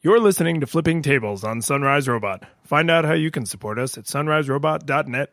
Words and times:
You're 0.00 0.20
listening 0.20 0.60
to 0.60 0.66
Flipping 0.68 1.02
Tables 1.02 1.42
on 1.42 1.60
Sunrise 1.60 2.06
Robot. 2.06 2.44
Find 2.62 2.88
out 2.88 3.04
how 3.04 3.14
you 3.14 3.32
can 3.32 3.44
support 3.44 3.80
us 3.80 3.98
at 3.98 4.04
sunriserobot.net 4.04 5.30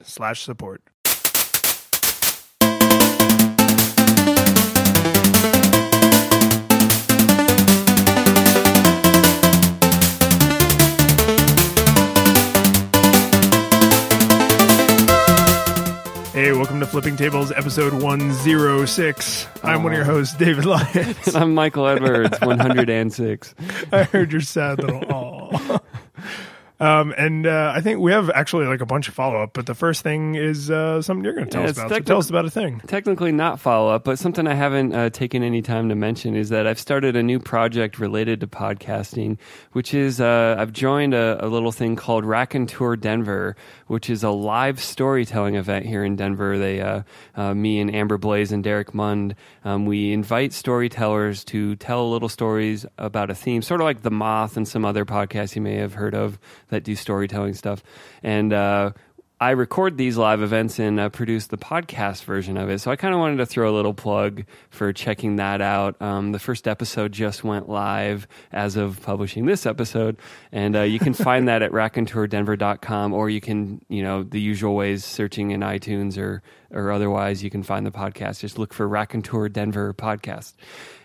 Hey, 16.46 16.52
welcome 16.52 16.80
to 16.80 16.86
Flipping 16.86 17.18
Tables, 17.18 17.52
episode 17.52 17.92
106. 17.92 19.48
I'm 19.64 19.82
one 19.82 19.94
of 19.94 19.98
your 19.98 20.06
hosts, 20.06 20.36
David 20.36 20.66
Lyons. 20.66 21.28
And 21.30 21.36
I'm 21.38 21.56
Michael 21.56 21.88
Edwards, 21.88 22.38
106. 22.40 23.56
I 23.92 24.04
heard 24.04 24.32
your 24.32 24.42
sad 24.42 24.80
little 24.80 25.04
aw. 25.12 25.80
Um, 26.80 27.14
and 27.18 27.48
uh, 27.48 27.72
I 27.74 27.80
think 27.82 28.00
we 28.00 28.12
have 28.12 28.30
actually 28.30 28.66
like 28.66 28.82
a 28.82 28.86
bunch 28.86 29.08
of 29.08 29.14
follow 29.14 29.42
up, 29.42 29.52
but 29.54 29.66
the 29.66 29.76
first 29.76 30.04
thing 30.04 30.36
is 30.36 30.70
uh, 30.70 31.02
something 31.02 31.24
you're 31.24 31.34
going 31.34 31.46
to 31.46 31.52
tell 31.52 31.64
Yeah, 31.64 31.70
us 31.70 31.78
about. 31.78 31.90
So 31.90 32.00
tell 32.00 32.18
us 32.18 32.30
about 32.30 32.46
a 32.46 32.50
thing. 32.50 32.82
Technically 32.86 33.32
not 33.32 33.62
follow 33.62 33.90
up, 33.94 34.04
but 34.04 34.20
something 34.20 34.46
I 34.46 34.56
haven't 34.56 34.94
uh, 34.94 35.10
taken 35.10 35.42
any 35.42 35.62
time 35.62 35.88
to 35.90 35.96
mention 35.96 36.36
is 36.36 36.50
that 36.50 36.68
I've 36.68 36.80
started 36.80 37.16
a 37.16 37.24
new 37.24 37.40
project 37.40 37.98
related 37.98 38.42
to 38.42 38.48
podcasting, 38.48 39.38
which 39.72 39.94
is 39.94 40.20
uh, 40.20 40.56
I've 40.58 40.74
joined 40.74 41.14
a, 41.14 41.46
a 41.46 41.48
little 41.48 41.72
thing 41.72 41.96
called 41.96 42.26
Raconteur 42.26 42.98
Denver, 42.98 43.56
which 43.88 44.10
is 44.10 44.24
a 44.24 44.32
live 44.32 44.82
storytelling 44.82 45.56
event 45.56 45.86
here 45.86 46.04
in 46.04 46.18
Denver. 46.18 46.58
They, 46.58 46.82
uh, 46.82 47.04
uh, 47.36 47.54
me 47.54 47.80
and 47.80 47.94
Amber 47.94 48.18
Blaze 48.18 48.52
and 48.52 48.64
Derek 48.64 48.94
Mund, 48.94 49.36
um, 49.64 49.86
we 49.86 50.12
invite 50.12 50.52
storytellers 50.52 51.46
to 51.46 51.78
tell 51.78 52.12
little 52.12 52.30
stories 52.30 52.86
about 52.98 53.30
a 53.30 53.36
theme, 53.36 53.62
sort 53.62 53.80
of 53.80 53.86
like 53.86 54.02
The 54.02 54.12
Moth 54.12 54.58
and 54.58 54.68
some 54.68 54.84
other 54.84 55.06
podcasts 55.06 55.56
you 55.56 55.62
may 55.62 55.76
have 55.76 55.94
heard 55.94 56.14
of 56.14 56.38
that 56.70 56.84
do 56.84 56.96
storytelling 56.96 57.54
stuff. 57.54 57.84
And 58.24 58.54
uh, 58.54 58.92
I 59.40 59.50
record 59.52 59.98
these 59.98 60.16
live 60.16 60.42
events 60.42 60.80
and 60.80 60.98
uh, 60.98 61.10
produce 61.10 61.48
the 61.48 61.58
podcast 61.58 62.24
version 62.24 62.56
of 62.56 62.70
it. 62.70 62.80
So 62.80 62.90
I 62.90 62.96
kind 62.96 63.14
of 63.14 63.20
wanted 63.20 63.38
to 63.38 63.46
throw 63.46 63.70
a 63.70 63.76
little 63.76 63.94
plug 63.94 64.46
for 64.70 64.94
checking 64.94 65.36
that 65.36 65.60
out. 65.60 66.02
Um, 66.02 66.32
the 66.32 66.40
first 66.40 66.70
episode 66.70 67.12
just 67.12 67.44
went 67.44 67.68
live 67.68 68.30
as 68.54 68.78
of 68.78 69.02
publishing 69.02 69.46
this 69.46 69.66
episode, 69.66 70.18
and 70.54 70.78
uh, 70.78 70.82
you 70.82 71.00
can 71.00 71.14
find 71.14 71.50
that 71.50 71.62
at 71.62 71.72
raconteurdenver.com, 71.72 73.14
or 73.14 73.30
you 73.30 73.42
can, 73.42 73.84
you 73.90 74.04
know, 74.04 74.24
the 74.24 74.40
usual 74.40 74.74
ways, 74.74 75.04
searching 75.04 75.52
in 75.52 75.60
iTunes 75.60 76.18
or 76.18 76.42
or 76.72 76.92
otherwise, 76.92 77.44
you 77.44 77.50
can 77.50 77.64
find 77.64 77.86
the 77.86 77.92
podcast. 77.92 78.40
Just 78.40 78.58
look 78.58 78.74
for 78.74 78.88
Raconteur 78.88 79.50
Denver 79.50 79.94
podcast, 79.94 80.54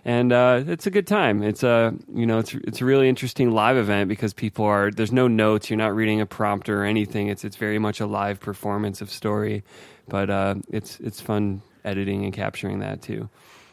and 0.04 0.32
uh, 0.32 0.62
it's 0.66 0.86
a 0.86 0.90
good 0.90 1.06
time. 1.06 1.42
It's 1.42 1.62
a 1.62 1.94
you 2.14 2.26
know 2.26 2.38
it's 2.38 2.54
it's 2.54 2.80
a 2.80 2.84
really 2.84 3.08
interesting 3.08 3.50
live 3.50 3.76
event 3.76 4.08
because 4.08 4.32
people 4.32 4.64
are 4.64 4.90
there's 4.90 5.12
no 5.12 5.28
notes. 5.28 5.70
You're 5.70 5.76
not 5.76 5.94
reading 5.94 6.20
a 6.20 6.26
prompter 6.26 6.82
or 6.82 6.84
anything. 6.84 7.28
It's 7.28 7.44
it's 7.44 7.56
very 7.56 7.78
much 7.78 8.00
a 8.00 8.06
live 8.06 8.40
performance 8.40 9.00
of 9.00 9.10
story, 9.10 9.62
but 10.08 10.30
uh, 10.30 10.56
it's 10.70 11.00
it's 11.00 11.20
fun 11.20 11.62
editing 11.84 12.24
and 12.24 12.32
capturing 12.32 12.80
that 12.80 13.02
too. 13.02 13.28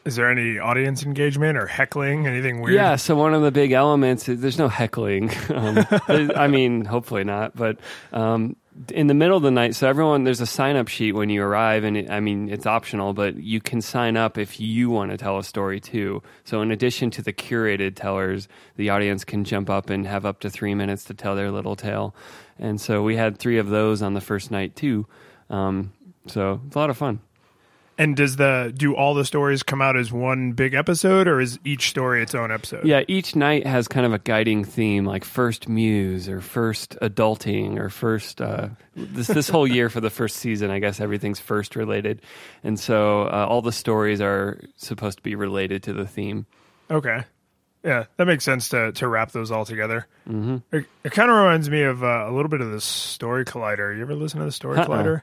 Is 0.08 0.16
there 0.16 0.32
any 0.32 0.58
audience 0.58 1.04
engagement 1.04 1.58
or 1.58 1.68
heckling? 1.68 2.28
Anything 2.28 2.62
weird? 2.62 2.76
Yeah, 2.76 2.96
so 2.96 3.14
one 3.14 3.34
of 3.34 3.42
the 3.42 3.52
big 3.52 3.74
elements 3.74 4.30
is 4.30 4.40
there's 4.40 4.58
no 4.58 4.70
heckling. 4.70 5.32
Um, 5.50 5.86
I 6.36 6.48
mean, 6.48 6.86
hopefully 6.86 7.24
not, 7.24 7.56
but 7.56 7.80
um, 8.14 8.56
in 8.90 9.08
the 9.08 9.14
middle 9.14 9.38
of 9.38 9.44
the 9.44 9.52
night, 9.52 9.76
so 9.76 9.88
everyone 9.88 10.24
there's 10.24 10.42
a 10.42 10.46
sign 10.46 10.76
up 10.76 10.88
sheet 10.88 11.14
when 11.14 11.30
you 11.30 11.44
arrive, 11.44 11.84
and 11.84 11.98
it, 11.98 12.10
I 12.10 12.20
mean 12.20 12.50
it's 12.50 12.66
optional, 12.66 13.14
but 13.14 13.38
you 13.38 13.60
can 13.60 13.82
sign 13.82 14.18
up 14.18 14.38
if 14.38 14.60
you 14.60 14.90
want 14.90 15.12
to 15.12 15.18
tell 15.18 15.38
a 15.38 15.44
story 15.44 15.80
too. 15.80 16.22
So 16.44 16.62
in 16.62 16.72
addition 16.72 17.12
to 17.12 17.22
the 17.22 17.34
curated 17.34 17.96
tellers, 17.96 18.48
the 18.76 18.90
audience 18.90 19.24
can 19.24 19.44
jump 19.44 19.70
up 19.70 19.90
and 19.90 20.06
have 20.06 20.26
up 20.26 20.40
to 20.42 20.50
three 20.50 20.76
minutes 20.76 21.04
to 21.06 21.14
tell 21.14 21.36
their 21.36 21.52
little 21.52 21.76
tale. 21.76 22.16
And 22.60 22.80
so 22.80 23.04
we 23.04 23.16
had 23.16 23.38
three 23.38 23.58
of 23.58 23.70
those 23.70 24.02
on 24.02 24.14
the 24.14 24.22
first 24.22 24.52
night 24.52 24.76
too. 24.76 25.06
Um, 25.50 25.94
so 26.28 26.62
it's 26.68 26.76
a 26.76 26.80
lot 26.80 26.90
of 26.90 26.98
fun. 26.98 27.20
And 28.00 28.16
does 28.16 28.36
the 28.36 28.72
do 28.76 28.96
all 28.96 29.16
the 29.16 29.26
stories 29.26 29.64
come 29.64 29.82
out 29.82 29.98
as 29.98 30.12
one 30.12 30.52
big 30.52 30.76
episode, 30.76 31.28
or 31.28 31.42
is 31.42 31.58
each 31.66 31.90
story 31.90 32.22
its 32.22 32.36
own 32.36 32.52
episode? 32.52 32.86
Yeah, 32.86 33.02
each 33.08 33.36
night 33.36 33.66
has 33.66 33.88
kind 33.88 34.06
of 34.06 34.14
a 34.14 34.20
guiding 34.20 34.64
theme, 34.66 35.04
like 35.04 35.26
first 35.26 35.68
muse 35.68 36.30
or 36.30 36.40
first 36.40 36.96
adulting 37.02 37.80
or 37.80 37.90
first. 37.90 38.40
Uh, 38.40 38.70
this 38.96 39.26
this 39.26 39.50
whole 39.50 39.68
year 39.68 39.90
for 39.90 40.00
the 40.00 40.12
first 40.12 40.36
season, 40.38 40.70
I 40.70 40.78
guess 40.78 41.00
everything's 41.00 41.40
first 41.40 41.76
related, 41.76 42.22
and 42.64 42.80
so 42.80 43.24
uh, 43.24 43.48
all 43.50 43.64
the 43.64 43.72
stories 43.72 44.22
are 44.22 44.62
supposed 44.76 45.18
to 45.18 45.24
be 45.24 45.34
related 45.34 45.82
to 45.84 45.94
the 45.94 46.06
theme. 46.06 46.46
Okay. 46.92 47.24
Yeah, 47.84 48.06
that 48.18 48.26
makes 48.26 48.44
sense 48.44 48.70
to 48.70 48.92
to 48.92 49.08
wrap 49.08 49.32
those 49.32 49.50
all 49.50 49.66
together. 49.66 50.06
Mm-hmm. 50.30 50.58
It, 50.76 50.86
it 51.04 51.12
kind 51.14 51.32
of 51.32 51.38
reminds 51.38 51.68
me 51.68 51.82
of 51.82 52.04
uh, 52.04 52.26
a 52.28 52.32
little 52.32 52.50
bit 52.50 52.62
of 52.62 52.70
the 52.70 52.82
Story 52.82 53.44
Collider. 53.44 53.96
You 53.96 54.04
ever 54.04 54.14
listen 54.14 54.40
to 54.40 54.46
the 54.46 54.52
Story 54.52 54.78
Uh-uh. 54.78 54.88
Collider? 54.88 55.22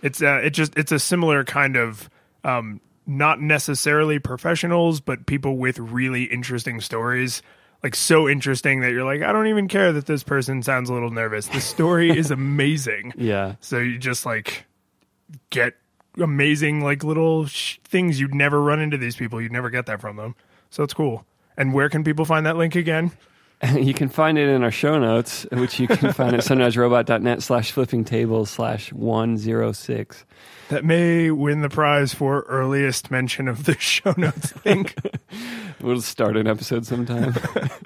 It's 0.00 0.22
uh, 0.22 0.40
it 0.42 0.50
just 0.50 0.78
it's 0.78 0.92
a 0.92 0.98
similar 0.98 1.44
kind 1.44 1.76
of 1.76 2.08
um, 2.44 2.80
not 3.06 3.40
necessarily 3.40 4.18
professionals, 4.18 5.00
but 5.00 5.26
people 5.26 5.56
with 5.56 5.78
really 5.78 6.24
interesting 6.24 6.80
stories. 6.80 7.42
Like 7.82 7.94
so 7.94 8.28
interesting 8.28 8.80
that 8.80 8.92
you're 8.92 9.04
like, 9.04 9.20
I 9.22 9.30
don't 9.32 9.46
even 9.48 9.68
care 9.68 9.92
that 9.92 10.06
this 10.06 10.22
person 10.22 10.62
sounds 10.62 10.88
a 10.88 10.94
little 10.94 11.10
nervous. 11.10 11.48
The 11.48 11.60
story 11.60 12.16
is 12.16 12.30
amazing. 12.30 13.12
Yeah, 13.16 13.56
So 13.60 13.78
you 13.78 13.98
just 13.98 14.24
like 14.24 14.64
get 15.50 15.74
amazing 16.18 16.82
like 16.82 17.04
little 17.04 17.44
sh- 17.46 17.78
things 17.84 18.18
you'd 18.20 18.34
never 18.34 18.62
run 18.62 18.80
into 18.80 18.96
these 18.96 19.16
people. 19.16 19.40
You'd 19.40 19.52
never 19.52 19.68
get 19.68 19.84
that 19.86 20.00
from 20.00 20.16
them. 20.16 20.34
So 20.70 20.82
it's 20.82 20.94
cool. 20.94 21.26
And 21.58 21.74
where 21.74 21.88
can 21.90 22.04
people 22.04 22.24
find 22.24 22.46
that 22.46 22.56
link 22.56 22.74
again? 22.74 23.12
you 23.74 23.92
can 23.94 24.08
find 24.08 24.38
it 24.38 24.48
in 24.48 24.62
our 24.62 24.70
show 24.70 24.98
notes, 24.98 25.46
which 25.52 25.78
you 25.78 25.86
can 25.86 26.12
find 26.12 26.34
at 26.34 26.40
sunriserobot.net 26.44 27.42
slash 27.42 27.72
flipping 27.72 28.04
tables 28.04 28.50
slash 28.50 28.92
one 28.92 29.36
zero 29.36 29.72
six. 29.72 30.24
That 30.68 30.84
may 30.84 31.30
win 31.30 31.60
the 31.60 31.68
prize 31.68 32.14
for 32.14 32.42
earliest 32.48 33.10
mention 33.10 33.48
of 33.48 33.64
the 33.64 33.74
show 33.78 34.14
notes 34.16 34.52
link. 34.64 34.94
We'll 35.80 36.00
start 36.00 36.38
an 36.38 36.46
episode 36.46 36.86
sometime. 36.86 37.34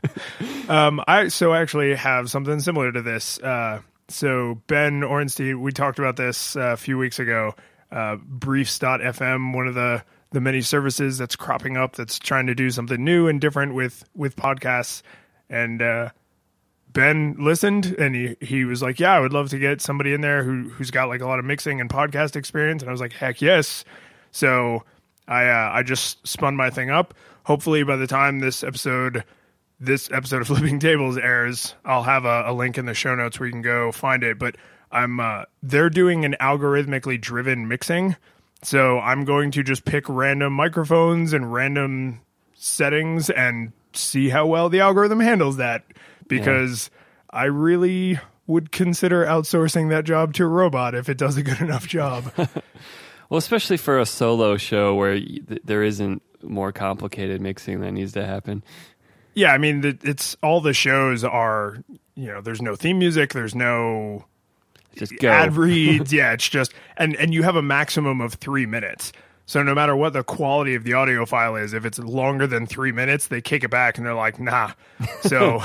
um, 0.69 1.03
I 1.09 1.29
so 1.29 1.53
I 1.53 1.61
actually 1.61 1.97
have 1.97 2.31
something 2.31 2.61
similar 2.61 2.93
to 2.93 3.03
this. 3.03 3.41
Uh, 3.41 3.81
so 4.07 4.63
Ben 4.69 5.01
Orenstein, 5.01 5.61
we 5.61 5.73
talked 5.73 5.99
about 5.99 6.15
this 6.15 6.55
uh, 6.55 6.61
a 6.61 6.77
few 6.77 6.97
weeks 6.97 7.19
ago. 7.19 7.57
Uh, 7.91 8.17
Briefs.fm, 8.23 9.53
one 9.53 9.67
of 9.67 9.75
the 9.75 10.05
the 10.31 10.41
many 10.41 10.61
services 10.61 11.19
that's 11.19 11.35
cropping 11.35 11.77
up 11.77 11.97
that's 11.97 12.21
trying 12.21 12.47
to 12.47 12.55
do 12.55 12.71
something 12.71 13.03
new 13.03 13.27
and 13.27 13.41
different 13.41 13.75
with 13.75 14.05
with 14.15 14.37
podcasts. 14.37 15.03
And 15.51 15.83
uh, 15.83 16.11
Ben 16.99 17.37
listened 17.39 17.95
and 17.97 18.13
he 18.13 18.37
he 18.41 18.65
was 18.65 18.83
like, 18.83 18.99
"Yeah, 18.99 19.13
I 19.13 19.21
would 19.21 19.33
love 19.33 19.51
to 19.51 19.59
get 19.61 19.81
somebody 19.81 20.13
in 20.13 20.21
there 20.21 20.43
who 20.43 20.69
who's 20.71 20.91
got 20.91 21.09
like 21.09 21.21
a 21.21 21.27
lot 21.27 21.39
of 21.39 21.45
mixing 21.45 21.81
and 21.81 21.89
podcast 21.89 22.35
experience." 22.35 22.83
And 22.83 22.89
I 22.89 22.93
was 22.93 23.01
like, 23.01 23.13
"Heck 23.13 23.41
yes!" 23.41 23.85
So 24.33 24.83
I 25.29 25.47
uh, 25.47 25.71
I 25.75 25.85
just 25.85 26.27
spun 26.27 26.57
my 26.57 26.71
thing 26.71 26.91
up. 26.91 27.15
Hopefully, 27.45 27.85
by 27.85 27.95
the 27.95 28.09
time 28.09 28.41
this 28.41 28.65
episode 28.65 29.23
this 29.79 30.11
episode 30.11 30.41
of 30.41 30.47
Flipping 30.49 30.81
Tables 30.81 31.17
airs, 31.17 31.77
I'll 31.85 32.03
have 32.03 32.25
a, 32.25 32.43
a 32.47 32.53
link 32.53 32.79
in 32.79 32.87
the 32.87 32.95
show 32.95 33.15
notes 33.15 33.39
where 33.39 33.47
you 33.47 33.53
can 33.53 33.63
go 33.63 33.93
find 33.93 34.25
it. 34.25 34.37
But 34.37 34.57
I'm 34.91 35.21
uh, 35.21 35.45
they're 35.63 35.91
doing 35.91 36.25
an 36.25 36.35
algorithmically 36.41 37.21
driven 37.21 37.69
mixing, 37.69 38.17
so 38.63 38.99
I'm 38.99 39.25
going 39.25 39.53
to 39.53 39.63
just 39.63 39.85
pick 39.85 40.09
random 40.09 40.53
microphones 40.53 41.33
and 41.33 41.53
random 41.53 42.23
settings 42.55 43.31
and 43.31 43.71
see 43.93 44.31
how 44.31 44.49
well 44.49 44.69
the 44.69 44.81
algorithm 44.81 45.21
handles 45.21 45.59
that 45.59 45.85
because 46.29 46.91
I 47.31 47.45
really 47.45 48.19
would 48.47 48.73
consider 48.73 49.25
outsourcing 49.27 49.91
that 49.91 50.05
job 50.05 50.33
to 50.35 50.45
a 50.45 50.49
robot 50.49 50.95
if 50.95 51.09
it 51.09 51.19
does 51.19 51.37
a 51.37 51.43
good 51.43 51.61
enough 51.63 51.87
job. 51.87 52.33
Well, 53.31 53.37
especially 53.37 53.77
for 53.77 53.99
a 53.99 54.07
solo 54.07 54.57
show 54.57 54.95
where 54.95 55.21
there 55.63 55.83
isn't 55.83 56.23
more 56.43 56.73
complicated 56.73 57.43
mixing 57.43 57.81
that 57.81 57.93
needs 57.93 58.13
to 58.15 58.25
happen. 58.25 58.63
yeah, 59.35 59.53
I 59.53 59.59
mean, 59.59 59.99
it's 60.03 60.35
all 60.43 60.63
the 60.63 60.73
shows 60.73 61.25
are, 61.25 61.77
you 62.15 62.29
know, 62.29 62.41
there's 62.41 62.63
no 62.63 62.75
theme 62.75 62.99
music, 62.99 63.35
there's 63.35 63.55
no 63.55 64.25
Just 64.97 65.13
go. 65.19 65.29
ad 65.29 65.57
reads. 65.59 66.11
yeah, 66.11 66.33
it's 66.33 66.49
just 66.49 66.73
and 66.97 67.15
and 67.17 67.35
you 67.35 67.43
have 67.43 67.55
a 67.55 67.61
maximum 67.61 68.23
of 68.23 68.33
three 68.33 68.65
minutes. 68.65 69.13
So 69.45 69.63
no 69.63 69.75
matter 69.75 69.95
what 69.95 70.15
the 70.15 70.25
quality 70.25 70.75
of 70.75 70.85
the 70.85 70.95
audio 70.95 71.27
file 71.27 71.57
is, 71.57 71.75
if 71.75 71.85
it's 71.85 71.99
longer 71.99 72.47
than 72.47 72.65
three 72.67 72.93
minutes, 72.93 73.27
they 73.27 73.43
kick 73.43 73.63
it 73.63 73.69
back 73.71 73.99
and 73.99 74.07
they're 74.07 74.15
like, 74.15 74.41
nah. 74.41 74.71
So 75.21 75.63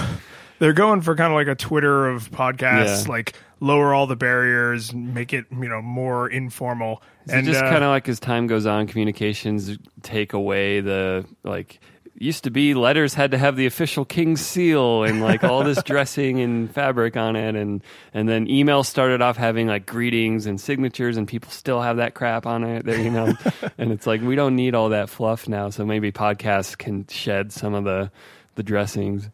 they're 0.64 0.72
going 0.72 1.02
for 1.02 1.14
kind 1.14 1.34
of 1.34 1.36
like 1.36 1.48
a 1.48 1.56
Twitter 1.56 2.08
of 2.08 2.32
podcasts, 2.32 3.04
Yeah. 3.06 3.12
like 3.12 3.34
lower 3.60 3.94
all 3.94 4.08
the 4.08 4.16
barriers, 4.16 4.94
make 4.94 5.34
it 5.34 5.44
you 5.52 5.68
know 5.68 5.82
more 5.82 6.30
informal. 6.30 7.04
Is 7.26 7.34
and 7.34 7.46
just 7.46 7.62
uh, 7.62 7.70
kind 7.70 7.84
of 7.84 7.90
like 7.90 8.08
as 8.08 8.18
time 8.22 8.48
goes 8.48 8.66
on, 8.66 8.88
communications 8.88 9.78
take 10.04 10.32
away 10.32 10.80
the 10.80 11.26
like. 11.44 11.82
Used 12.16 12.46
to 12.46 12.52
be 12.52 12.76
letters 12.76 13.16
had 13.16 13.32
to 13.32 13.38
have 13.40 13.58
the 13.58 13.66
official 13.66 14.06
king's 14.06 14.40
seal 14.40 15.04
and 15.04 15.20
like 15.22 15.44
all 15.44 15.64
this 15.64 15.82
dressing 15.86 16.40
and 16.40 16.72
fabric 16.74 17.18
on 17.18 17.36
it, 17.36 17.56
and 17.56 17.84
and 18.14 18.30
then 18.30 18.48
email 18.50 18.84
started 18.86 19.22
off 19.22 19.36
having 19.36 19.68
like 19.68 19.86
greetings 19.86 20.46
and 20.46 20.62
signatures, 20.62 21.18
and 21.18 21.28
people 21.28 21.52
still 21.52 21.82
have 21.82 21.98
that 21.98 22.14
crap 22.14 22.46
on 22.46 22.64
it, 22.64 22.86
that, 22.86 23.00
you 23.00 23.10
know. 23.10 23.34
and 23.78 23.92
it's 23.92 24.08
like 24.08 24.22
we 24.22 24.36
don't 24.36 24.56
need 24.56 24.76
all 24.76 24.90
that 24.90 25.10
fluff 25.10 25.50
now, 25.50 25.70
so 25.72 25.84
maybe 25.86 26.12
podcasts 26.14 26.78
can 26.78 27.06
shed 27.08 27.52
some 27.52 27.74
of 27.74 27.84
the 27.84 28.10
the 28.56 28.64
dressings. 28.64 29.30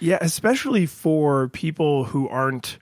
Yeah, 0.00 0.18
especially 0.20 0.86
for 0.86 1.48
people 1.48 2.04
who 2.04 2.28
aren't 2.28 2.78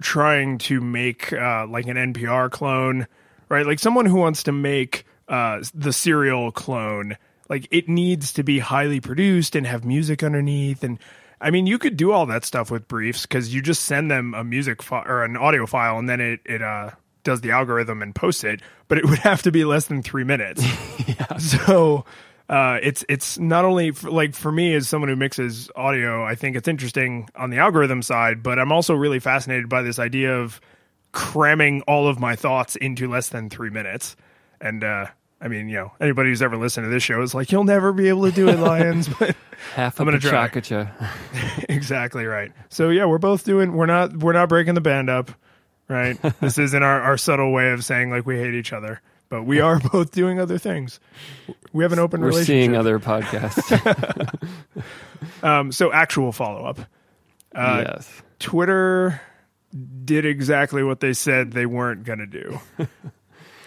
trying 0.00 0.58
to 0.58 0.80
make 0.80 1.32
uh, 1.32 1.66
like 1.68 1.86
an 1.86 1.96
NPR 1.96 2.50
clone, 2.50 3.06
right? 3.48 3.66
Like 3.66 3.78
someone 3.78 4.06
who 4.06 4.16
wants 4.16 4.44
to 4.44 4.52
make 4.52 5.04
uh, 5.28 5.62
the 5.74 5.92
serial 5.92 6.52
clone, 6.52 7.16
like 7.48 7.68
it 7.70 7.88
needs 7.88 8.32
to 8.34 8.42
be 8.42 8.58
highly 8.58 9.00
produced 9.00 9.54
and 9.56 9.66
have 9.66 9.84
music 9.84 10.22
underneath. 10.22 10.82
And 10.82 10.98
I 11.40 11.50
mean, 11.50 11.66
you 11.66 11.78
could 11.78 11.96
do 11.96 12.12
all 12.12 12.26
that 12.26 12.44
stuff 12.44 12.70
with 12.70 12.88
briefs 12.88 13.22
because 13.22 13.52
you 13.54 13.62
just 13.62 13.84
send 13.84 14.10
them 14.10 14.34
a 14.34 14.44
music 14.44 14.82
file 14.82 15.04
or 15.06 15.24
an 15.24 15.36
audio 15.36 15.66
file, 15.66 15.98
and 15.98 16.08
then 16.08 16.20
it 16.20 16.40
it 16.44 16.62
uh, 16.62 16.90
does 17.24 17.40
the 17.40 17.50
algorithm 17.50 18.02
and 18.02 18.14
posts 18.14 18.44
it. 18.44 18.60
But 18.88 18.98
it 18.98 19.04
would 19.08 19.18
have 19.18 19.42
to 19.42 19.52
be 19.52 19.64
less 19.64 19.86
than 19.86 20.02
three 20.02 20.24
minutes. 20.24 20.62
yeah. 21.06 21.36
So 21.38 22.04
uh, 22.50 22.80
it's 22.82 23.04
it's 23.08 23.38
not 23.38 23.64
only 23.64 23.92
for, 23.92 24.10
like 24.10 24.34
for 24.34 24.50
me 24.50 24.74
as 24.74 24.88
someone 24.88 25.08
who 25.08 25.14
mixes 25.14 25.70
audio, 25.76 26.24
I 26.24 26.34
think 26.34 26.56
it's 26.56 26.66
interesting 26.66 27.28
on 27.36 27.50
the 27.50 27.58
algorithm 27.58 28.02
side, 28.02 28.42
but 28.42 28.58
I'm 28.58 28.72
also 28.72 28.92
really 28.92 29.20
fascinated 29.20 29.68
by 29.68 29.82
this 29.82 30.00
idea 30.00 30.36
of 30.36 30.60
cramming 31.12 31.82
all 31.82 32.08
of 32.08 32.18
my 32.18 32.34
thoughts 32.34 32.74
into 32.74 33.08
less 33.08 33.28
than 33.28 33.50
three 33.50 33.70
minutes. 33.70 34.16
And 34.60 34.82
uh, 34.82 35.06
I 35.40 35.46
mean, 35.46 35.68
you 35.68 35.76
know, 35.76 35.92
anybody 36.00 36.30
who's 36.30 36.42
ever 36.42 36.56
listened 36.56 36.86
to 36.86 36.90
this 36.90 37.04
show 37.04 37.22
is 37.22 37.34
like, 37.34 37.52
you'll 37.52 37.62
never 37.62 37.92
be 37.92 38.08
able 38.08 38.24
to 38.24 38.32
do 38.32 38.48
it, 38.48 38.58
Lyons. 38.58 39.08
But 39.20 39.36
half 39.74 40.00
I'm 40.00 40.06
gonna 40.06 40.18
try. 40.18 40.30
exactly 41.68 42.24
right. 42.24 42.50
So 42.68 42.90
yeah, 42.90 43.04
we're 43.04 43.18
both 43.18 43.44
doing. 43.44 43.74
We're 43.74 43.86
not. 43.86 44.16
We're 44.16 44.32
not 44.32 44.48
breaking 44.48 44.74
the 44.74 44.80
band 44.80 45.08
up, 45.08 45.30
right? 45.86 46.20
this 46.40 46.58
isn't 46.58 46.82
our, 46.82 47.00
our 47.00 47.16
subtle 47.16 47.52
way 47.52 47.70
of 47.70 47.84
saying 47.84 48.10
like 48.10 48.26
we 48.26 48.38
hate 48.38 48.54
each 48.54 48.72
other 48.72 49.00
but 49.30 49.44
we 49.44 49.60
are 49.60 49.78
both 49.92 50.10
doing 50.10 50.38
other 50.38 50.58
things. 50.58 51.00
We 51.72 51.82
have 51.84 51.92
an 51.94 51.98
open 51.98 52.20
We're 52.20 52.28
relationship. 52.28 52.46
seeing 52.46 52.76
other 52.76 52.98
podcasts. 52.98 54.84
um, 55.42 55.72
so 55.72 55.90
actual 55.90 56.32
follow 56.32 56.66
up. 56.66 56.80
Uh, 57.54 57.84
yes. 57.86 58.22
Twitter 58.38 59.20
did 60.04 60.26
exactly 60.26 60.82
what 60.82 61.00
they 61.00 61.14
said 61.14 61.52
they 61.52 61.66
weren't 61.66 62.04
going 62.04 62.18
to 62.18 62.26
do. 62.26 62.60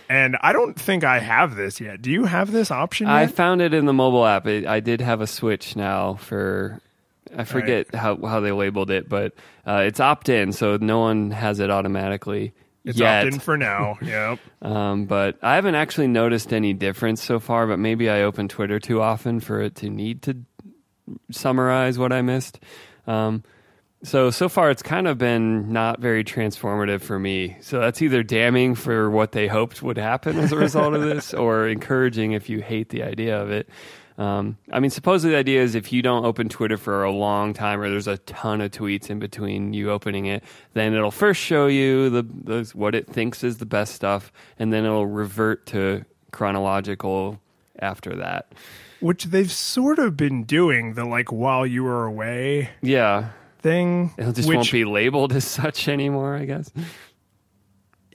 and 0.10 0.38
I 0.42 0.54
don't 0.54 0.80
think 0.80 1.04
I 1.04 1.20
have 1.20 1.56
this 1.56 1.80
yet. 1.80 2.02
Do 2.02 2.12
you 2.12 2.26
have 2.26 2.52
this 2.52 2.70
option? 2.70 3.08
Yet? 3.08 3.16
I 3.16 3.28
found 3.28 3.62
it 3.62 3.74
in 3.74 3.86
the 3.86 3.94
mobile 3.94 4.26
app. 4.26 4.46
It, 4.46 4.66
I 4.66 4.80
did 4.80 5.02
have 5.02 5.22
a 5.22 5.28
switch 5.28 5.76
now 5.76 6.16
for. 6.16 6.80
I 7.36 7.46
forget 7.46 7.88
right. 7.92 8.00
how 8.00 8.18
how 8.18 8.42
they 8.42 8.52
labeled 8.52 8.92
it, 8.92 9.10
but 9.10 9.34
uh, 9.66 9.84
it's 9.88 10.00
opt 10.00 10.30
in, 10.30 10.52
so 10.54 10.78
no 10.78 11.00
one 11.00 11.32
has 11.32 11.60
it 11.60 11.72
automatically. 11.72 12.54
It's 12.86 13.00
yet. 13.00 13.26
opt 13.26 13.34
in 13.34 13.40
for 13.40 13.58
now. 13.58 13.98
Yep. 14.02 14.40
um, 14.62 15.06
but 15.06 15.38
I 15.42 15.56
haven't 15.56 15.76
actually 15.76 16.08
noticed 16.08 16.52
any 16.52 16.74
difference 16.74 17.24
so 17.24 17.40
far. 17.40 17.68
But 17.68 17.80
maybe 17.80 18.10
I 18.10 18.24
open 18.24 18.48
Twitter 18.48 18.80
too 18.80 19.02
often 19.02 19.40
for 19.40 19.62
it 19.62 19.76
to 19.76 19.90
need 19.90 20.22
to 20.24 20.38
summarize 21.32 21.98
what 21.98 22.12
I 22.12 22.22
missed. 22.22 22.60
Um, 23.08 23.44
so 24.04 24.32
so 24.32 24.50
far, 24.50 24.70
it's 24.70 24.84
kind 24.84 25.08
of 25.08 25.18
been 25.18 25.72
not 25.72 26.00
very 26.02 26.24
transformative 26.26 27.02
for 27.02 27.18
me. 27.18 27.56
So 27.62 27.80
that's 27.80 28.02
either 28.02 28.22
damning 28.22 28.76
for 28.76 29.10
what 29.10 29.32
they 29.32 29.48
hoped 29.48 29.82
would 29.82 29.98
happen 29.98 30.38
as 30.40 30.52
a 30.52 30.58
result 30.58 30.94
of 30.94 31.02
this, 31.02 31.34
or 31.34 31.68
encouraging 31.68 32.34
if 32.34 32.50
you 32.50 32.62
hate 32.62 32.90
the 32.90 33.04
idea 33.04 33.42
of 33.42 33.50
it. 33.50 33.70
Um, 34.18 34.58
I 34.72 34.80
mean, 34.80 34.92
supposedly 34.92 35.34
the 35.34 35.40
idea 35.40 35.62
is 35.62 35.76
if 35.76 35.92
you 35.92 36.02
don't 36.02 36.26
open 36.26 36.50
Twitter 36.50 36.78
for 36.78 37.04
a 37.04 37.12
long 37.12 37.54
time, 37.54 37.82
or 37.82 37.90
there's 37.90 38.08
a 38.08 38.18
ton 38.20 38.62
of 38.62 38.72
tweets 38.72 39.10
in 39.10 39.20
between 39.20 39.74
you 39.74 39.90
opening 39.90 40.28
it, 40.28 40.44
then 40.74 40.94
it'll 40.94 41.12
first 41.12 41.42
show 41.42 41.68
you 41.68 42.10
the, 42.10 42.24
the 42.24 42.72
what 42.74 42.94
it 42.94 43.08
thinks 43.08 43.44
is 43.44 43.58
the 43.58 43.66
best 43.66 43.96
stuff, 43.96 44.32
and 44.60 44.72
then 44.72 44.86
it'll 44.86 45.08
revert 45.08 45.66
to 45.68 46.06
chronological 46.32 47.40
after 47.80 48.16
that. 48.18 48.52
Which 49.00 49.26
they've 49.26 49.52
sort 49.52 50.00
of 50.00 50.16
been 50.16 50.44
doing 50.44 50.94
the 50.94 51.06
like 51.06 51.32
while 51.32 51.66
you 51.66 51.84
were 51.84 52.06
away. 52.06 52.70
Yeah. 52.82 53.30
Thing. 53.60 54.14
It 54.18 54.34
just 54.34 54.48
which, 54.48 54.56
won't 54.56 54.72
be 54.72 54.86
labeled 54.86 55.34
as 55.34 55.46
such 55.46 55.88
anymore, 55.88 56.36
I 56.36 56.46
guess. 56.46 56.72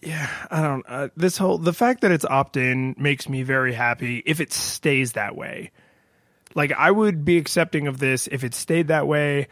Yeah, 0.02 0.28
I 0.50 0.62
don't. 0.62 0.84
Uh, 0.86 1.08
this 1.16 1.36
whole 1.36 1.58
the 1.58 1.72
fact 1.72 2.02
that 2.02 2.12
it's 2.12 2.24
opt 2.24 2.56
in 2.56 2.94
makes 2.98 3.28
me 3.28 3.42
very 3.42 3.72
happy 3.72 4.22
if 4.24 4.40
it 4.40 4.52
stays 4.52 5.12
that 5.12 5.34
way 5.34 5.72
like 6.58 6.72
I 6.72 6.90
would 6.90 7.24
be 7.24 7.38
accepting 7.38 7.86
of 7.86 7.98
this 7.98 8.26
if 8.26 8.42
it 8.42 8.52
stayed 8.52 8.88
that 8.88 9.06
way 9.06 9.46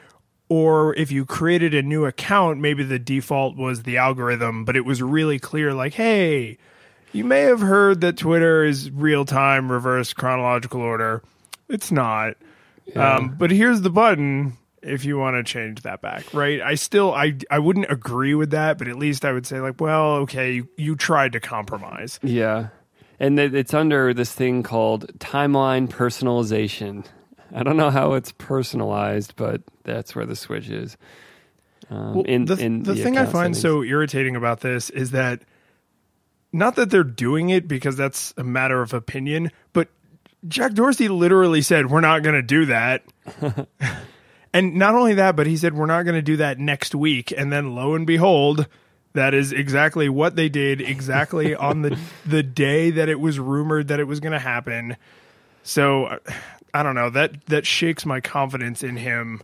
or 0.49 0.94
if 0.97 1.12
you 1.12 1.25
created 1.25 1.73
a 1.73 1.82
new 1.82 2.05
account, 2.05 2.61
maybe 2.61 2.82
the 2.82 2.99
default 2.99 3.56
was 3.56 3.85
the 3.85 3.97
algorithm, 3.97 4.64
but 4.64 4.76
it 4.76 4.85
was 4.85 5.00
really 5.00 5.38
clear 5.38 5.73
like, 5.73 5.94
hey, 5.94 6.58
you 7.12 7.25
may 7.25 7.43
have 7.43 7.61
heard 7.61 8.00
that 8.00 8.17
Twitter 8.17 8.64
is 8.64 8.91
real 8.91 9.25
time 9.25 9.70
reverse 9.70 10.12
chronological 10.12 10.81
order. 10.81 11.23
It's 11.69 11.93
not. 11.93 12.37
Yeah. 12.87 13.14
Um, 13.14 13.37
but 13.38 13.53
here's 13.53 13.82
the 13.82 13.91
button 13.91 14.56
if 14.82 15.05
you 15.05 15.17
want 15.17 15.37
to 15.37 15.44
change 15.44 15.82
that 15.82 16.03
back, 16.03 16.35
right? 16.35 16.61
I 16.61 16.75
still 16.75 17.14
I 17.14 17.37
I 17.50 17.61
wouldn't 17.61 17.91
agree 17.91 18.35
with 18.35 18.50
that, 18.50 18.79
but 18.79 18.88
at 18.88 18.97
least 18.97 19.25
I 19.25 19.32
would 19.32 19.47
say 19.47 19.61
like, 19.61 19.81
well, 19.81 20.17
okay, 20.17 20.55
you, 20.55 20.69
you 20.76 20.97
tried 20.97 21.32
to 21.32 21.41
compromise. 21.41 22.19
Yeah 22.25 22.69
and 23.19 23.39
it's 23.39 23.75
under 23.75 24.13
this 24.13 24.33
thing 24.33 24.63
called 24.63 25.19
timeline 25.19 25.89
personalization. 25.89 27.05
I 27.55 27.63
don't 27.63 27.77
know 27.77 27.91
how 27.91 28.15
it's 28.15 28.33
personalized, 28.33 29.35
but 29.37 29.63
that's 29.85 30.15
where 30.15 30.27
the 30.27 30.37
switch 30.37 30.69
is. 30.69 30.97
Um, 31.89 32.15
well, 32.15 32.25
in, 32.25 32.45
the, 32.47 32.57
in 32.57 32.83
the, 32.83 32.95
the 32.95 33.03
thing 33.03 33.17
I 33.17 33.25
find 33.25 33.57
settings. 33.57 33.61
so 33.61 33.83
irritating 33.83 34.37
about 34.37 34.61
this 34.61 34.91
is 34.91 35.13
that 35.13 35.43
not 36.53 36.77
that 36.77 36.91
they're 36.91 37.05
doing 37.05 37.51
it 37.51 37.69
because 37.69 37.97
that's 37.97 38.35
a 38.37 38.45
matter 38.45 38.83
of 38.83 38.93
opinion, 38.93 39.53
but 39.73 39.89
Jack 40.49 40.73
Dorsey 40.73 41.09
literally 41.09 41.63
said, 41.63 41.91
We're 41.91 42.01
not 42.01 42.23
going 42.23 42.35
to 42.35 42.43
do 42.43 42.67
that. 42.67 43.05
and 44.53 44.75
not 44.75 44.95
only 44.95 45.15
that, 45.15 45.37
but 45.37 45.47
he 45.47 45.57
said, 45.57 45.75
We're 45.75 45.87
not 45.87 46.03
going 46.03 46.15
to 46.15 46.23
do 46.23 46.39
that 46.39 46.59
next 46.59 46.95
week. 46.95 47.33
And 47.37 47.53
then 47.53 47.75
lo 47.75 47.95
and 47.95 48.07
behold, 48.07 48.67
that 49.17 49.35
is 49.35 49.53
exactly 49.53 50.09
what 50.09 50.37
they 50.37 50.49
did, 50.49 50.81
exactly 50.81 51.55
on 51.57 51.83
the 51.83 51.99
the 52.25 52.43
day 52.43 52.91
that 52.91 53.09
it 53.09 53.21
was 53.21 53.39
rumored 53.39 53.89
that 53.89 54.01
it 54.01 54.05
was 54.05 54.21
going 54.21 54.33
to 54.33 54.39
happen. 54.39 54.97
So 55.63 56.19
I 56.73 56.83
don't 56.83 56.95
know 56.95 57.11
that 57.11 57.45
that 57.47 57.67
shakes 57.67 58.07
my 58.07 58.21
confidence 58.21 58.83
in 58.83 58.97
him 58.97 59.43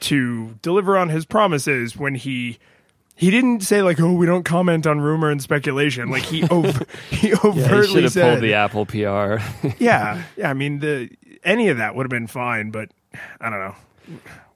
to 0.00 0.54
deliver 0.62 0.96
on 0.96 1.08
his 1.08 1.24
promises 1.24 1.96
when 1.96 2.14
he 2.14 2.58
he 3.16 3.30
didn't 3.30 3.60
say 3.60 3.82
like, 3.82 3.98
"Oh, 3.98 4.12
we 4.12 4.26
don't 4.26 4.44
comment 4.44 4.86
on 4.86 5.00
rumor 5.00 5.30
and 5.30 5.42
speculation." 5.42 6.10
Like 6.10 6.22
he 6.22 6.44
over, 6.50 6.84
he 7.10 7.32
overtly 7.34 7.62
yeah, 7.62 7.82
he 7.82 7.88
should 7.88 8.02
have 8.04 8.12
said, 8.12 8.30
pulled 8.30 8.42
the 8.42 8.54
Apple 8.54 8.86
PR. 8.86 9.42
yeah, 9.78 10.22
yeah. 10.36 10.50
I 10.50 10.54
mean, 10.54 10.78
the 10.78 11.10
any 11.42 11.68
of 11.68 11.78
that 11.78 11.94
would 11.94 12.04
have 12.04 12.10
been 12.10 12.26
fine, 12.28 12.70
but 12.70 12.90
I 13.40 13.50
don't 13.50 13.58
know 13.58 13.76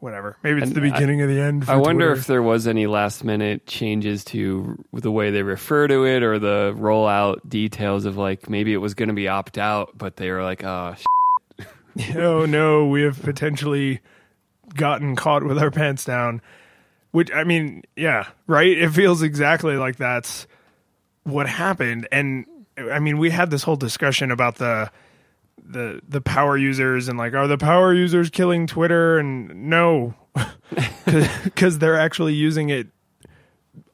whatever. 0.03 0.37
Maybe 0.43 0.59
it's 0.59 0.67
and 0.67 0.77
the 0.77 0.81
beginning 0.81 1.21
I, 1.21 1.25
of 1.25 1.31
the 1.31 1.41
end. 1.41 1.65
I 1.69 1.77
wonder 1.77 2.09
Twitter. 2.09 2.21
if 2.21 2.27
there 2.27 2.43
was 2.43 2.67
any 2.67 2.89
last 2.89 3.23
minute 3.23 3.67
changes 3.67 4.25
to 4.27 4.85
the 4.93 5.13
way 5.13 5.31
they 5.31 5.44
refer 5.44 5.87
to 5.87 6.05
it 6.05 6.25
or 6.25 6.41
the 6.41 6.75
rollout 6.77 7.49
details 7.49 8.05
of 8.05 8.17
like 8.17 8.51
maybe 8.51 8.73
it 8.73 8.79
was 8.79 8.94
going 8.94 9.11
to 9.11 9.15
be 9.15 9.29
opt 9.29 9.59
out, 9.59 9.97
but 9.97 10.17
they 10.17 10.31
were 10.31 10.43
like, 10.43 10.65
oh, 10.65 10.97
oh 12.17 12.47
no, 12.47 12.89
we 12.89 13.03
have 13.03 13.23
potentially 13.23 14.01
gotten 14.75 15.15
caught 15.15 15.44
with 15.44 15.59
our 15.59 15.71
pants 15.71 16.05
down. 16.05 16.43
Which 17.13 17.31
I 17.32 17.44
mean, 17.44 17.82
yeah, 17.94 18.27
right. 18.47 18.77
It 18.77 18.91
feels 18.91 19.23
exactly 19.23 19.77
like 19.77 19.97
that's 19.97 20.49
what 21.25 21.47
happened, 21.47 22.09
and 22.11 22.47
I 22.77 22.99
mean, 22.99 23.19
we 23.19 23.31
had 23.31 23.51
this 23.51 23.63
whole 23.63 23.77
discussion 23.77 24.31
about 24.31 24.56
the 24.56 24.91
the 25.72 26.00
the 26.08 26.20
power 26.20 26.56
users 26.56 27.08
and 27.08 27.19
like 27.19 27.34
are 27.34 27.48
the 27.48 27.58
power 27.58 27.93
users 27.93 28.31
killing 28.31 28.67
Twitter 28.67 29.19
and 29.19 29.69
no 29.69 30.14
cuz 31.56 31.79
they're 31.79 31.98
actually 31.98 32.34
using 32.34 32.70
it 32.70 32.88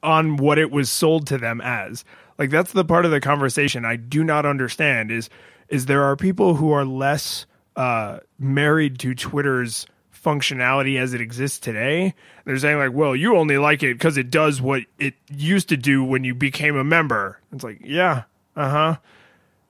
on 0.03 0.37
what 0.37 0.57
it 0.57 0.71
was 0.71 0.89
sold 0.89 1.27
to 1.27 1.37
them 1.37 1.61
as 1.61 2.05
like 2.37 2.49
that's 2.49 2.71
the 2.71 2.85
part 2.85 3.05
of 3.05 3.11
the 3.11 3.19
conversation 3.19 3.85
I 3.85 3.95
do 3.95 4.23
not 4.23 4.45
understand 4.45 5.11
is 5.11 5.29
is 5.69 5.85
there 5.85 6.03
are 6.03 6.15
people 6.15 6.55
who 6.55 6.71
are 6.71 6.85
less 6.85 7.45
uh, 7.75 8.19
married 8.37 8.99
to 8.99 9.15
Twitter's 9.15 9.87
functionality 10.13 10.99
as 10.99 11.13
it 11.13 11.21
exists 11.21 11.59
today. 11.59 12.13
They're 12.45 12.57
saying 12.57 12.77
like, 12.77 12.93
"Well, 12.93 13.15
you 13.15 13.37
only 13.37 13.57
like 13.57 13.83
it 13.83 13.93
because 13.93 14.17
it 14.17 14.29
does 14.29 14.61
what 14.61 14.83
it 14.97 15.13
used 15.31 15.69
to 15.69 15.77
do 15.77 16.03
when 16.03 16.23
you 16.23 16.35
became 16.35 16.75
a 16.75 16.83
member." 16.83 17.39
It's 17.53 17.63
like, 17.63 17.79
yeah, 17.83 18.23
uh 18.55 18.69
huh. 18.69 18.95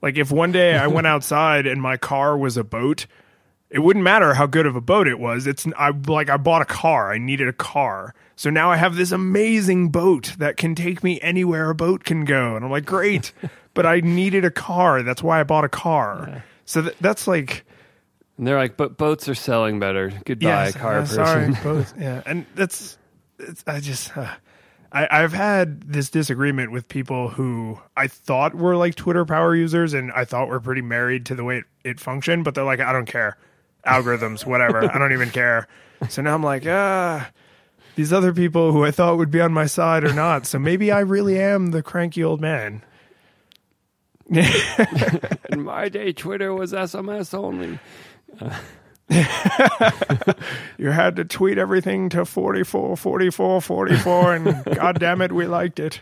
Like 0.01 0.18
if 0.18 0.32
one 0.32 0.51
day 0.51 0.77
I 0.77 0.88
went 0.88 1.08
outside 1.13 1.65
and 1.65 1.82
my 1.82 1.98
car 1.98 2.38
was 2.38 2.58
a 2.58 2.63
boat, 2.63 3.06
it 3.70 3.79
wouldn't 3.79 4.03
matter 4.03 4.34
how 4.34 4.48
good 4.48 4.65
of 4.65 4.75
a 4.75 4.82
boat 4.82 5.08
it 5.08 5.20
was. 5.20 5.48
It's 5.48 5.68
I 5.77 5.89
like 5.89 6.29
I 6.29 6.38
bought 6.38 6.62
a 6.62 6.65
car. 6.65 7.12
I 7.12 7.18
needed 7.18 7.48
a 7.48 7.53
car. 7.53 8.13
So 8.36 8.50
now 8.50 8.72
I 8.72 8.77
have 8.77 8.96
this 8.96 9.12
amazing 9.12 9.89
boat 9.89 10.34
that 10.39 10.58
can 10.58 10.74
take 10.75 11.03
me 11.03 11.20
anywhere 11.22 11.70
a 11.70 11.75
boat 11.75 12.03
can 12.03 12.25
go. 12.25 12.56
And 12.56 12.63
I'm 12.63 12.72
like, 12.72 12.86
"Great." 12.86 13.34
but 13.74 13.86
I 13.86 14.00
needed 14.00 14.46
a 14.46 14.51
car. 14.51 15.03
That's 15.03 15.22
why 15.22 15.39
I 15.39 15.44
bought 15.44 15.65
a 15.65 15.70
car. 15.70 16.25
Yeah. 16.27 16.41
So 16.65 16.82
th- 16.84 16.96
that's 17.01 17.27
like 17.27 17.65
and 18.39 18.48
they're 18.48 18.58
like, 18.58 18.77
but 18.77 18.96
boats 18.96 19.27
are 19.27 19.36
selling 19.36 19.82
better. 19.82 20.13
Goodbye, 20.24 20.68
yes, 20.68 20.77
car 20.77 21.00
uh, 21.00 21.01
person. 21.01 21.15
Sorry, 21.25 21.51
boats. 21.62 21.94
Yeah, 22.00 22.24
and 22.25 22.46
that's, 22.56 22.98
I 23.68 23.82
just, 23.82 24.15
uh, 24.18 24.34
I, 24.91 25.19
have 25.19 25.34
had 25.34 25.81
this 25.81 26.10
disagreement 26.10 26.72
with 26.72 26.88
people 26.88 27.29
who 27.29 27.79
I 27.96 28.08
thought 28.08 28.55
were 28.55 28.75
like 28.75 28.96
Twitter 28.96 29.24
power 29.24 29.55
users 29.55 29.93
and 29.93 30.12
I 30.13 30.25
thought 30.25 30.48
were 30.48 30.60
pretty 30.60 30.81
married 30.81 31.25
to 31.27 31.36
the 31.36 31.43
way 31.43 31.60
it, 31.60 31.65
it 31.84 32.00
functioned, 32.00 32.43
but 32.43 32.55
they're 32.55 32.63
like, 32.63 32.79
I 32.79 32.91
don't 32.91 33.05
care. 33.05 33.38
algorithms, 33.86 34.46
whatever. 34.46 34.91
I 34.91 34.98
don't 34.98 35.13
even 35.13 35.29
care. 35.29 35.67
So 36.10 36.22
now 36.22 36.34
I'm 36.34 36.43
like, 36.43 36.65
ah, 36.65 37.29
these 37.96 38.12
other 38.12 38.34
people 38.34 38.72
who 38.72 38.84
I 38.84 38.91
thought 38.91 39.17
would 39.17 39.31
be 39.31 39.41
on 39.41 39.53
my 39.53 39.65
side 39.65 40.03
are 40.03 40.13
not. 40.13 40.46
So 40.46 40.58
maybe 40.58 40.91
I 40.91 41.01
really 41.01 41.39
am 41.39 41.67
the 41.67 41.84
cranky 41.84 42.24
old 42.24 42.41
man. 42.41 42.84
In 44.29 45.63
my 45.63 45.89
day, 45.89 46.13
Twitter 46.13 46.53
was 46.53 46.72
SMS 46.72 47.34
only. 47.34 47.79
you 50.77 50.91
had 50.91 51.15
to 51.15 51.25
tweet 51.25 51.57
everything 51.57 52.09
to 52.09 52.25
44, 52.25 52.95
44, 52.95 53.61
44, 53.61 54.35
and 54.35 54.63
god 54.75 54.99
damn 54.99 55.21
it, 55.21 55.31
we 55.31 55.47
liked 55.47 55.79
it. 55.79 56.01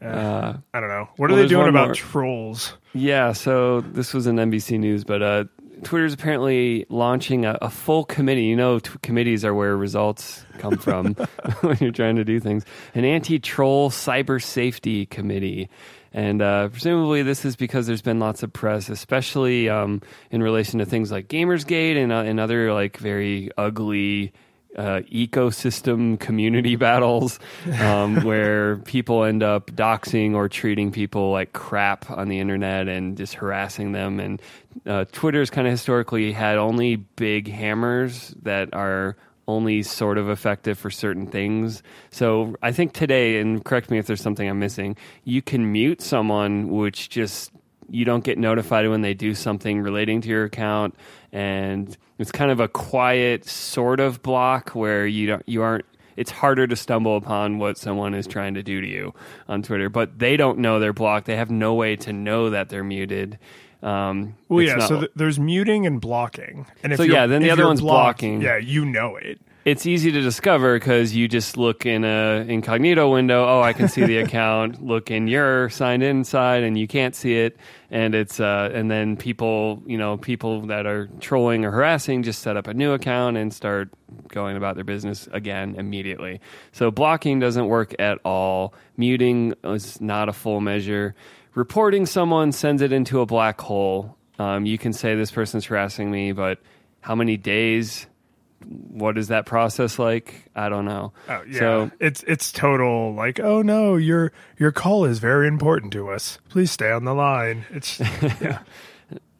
Uh, 0.00 0.54
I 0.72 0.80
don't 0.80 0.88
know. 0.88 1.08
What 1.16 1.30
well, 1.30 1.38
are 1.38 1.42
they 1.42 1.48
doing 1.48 1.68
about 1.68 1.88
more. 1.88 1.94
trolls? 1.94 2.74
Yeah, 2.92 3.32
so 3.32 3.80
this 3.80 4.14
was 4.14 4.26
in 4.26 4.36
NBC 4.36 4.78
News, 4.78 5.04
but 5.04 5.22
uh, 5.22 5.44
Twitter's 5.82 6.14
apparently 6.14 6.86
launching 6.88 7.44
a, 7.44 7.58
a 7.60 7.70
full 7.70 8.04
committee. 8.04 8.44
You 8.44 8.56
know, 8.56 8.78
t- 8.78 8.90
committees 9.02 9.44
are 9.44 9.54
where 9.54 9.76
results 9.76 10.44
come 10.58 10.78
from 10.78 11.14
when 11.60 11.76
you're 11.80 11.92
trying 11.92 12.16
to 12.16 12.24
do 12.24 12.40
things. 12.40 12.64
An 12.94 13.04
anti 13.04 13.38
troll 13.38 13.90
cyber 13.90 14.42
safety 14.42 15.06
committee. 15.06 15.68
And 16.14 16.40
uh, 16.40 16.68
presumably, 16.68 17.22
this 17.22 17.44
is 17.44 17.56
because 17.56 17.88
there's 17.88 18.00
been 18.00 18.20
lots 18.20 18.44
of 18.44 18.52
press, 18.52 18.88
especially 18.88 19.68
um, 19.68 20.00
in 20.30 20.44
relation 20.44 20.78
to 20.78 20.86
things 20.86 21.10
like 21.10 21.26
Gamersgate 21.26 21.96
and, 22.00 22.12
uh, 22.12 22.18
and 22.18 22.38
other 22.38 22.72
like 22.72 22.96
very 22.96 23.50
ugly 23.58 24.32
uh, 24.76 25.00
ecosystem 25.12 26.18
community 26.20 26.76
battles 26.76 27.40
um, 27.80 28.20
where 28.22 28.76
people 28.76 29.24
end 29.24 29.42
up 29.42 29.72
doxing 29.72 30.34
or 30.34 30.48
treating 30.48 30.92
people 30.92 31.32
like 31.32 31.52
crap 31.52 32.08
on 32.08 32.28
the 32.28 32.38
internet 32.38 32.86
and 32.86 33.16
just 33.16 33.34
harassing 33.34 33.90
them. 33.90 34.20
And 34.20 34.42
uh, 34.86 35.06
Twitter's 35.10 35.50
kind 35.50 35.66
of 35.66 35.72
historically 35.72 36.30
had 36.30 36.58
only 36.58 36.94
big 36.94 37.48
hammers 37.48 38.32
that 38.42 38.72
are 38.72 39.16
only 39.46 39.82
sort 39.82 40.18
of 40.18 40.28
effective 40.28 40.78
for 40.78 40.90
certain 40.90 41.26
things. 41.26 41.82
So 42.10 42.54
I 42.62 42.72
think 42.72 42.92
today, 42.92 43.40
and 43.40 43.64
correct 43.64 43.90
me 43.90 43.98
if 43.98 44.06
there's 44.06 44.22
something 44.22 44.48
I'm 44.48 44.58
missing, 44.58 44.96
you 45.24 45.42
can 45.42 45.72
mute 45.72 46.00
someone, 46.00 46.68
which 46.68 47.08
just 47.08 47.50
you 47.88 48.04
don't 48.04 48.24
get 48.24 48.38
notified 48.38 48.88
when 48.88 49.02
they 49.02 49.14
do 49.14 49.34
something 49.34 49.80
relating 49.80 50.20
to 50.22 50.28
your 50.28 50.44
account, 50.44 50.94
and 51.32 51.96
it's 52.18 52.32
kind 52.32 52.50
of 52.50 52.60
a 52.60 52.68
quiet 52.68 53.44
sort 53.46 54.00
of 54.00 54.22
block 54.22 54.70
where 54.70 55.06
you 55.06 55.26
don't 55.26 55.42
you 55.46 55.62
aren't. 55.62 55.84
It's 56.16 56.30
harder 56.30 56.68
to 56.68 56.76
stumble 56.76 57.16
upon 57.16 57.58
what 57.58 57.76
someone 57.76 58.14
is 58.14 58.28
trying 58.28 58.54
to 58.54 58.62
do 58.62 58.80
to 58.80 58.86
you 58.86 59.14
on 59.48 59.62
Twitter, 59.62 59.88
but 59.88 60.16
they 60.16 60.36
don't 60.36 60.60
know 60.60 60.78
they're 60.78 60.92
blocked. 60.92 61.26
They 61.26 61.34
have 61.34 61.50
no 61.50 61.74
way 61.74 61.96
to 61.96 62.12
know 62.12 62.50
that 62.50 62.68
they're 62.68 62.84
muted. 62.84 63.38
Um, 63.84 64.34
well, 64.48 64.62
yeah. 64.64 64.74
not- 64.76 64.88
so 64.88 65.00
th- 65.00 65.12
there's 65.14 65.38
muting 65.38 65.86
and 65.86 66.00
blocking, 66.00 66.66
and 66.82 66.92
if 66.92 66.96
So, 66.96 67.02
yeah, 67.02 67.26
then 67.26 67.42
the 67.42 67.50
other 67.50 67.66
one's 67.66 67.80
blocked, 67.82 68.20
blocking. 68.20 68.40
Yeah, 68.40 68.56
you 68.56 68.84
know 68.86 69.16
it. 69.16 69.40
it's 69.66 69.84
easy 69.84 70.10
to 70.10 70.20
discover 70.22 70.78
because 70.78 71.14
you 71.14 71.28
just 71.28 71.58
look 71.58 71.84
in 71.84 72.02
a 72.02 72.46
incognito 72.48 73.12
window. 73.12 73.44
Oh, 73.46 73.60
I 73.60 73.74
can 73.74 73.88
see 73.88 74.02
the 74.04 74.18
account. 74.24 74.82
Look 74.82 75.10
in 75.10 75.28
your 75.28 75.68
signed 75.68 76.02
in 76.02 76.24
side, 76.24 76.62
and 76.62 76.78
you 76.78 76.86
can't 76.88 77.14
see 77.14 77.34
it. 77.36 77.58
And 77.90 78.14
it's 78.14 78.40
uh, 78.40 78.70
and 78.72 78.90
then 78.90 79.16
people, 79.18 79.82
you 79.86 79.98
know, 79.98 80.16
people 80.16 80.62
that 80.68 80.86
are 80.86 81.08
trolling 81.20 81.66
or 81.66 81.70
harassing 81.70 82.22
just 82.22 82.40
set 82.40 82.56
up 82.56 82.66
a 82.66 82.72
new 82.72 82.92
account 82.92 83.36
and 83.36 83.52
start 83.52 83.90
going 84.28 84.56
about 84.56 84.76
their 84.76 84.84
business 84.84 85.28
again 85.32 85.74
immediately. 85.76 86.40
So 86.72 86.90
blocking 86.90 87.38
doesn't 87.38 87.66
work 87.66 87.94
at 87.98 88.18
all. 88.24 88.72
Muting 88.96 89.52
is 89.64 90.00
not 90.00 90.30
a 90.30 90.32
full 90.32 90.62
measure. 90.62 91.14
Reporting 91.54 92.06
someone 92.06 92.52
sends 92.52 92.82
it 92.82 92.92
into 92.92 93.20
a 93.20 93.26
black 93.26 93.60
hole. 93.60 94.16
Um, 94.38 94.66
you 94.66 94.78
can 94.78 94.92
say 94.92 95.14
this 95.14 95.30
person's 95.30 95.64
harassing 95.64 96.10
me, 96.10 96.32
but 96.32 96.58
how 97.00 97.14
many 97.14 97.36
days? 97.36 98.06
what 98.66 99.18
is 99.18 99.28
that 99.28 99.46
process 99.46 99.98
like? 99.98 100.46
I 100.54 100.68
don't 100.68 100.84
know. 100.84 101.12
Oh 101.28 101.42
yeah, 101.48 101.58
So 101.58 101.90
it's 102.00 102.22
it's 102.24 102.52
total 102.52 103.14
like 103.14 103.40
oh 103.40 103.62
no 103.62 103.96
your 103.96 104.32
your 104.58 104.72
call 104.72 105.04
is 105.04 105.18
very 105.18 105.48
important 105.48 105.92
to 105.94 106.10
us. 106.10 106.38
Please 106.48 106.70
stay 106.70 106.90
on 106.90 107.04
the 107.04 107.14
line. 107.14 107.66
It's 107.70 108.00
yeah. 108.40 108.60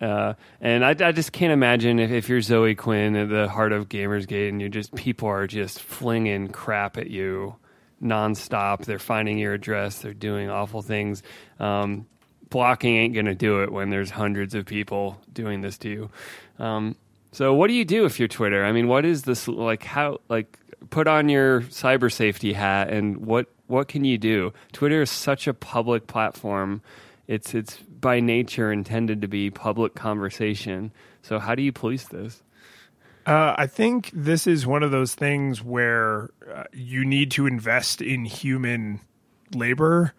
Uh, 0.00 0.34
and 0.60 0.84
I, 0.84 0.90
I 0.90 1.12
just 1.12 1.32
can't 1.32 1.52
imagine 1.52 1.98
if, 1.98 2.10
if 2.10 2.28
you're 2.28 2.42
Zoe 2.42 2.74
Quinn 2.74 3.16
at 3.16 3.30
the 3.30 3.48
heart 3.48 3.72
of 3.72 3.88
Gamersgate 3.88 4.50
and 4.50 4.60
you're 4.60 4.68
just 4.68 4.94
people 4.94 5.28
are 5.28 5.46
just 5.46 5.80
flinging 5.80 6.48
crap 6.48 6.98
at 6.98 7.08
you 7.08 7.56
nonstop. 8.02 8.84
They're 8.84 8.98
finding 8.98 9.38
your 9.38 9.54
address. 9.54 9.98
They're 9.98 10.14
doing 10.14 10.50
awful 10.50 10.82
things. 10.82 11.22
Um, 11.58 12.06
blocking 12.50 12.96
ain't 12.96 13.14
going 13.14 13.26
to 13.26 13.34
do 13.34 13.62
it 13.62 13.72
when 13.72 13.90
there's 13.90 14.10
hundreds 14.10 14.54
of 14.54 14.66
people 14.66 15.20
doing 15.32 15.60
this 15.60 15.78
to 15.78 15.88
you. 15.88 16.10
Um, 16.58 16.96
so 17.32 17.52
what 17.52 17.66
do 17.66 17.74
you 17.74 17.84
do 17.84 18.04
if 18.04 18.18
you're 18.18 18.28
Twitter? 18.28 18.64
I 18.64 18.72
mean, 18.72 18.86
what 18.86 19.04
is 19.04 19.22
this 19.22 19.48
like? 19.48 19.82
How 19.82 20.18
like 20.28 20.58
put 20.90 21.08
on 21.08 21.28
your 21.28 21.62
cyber 21.62 22.12
safety 22.12 22.52
hat 22.52 22.90
and 22.90 23.26
what 23.26 23.48
what 23.66 23.88
can 23.88 24.04
you 24.04 24.18
do? 24.18 24.52
Twitter 24.72 25.02
is 25.02 25.10
such 25.10 25.46
a 25.46 25.54
public 25.54 26.06
platform. 26.06 26.80
It's 27.26 27.54
it's 27.54 27.76
by 27.76 28.20
nature 28.20 28.70
intended 28.70 29.22
to 29.22 29.28
be 29.28 29.50
public 29.50 29.94
conversation. 29.94 30.92
So 31.22 31.38
how 31.38 31.54
do 31.54 31.62
you 31.62 31.72
police 31.72 32.04
this? 32.04 32.42
Uh, 33.26 33.54
I 33.56 33.66
think 33.66 34.10
this 34.12 34.46
is 34.46 34.66
one 34.66 34.82
of 34.82 34.90
those 34.90 35.14
things 35.14 35.62
where 35.62 36.30
uh, 36.52 36.64
you 36.72 37.04
need 37.04 37.30
to 37.32 37.46
invest 37.46 38.02
in 38.02 38.24
human 38.24 39.00
labor 39.54 40.12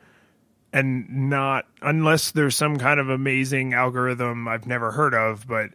and 0.73 1.29
not 1.29 1.65
unless 1.81 2.31
there's 2.31 2.55
some 2.55 2.77
kind 2.77 2.99
of 2.99 3.09
amazing 3.09 3.73
algorithm 3.73 4.47
I've 4.47 4.67
never 4.67 4.91
heard 4.91 5.13
of, 5.13 5.47
but 5.47 5.69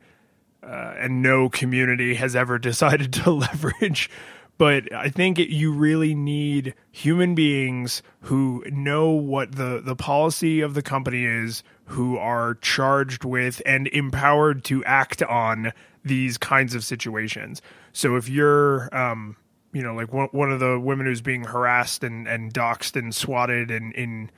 uh, 0.63 0.95
and 0.99 1.23
no 1.23 1.49
community 1.49 2.15
has 2.17 2.37
ever 2.37 2.59
decided 2.59 3.13
to 3.15 3.31
leverage. 3.31 4.11
But 4.59 4.93
I 4.93 5.09
think 5.09 5.39
it, 5.39 5.49
you 5.49 5.73
really 5.73 6.15
need 6.15 6.75
human 6.91 7.35
beings 7.35 8.03
who 8.23 8.63
know 8.71 9.09
what 9.09 9.53
the, 9.53 9.81
the 9.83 9.97
policy 9.97 10.61
of 10.61 10.75
the 10.75 10.83
company 10.83 11.25
is, 11.25 11.63
who 11.87 12.19
are 12.19 12.57
charged 12.57 13.25
with 13.25 13.63
and 13.65 13.87
empowered 13.87 14.63
to 14.65 14.85
act 14.85 15.23
on 15.23 15.73
these 16.05 16.39
kinds 16.39 16.75
of 16.75 16.85
situations. 16.85 17.61
So 17.93 18.17
if 18.17 18.29
you're, 18.29 18.89
um, 18.97 19.37
you 19.73 19.83
know, 19.83 19.95
like 19.95 20.13
one, 20.13 20.29
one 20.33 20.51
of 20.51 20.61
the 20.61 20.79
women 20.79 21.07
who's 21.07 21.21
being 21.21 21.45
harassed 21.45 22.03
and, 22.05 22.27
and 22.27 22.53
doxxed 22.53 22.97
and 22.97 23.15
swatted 23.15 23.71
and 23.71 23.93
in 23.95 24.31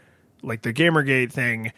like 0.43 0.63
the 0.63 0.73
Gamergate 0.73 1.33
thing, 1.33 1.73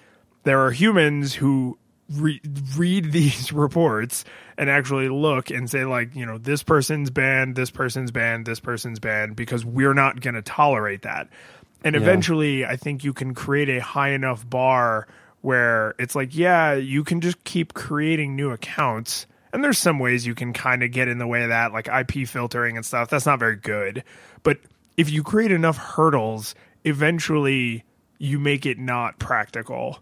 there 0.44 0.64
are 0.64 0.70
humans 0.70 1.34
who 1.34 1.78
re- 2.10 2.40
read 2.76 3.12
these 3.12 3.52
reports 3.52 4.24
and 4.56 4.70
actually 4.70 5.08
look 5.08 5.50
and 5.50 5.68
say 5.70 5.84
like 5.84 6.14
you 6.14 6.24
know 6.24 6.38
this 6.38 6.62
person's 6.62 7.10
banned 7.10 7.56
this 7.56 7.70
person's 7.70 8.10
banned 8.10 8.46
this 8.46 8.60
person's 8.60 8.98
banned 9.00 9.34
because 9.36 9.64
we're 9.64 9.94
not 9.94 10.20
going 10.20 10.34
to 10.34 10.42
tolerate 10.42 11.02
that 11.02 11.28
and 11.82 11.94
Yeah. 11.96 12.02
eventually 12.02 12.64
i 12.64 12.76
think 12.76 13.02
you 13.02 13.12
can 13.12 13.34
create 13.34 13.68
a 13.68 13.80
high 13.80 14.10
enough 14.10 14.48
bar 14.48 15.08
where 15.40 15.94
it's 15.98 16.14
like 16.14 16.36
yeah 16.36 16.74
you 16.74 17.02
can 17.02 17.20
just 17.20 17.42
keep 17.42 17.74
creating 17.74 18.36
new 18.36 18.50
accounts 18.50 19.26
and 19.54 19.64
there's 19.64 19.78
some 19.78 19.98
ways 19.98 20.26
you 20.26 20.34
can 20.34 20.52
kind 20.52 20.82
of 20.82 20.90
get 20.90 21.08
in 21.08 21.16
the 21.18 21.26
way 21.26 21.42
of 21.42 21.48
that 21.48 21.72
like 21.72 21.88
ip 21.88 22.28
filtering 22.28 22.76
and 22.76 22.84
stuff 22.84 23.08
that's 23.08 23.26
not 23.26 23.38
very 23.38 23.56
good 23.56 24.04
but 24.42 24.58
if 24.96 25.10
you 25.10 25.22
create 25.22 25.50
enough 25.50 25.78
hurdles 25.78 26.54
eventually 26.84 27.84
you 28.18 28.38
make 28.38 28.66
it 28.66 28.78
not 28.78 29.18
practical 29.18 29.98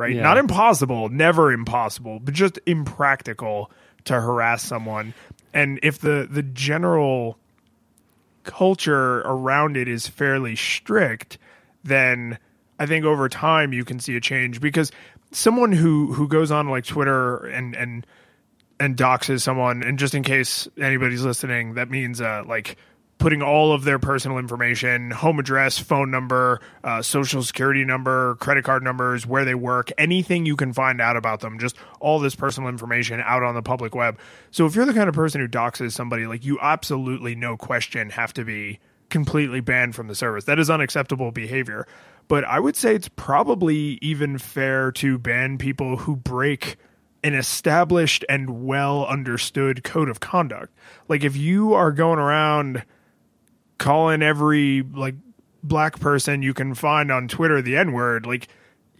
right? 0.00 0.14
Yeah. 0.14 0.22
Not 0.22 0.38
impossible, 0.38 1.10
never 1.10 1.52
impossible, 1.52 2.20
but 2.20 2.32
just 2.32 2.58
impractical 2.64 3.70
to 4.04 4.18
harass 4.18 4.62
someone. 4.62 5.12
And 5.52 5.78
if 5.82 5.98
the 5.98 6.26
the 6.28 6.42
general 6.42 7.38
culture 8.42 9.18
around 9.20 9.76
it 9.76 9.88
is 9.88 10.08
fairly 10.08 10.56
strict, 10.56 11.36
then 11.84 12.38
I 12.78 12.86
think 12.86 13.04
over 13.04 13.28
time 13.28 13.74
you 13.74 13.84
can 13.84 14.00
see 14.00 14.16
a 14.16 14.20
change 14.20 14.58
because 14.58 14.90
someone 15.32 15.72
who 15.72 16.14
who 16.14 16.26
goes 16.26 16.50
on 16.50 16.70
like 16.70 16.86
Twitter 16.86 17.44
and 17.46 17.76
and 17.76 18.06
and 18.80 18.96
doxes 18.96 19.42
someone 19.42 19.82
and 19.82 19.98
just 19.98 20.14
in 20.14 20.22
case 20.22 20.66
anybody's 20.80 21.22
listening 21.22 21.74
that 21.74 21.90
means 21.90 22.20
uh 22.20 22.42
like 22.46 22.76
putting 23.20 23.42
all 23.42 23.74
of 23.74 23.84
their 23.84 23.98
personal 23.98 24.38
information 24.38 25.10
home 25.10 25.38
address 25.38 25.78
phone 25.78 26.10
number 26.10 26.58
uh, 26.82 27.02
social 27.02 27.42
security 27.42 27.84
number 27.84 28.34
credit 28.36 28.64
card 28.64 28.82
numbers 28.82 29.26
where 29.26 29.44
they 29.44 29.54
work 29.54 29.92
anything 29.98 30.46
you 30.46 30.56
can 30.56 30.72
find 30.72 31.02
out 31.02 31.16
about 31.16 31.40
them 31.40 31.58
just 31.58 31.76
all 32.00 32.18
this 32.18 32.34
personal 32.34 32.68
information 32.68 33.20
out 33.20 33.42
on 33.42 33.54
the 33.54 33.62
public 33.62 33.94
web. 33.94 34.18
So 34.50 34.64
if 34.64 34.74
you're 34.74 34.86
the 34.86 34.94
kind 34.94 35.08
of 35.08 35.14
person 35.14 35.40
who 35.40 35.48
doxes 35.48 35.92
somebody 35.92 36.26
like 36.26 36.46
you 36.46 36.58
absolutely 36.60 37.34
no 37.34 37.58
question 37.58 38.08
have 38.08 38.32
to 38.32 38.44
be 38.44 38.80
completely 39.10 39.60
banned 39.60 39.94
from 39.94 40.08
the 40.08 40.14
service. 40.14 40.44
That 40.44 40.58
is 40.58 40.70
unacceptable 40.70 41.30
behavior. 41.30 41.86
But 42.26 42.44
i 42.44 42.58
would 42.58 42.74
say 42.74 42.94
it's 42.94 43.10
probably 43.16 43.98
even 44.00 44.38
fair 44.38 44.92
to 44.92 45.18
ban 45.18 45.58
people 45.58 45.98
who 45.98 46.16
break 46.16 46.78
an 47.22 47.34
established 47.34 48.24
and 48.28 48.66
well 48.66 49.06
understood 49.06 49.84
code 49.84 50.08
of 50.08 50.20
conduct. 50.20 50.72
Like 51.08 51.24
if 51.24 51.36
you 51.36 51.74
are 51.74 51.92
going 51.92 52.18
around 52.18 52.84
calling 53.78 54.22
every 54.22 54.82
like 54.82 55.14
black 55.62 56.00
person 56.00 56.42
you 56.42 56.54
can 56.54 56.74
find 56.74 57.10
on 57.10 57.28
Twitter 57.28 57.60
the 57.60 57.76
N 57.76 57.92
word, 57.92 58.26
like 58.26 58.48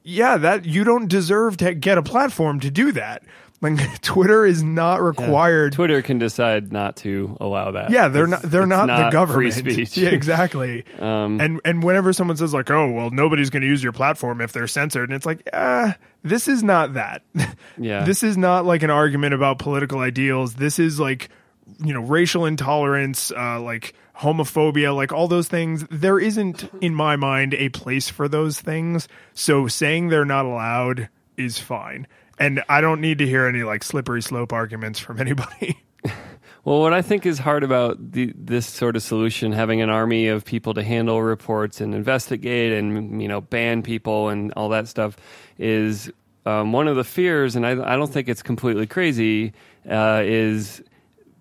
yeah, 0.02 0.36
that 0.38 0.64
you 0.64 0.84
don't 0.84 1.08
deserve 1.08 1.56
to 1.58 1.74
get 1.74 1.98
a 1.98 2.02
platform 2.02 2.60
to 2.60 2.70
do 2.70 2.92
that. 2.92 3.22
Like 3.62 4.00
Twitter 4.02 4.46
is 4.46 4.62
not 4.62 5.02
required. 5.02 5.72
Twitter 5.72 6.00
can 6.00 6.18
decide 6.18 6.72
not 6.72 6.96
to 6.96 7.36
allow 7.40 7.72
that. 7.72 7.90
Yeah, 7.90 8.08
they're 8.08 8.26
not. 8.26 8.42
They're 8.42 8.62
it's 8.62 8.68
not, 8.68 8.86
the 8.86 9.10
government. 9.10 9.52
Free 9.54 9.74
speech. 9.74 9.96
Yeah, 9.96 10.10
exactly. 10.10 10.84
Um, 11.00 11.40
and 11.40 11.60
and 11.64 11.82
whenever 11.82 12.12
someone 12.12 12.36
says 12.36 12.52
like, 12.52 12.70
"Oh, 12.70 12.90
well, 12.90 13.10
nobody's 13.10 13.48
going 13.48 13.62
to 13.62 13.66
use 13.66 13.82
your 13.82 13.92
platform 13.92 14.40
if 14.40 14.52
they're 14.52 14.66
censored," 14.66 15.08
and 15.08 15.16
it's 15.16 15.24
like, 15.24 15.48
ah, 15.52 15.96
this 16.22 16.46
is 16.46 16.62
not 16.62 16.94
that. 16.94 17.22
Yeah. 17.78 18.04
this 18.04 18.22
is 18.22 18.36
not 18.36 18.66
like 18.66 18.82
an 18.82 18.90
argument 18.90 19.32
about 19.32 19.58
political 19.58 20.00
ideals. 20.00 20.54
This 20.54 20.78
is 20.78 21.00
like, 21.00 21.30
you 21.82 21.94
know, 21.94 22.00
racial 22.00 22.44
intolerance, 22.44 23.32
uh, 23.32 23.60
like 23.60 23.94
homophobia, 24.18 24.94
like 24.94 25.12
all 25.12 25.28
those 25.28 25.48
things. 25.48 25.86
There 25.90 26.18
isn't, 26.18 26.68
in 26.82 26.94
my 26.94 27.16
mind, 27.16 27.54
a 27.54 27.70
place 27.70 28.10
for 28.10 28.28
those 28.28 28.60
things. 28.60 29.08
So 29.32 29.66
saying 29.66 30.08
they're 30.08 30.26
not 30.26 30.44
allowed 30.44 31.08
is 31.38 31.58
fine. 31.58 32.06
And 32.40 32.64
I 32.68 32.80
don't 32.80 33.00
need 33.00 33.18
to 33.18 33.26
hear 33.26 33.47
any 33.47 33.62
like 33.62 33.85
slippery 33.85 34.23
slope 34.23 34.52
arguments 34.52 34.99
from 34.99 35.20
anybody. 35.20 35.78
Well, 36.62 36.80
what 36.80 36.92
I 36.92 37.00
think 37.00 37.25
is 37.25 37.38
hard 37.38 37.64
about 37.64 38.12
the, 38.12 38.35
this 38.37 38.66
sort 38.66 38.94
of 38.94 39.02
solution, 39.02 39.52
having 39.52 39.80
an 39.80 39.88
army 39.88 40.28
of 40.28 40.44
people 40.44 40.75
to 40.75 40.82
handle 40.82 41.23
reports 41.23 41.80
and 41.80 41.94
investigate 41.94 42.73
and 42.73 43.23
you 43.23 43.28
know 43.28 43.40
ban 43.40 43.82
people 43.82 44.28
and 44.28 44.52
all 44.52 44.68
that 44.68 44.87
stuff, 44.87 45.16
is 45.56 46.12
um, 46.44 46.73
one 46.73 46.87
of 46.87 46.97
the 46.97 47.04
fears, 47.04 47.56
and 47.56 47.66
I, 47.66 47.70
I 47.70 47.97
don't 47.97 48.12
think 48.12 48.28
it's 48.28 48.42
completely 48.42 48.87
crazy, 48.87 49.54
uh, 49.88 50.20
is 50.23 50.82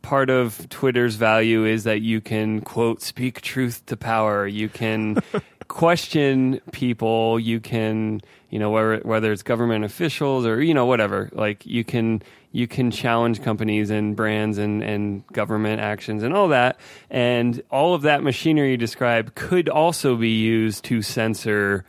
part 0.01 0.29
of 0.29 0.69
Twitter's 0.69 1.15
value 1.15 1.65
is 1.65 1.83
that 1.83 2.01
you 2.01 2.21
can 2.21 2.61
quote 2.61 3.01
speak 3.01 3.41
truth 3.41 3.85
to 3.87 3.97
power. 3.97 4.47
You 4.47 4.69
can 4.69 5.17
question 5.69 6.59
people. 6.73 7.39
You 7.39 7.61
can 7.61 8.19
you 8.49 8.59
know 8.59 8.69
whether 8.69 8.97
whether 9.03 9.31
it's 9.31 9.43
government 9.43 9.85
officials 9.85 10.45
or 10.45 10.61
you 10.61 10.73
know 10.73 10.85
whatever. 10.85 11.29
Like 11.31 11.65
you 11.65 11.85
can 11.85 12.21
you 12.51 12.67
can 12.67 12.91
challenge 12.91 13.41
companies 13.41 13.89
and 13.89 14.15
brands 14.15 14.57
and 14.57 14.83
and 14.83 15.25
government 15.27 15.79
actions 15.79 16.23
and 16.23 16.33
all 16.33 16.49
that. 16.49 16.77
And 17.09 17.61
all 17.71 17.93
of 17.93 18.01
that 18.01 18.21
machinery 18.21 18.71
you 18.71 18.77
describe 18.77 19.35
could 19.35 19.69
also 19.69 20.17
be 20.17 20.31
used 20.31 20.83
to 20.85 21.01
censor 21.01 21.85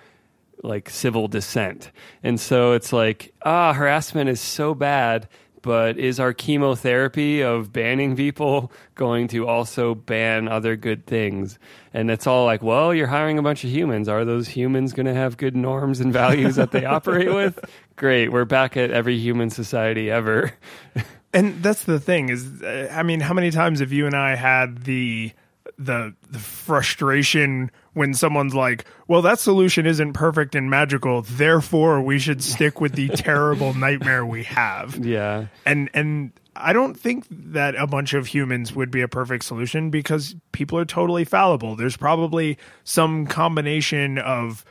like 0.63 0.91
civil 0.91 1.27
dissent. 1.27 1.91
And 2.23 2.39
so 2.39 2.73
it's 2.73 2.93
like, 2.93 3.33
ah, 3.43 3.73
harassment 3.73 4.29
is 4.29 4.41
so 4.41 4.75
bad, 4.75 5.29
but 5.63 5.99
is 5.99 6.19
our 6.19 6.33
chemotherapy 6.33 7.43
of 7.43 7.73
banning 7.73 8.17
people 8.17 8.73
going 8.95 9.29
to 9.29 9.47
also 9.47 9.95
ban 9.95 10.49
other 10.49 10.77
good 10.77 11.07
things? 11.07 11.59
And 11.93 12.11
it's 12.11 12.27
all 12.27 12.45
like, 12.45 12.63
well, 12.63 12.95
you're 12.95 13.07
hiring 13.07 13.39
a 13.39 13.43
bunch 13.43 13.65
of 13.65 13.71
humans. 13.71 14.09
Are 14.09 14.25
those 14.25 14.49
humans 14.49 14.93
going 14.93 15.07
to 15.07 15.15
have 15.15 15.37
good 15.37 15.57
norms 15.57 16.01
and 16.01 16.13
values 16.13 16.57
that 16.57 16.71
they 16.71 16.85
operate 16.85 17.33
with? 17.33 17.59
Great. 17.97 18.33
We're 18.33 18.45
back 18.45 18.77
at 18.77 18.91
every 18.91 19.19
human 19.19 19.51
society 19.51 20.11
ever. 20.11 20.53
And 21.33 21.63
that's 21.63 21.85
the 21.85 22.01
thing 22.01 22.29
is, 22.29 22.61
uh, 22.61 22.93
I 22.93 23.05
mean, 23.05 23.21
how 23.21 23.35
many 23.35 23.53
times 23.53 23.79
have 23.79 23.93
you 23.93 24.07
and 24.07 24.17
I 24.17 24.35
had 24.35 24.83
the 24.83 25.33
the 25.79 26.15
the 26.29 26.39
frustration 26.39 27.71
when 28.01 28.15
someone's 28.15 28.55
like, 28.55 28.87
"Well, 29.07 29.23
that 29.23 29.39
solution 29.39 29.87
isn't 29.87 30.15
perfect 30.15 30.55
and 30.55 30.71
magical, 30.71 31.23
therefore 31.23 32.01
we 32.01 32.19
should 32.19 32.43
stick 32.43 32.81
with 32.81 32.95
the 32.95 33.09
terrible 33.15 33.75
nightmare 33.75 34.25
we 34.25 34.45
have." 34.45 34.97
yeah. 34.97 35.47
And 35.67 35.91
and 35.95 36.33
I 36.57 36.73
don't 36.73 36.95
think 36.95 37.27
that 37.31 37.75
a 37.77 37.87
bunch 37.87 38.15
of 38.15 38.27
humans 38.27 38.75
would 38.75 38.91
be 38.91 39.03
a 39.03 39.09
perfect 39.09 39.45
solution 39.45 39.91
because 39.91 40.35
people 40.53 40.79
are 40.79 40.85
totally 40.85 41.25
fallible. 41.25 41.77
There's 41.77 41.97
probably 41.97 42.59
some 42.85 43.27
combination 43.27 44.19
of 44.19 44.65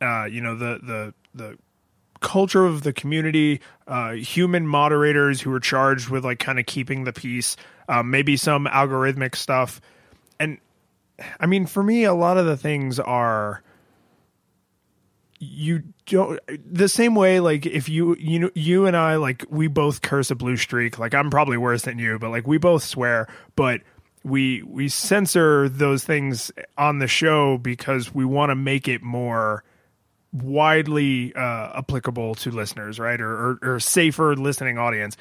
uh, 0.00 0.24
you 0.24 0.40
know, 0.40 0.56
the 0.56 0.78
the 0.82 1.14
the 1.34 1.58
culture 2.20 2.64
of 2.64 2.82
the 2.82 2.92
community, 2.92 3.60
uh, 3.86 4.12
human 4.12 4.66
moderators 4.66 5.40
who 5.40 5.52
are 5.52 5.60
charged 5.60 6.08
with 6.08 6.24
like 6.24 6.38
kind 6.38 6.58
of 6.58 6.66
keeping 6.66 7.04
the 7.04 7.12
peace, 7.12 7.56
um, 7.88 8.10
maybe 8.10 8.36
some 8.36 8.66
algorithmic 8.66 9.34
stuff. 9.34 9.80
I 11.40 11.46
mean, 11.46 11.66
for 11.66 11.82
me, 11.82 12.04
a 12.04 12.14
lot 12.14 12.38
of 12.38 12.46
the 12.46 12.56
things 12.56 12.98
are 12.98 13.62
you 15.38 15.82
don't 16.06 16.40
the 16.66 16.88
same 16.88 17.14
way 17.14 17.40
like 17.40 17.66
if 17.66 17.90
you 17.90 18.16
you 18.16 18.38
know 18.38 18.50
you 18.54 18.86
and 18.86 18.96
I 18.96 19.16
like 19.16 19.44
we 19.50 19.66
both 19.68 20.00
curse 20.00 20.30
a 20.30 20.34
blue 20.34 20.56
streak 20.56 20.98
like 20.98 21.12
I'm 21.12 21.28
probably 21.28 21.58
worse 21.58 21.82
than 21.82 21.98
you 21.98 22.18
but 22.18 22.30
like 22.30 22.46
we 22.46 22.56
both 22.56 22.82
swear 22.82 23.28
but 23.54 23.82
we 24.24 24.62
we 24.62 24.88
censor 24.88 25.68
those 25.68 26.04
things 26.04 26.50
on 26.78 27.00
the 27.00 27.06
show 27.06 27.58
because 27.58 28.14
we 28.14 28.24
want 28.24 28.48
to 28.48 28.54
make 28.54 28.88
it 28.88 29.02
more 29.02 29.62
widely 30.32 31.34
uh, 31.34 31.78
applicable 31.78 32.34
to 32.36 32.50
listeners, 32.50 32.98
right? 32.98 33.20
Or, 33.20 33.30
or, 33.30 33.58
or 33.62 33.80
safer 33.80 34.34
listening 34.36 34.78
audience. 34.78 35.16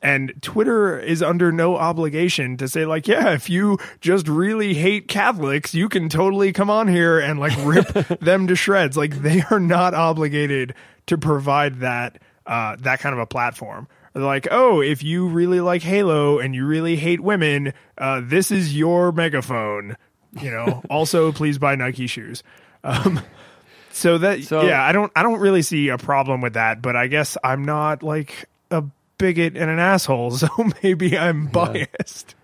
And 0.00 0.32
Twitter 0.42 0.98
is 0.98 1.22
under 1.22 1.50
no 1.50 1.76
obligation 1.76 2.56
to 2.58 2.68
say, 2.68 2.86
like, 2.86 3.08
yeah, 3.08 3.32
if 3.32 3.50
you 3.50 3.78
just 4.00 4.28
really 4.28 4.74
hate 4.74 5.08
Catholics, 5.08 5.74
you 5.74 5.88
can 5.88 6.08
totally 6.08 6.52
come 6.52 6.70
on 6.70 6.86
here 6.86 7.18
and 7.18 7.40
like 7.40 7.52
rip 7.64 7.88
them 8.20 8.46
to 8.46 8.54
shreds. 8.54 8.96
Like, 8.96 9.22
they 9.22 9.42
are 9.50 9.58
not 9.58 9.94
obligated 9.94 10.74
to 11.06 11.18
provide 11.18 11.80
that 11.80 12.20
uh, 12.46 12.76
that 12.80 13.00
kind 13.00 13.12
of 13.12 13.18
a 13.18 13.26
platform. 13.26 13.88
They're 14.14 14.22
like, 14.22 14.48
oh, 14.50 14.80
if 14.80 15.02
you 15.02 15.28
really 15.28 15.60
like 15.60 15.82
Halo 15.82 16.38
and 16.38 16.54
you 16.54 16.64
really 16.64 16.96
hate 16.96 17.20
women, 17.20 17.74
uh, 17.98 18.22
this 18.24 18.50
is 18.50 18.76
your 18.76 19.12
megaphone. 19.12 19.96
You 20.40 20.50
know. 20.50 20.82
also, 20.90 21.32
please 21.32 21.58
buy 21.58 21.74
Nike 21.74 22.06
shoes. 22.06 22.42
Um, 22.84 23.20
so 23.90 24.18
that 24.18 24.42
So- 24.44 24.62
yeah, 24.62 24.82
I 24.82 24.92
don't 24.92 25.10
I 25.16 25.22
don't 25.22 25.40
really 25.40 25.62
see 25.62 25.88
a 25.88 25.98
problem 25.98 26.40
with 26.40 26.54
that, 26.54 26.80
but 26.82 26.94
I 26.94 27.08
guess 27.08 27.36
I'm 27.42 27.64
not 27.64 28.02
like 28.02 28.48
a 28.70 28.84
bigot 29.18 29.56
and 29.56 29.70
an 29.70 29.78
asshole, 29.78 30.30
so 30.38 30.48
maybe 30.82 31.18
I'm 31.18 31.46
biased. 31.48 32.34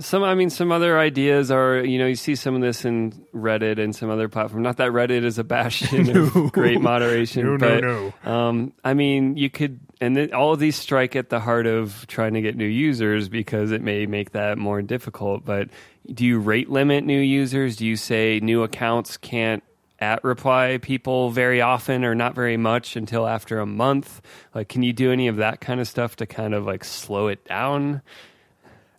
Some, 0.00 0.24
I 0.24 0.34
mean, 0.34 0.50
some 0.50 0.72
other 0.72 0.98
ideas 0.98 1.52
are, 1.52 1.78
you 1.84 2.00
know, 2.00 2.06
you 2.06 2.16
see 2.16 2.34
some 2.34 2.56
of 2.56 2.62
this 2.62 2.84
in 2.84 3.12
Reddit 3.32 3.78
and 3.78 3.94
some 3.94 4.10
other 4.10 4.28
platform. 4.28 4.60
Not 4.60 4.78
that 4.78 4.90
Reddit 4.90 5.22
is 5.22 5.38
a 5.38 5.44
bastion 5.44 6.06
No. 6.12 6.22
of 6.24 6.52
great 6.52 6.80
moderation, 6.80 7.44
No, 7.44 7.56
no, 7.56 7.58
but 7.58 7.84
no. 8.24 8.32
Um, 8.32 8.72
I 8.84 8.94
mean, 8.94 9.36
you 9.36 9.48
could, 9.50 9.78
and 10.00 10.16
then 10.16 10.34
all 10.34 10.52
of 10.52 10.58
these 10.58 10.74
strike 10.74 11.14
at 11.14 11.28
the 11.30 11.38
heart 11.38 11.66
of 11.68 12.08
trying 12.08 12.34
to 12.34 12.40
get 12.40 12.56
new 12.56 12.66
users 12.66 13.28
because 13.28 13.70
it 13.70 13.82
may 13.82 14.06
make 14.06 14.32
that 14.32 14.58
more 14.58 14.82
difficult. 14.82 15.44
But 15.44 15.68
do 16.12 16.26
you 16.26 16.40
rate 16.40 16.68
limit 16.68 17.04
new 17.04 17.20
users? 17.20 17.76
Do 17.76 17.86
you 17.86 17.94
say 17.94 18.40
new 18.42 18.64
accounts 18.64 19.16
can't 19.16 19.62
at 20.04 20.22
reply 20.22 20.78
people 20.80 21.30
very 21.30 21.60
often 21.62 22.04
or 22.04 22.14
not 22.14 22.34
very 22.34 22.56
much 22.58 22.94
until 22.96 23.26
after 23.26 23.58
a 23.58 23.66
month? 23.66 24.20
Like, 24.54 24.68
can 24.68 24.82
you 24.82 24.92
do 24.92 25.10
any 25.10 25.28
of 25.28 25.36
that 25.36 25.60
kind 25.60 25.80
of 25.80 25.88
stuff 25.88 26.16
to 26.16 26.26
kind 26.26 26.52
of 26.54 26.66
like 26.66 26.84
slow 26.84 27.28
it 27.28 27.44
down? 27.46 28.02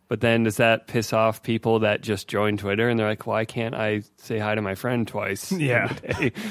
But 0.08 0.22
then 0.22 0.44
does 0.44 0.58
that 0.58 0.86
piss 0.86 1.13
off 1.13 1.41
people 1.41 1.80
that 1.80 2.02
just 2.02 2.28
joined 2.28 2.60
Twitter 2.60 2.88
and 2.89 3.00
they're 3.00 3.08
like, 3.08 3.26
why 3.26 3.44
can't 3.44 3.74
I 3.74 4.04
say 4.18 4.38
hi 4.38 4.54
to 4.54 4.62
my 4.62 4.76
friend 4.76 5.08
twice? 5.08 5.52
Yeah. 5.52 5.91
a 6.04 6.13
day?" 6.13 6.32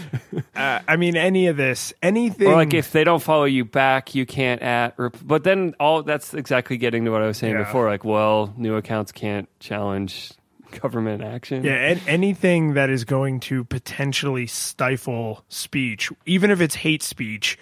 Uh, 0.57 0.81
I 0.87 0.97
mean, 0.97 1.17
any 1.17 1.49
of 1.49 1.57
this, 1.57 1.93
anything. 2.03 2.47
or 2.49 2.55
like 2.55 2.75
if 2.75 2.93
they 2.93 3.03
don't 3.05 3.23
follow 3.23 3.45
you 3.45 3.64
back, 3.64 4.14
you 4.14 4.25
can't 4.27 4.62
at. 4.62 4.95
Rep- 4.97 5.17
but 5.23 5.43
then 5.45 5.75
all 5.81 6.03
that's 6.05 6.33
exactly 6.35 6.77
getting 6.77 7.05
to 7.07 7.11
what 7.11 7.23
I 7.23 7.27
was 7.27 7.38
saying 7.38 7.55
Yeah. 7.55 7.64
before. 7.64 7.88
Like, 7.88 8.05
well, 8.05 8.53
new 8.57 8.77
accounts 8.77 9.11
can't 9.12 9.49
challenge 9.61 10.33
government 10.81 11.23
action. 11.23 11.65
yeah, 11.65 11.75
an- 11.75 12.01
anything 12.07 12.75
that 12.75 12.91
is 12.91 13.05
going 13.05 13.41
to 13.41 13.65
potentially 13.65 14.47
stifle 14.47 15.45
speech, 15.49 16.11
even 16.27 16.51
if 16.51 16.61
it's 16.61 16.75
hate 16.75 17.03
speech, 17.03 17.59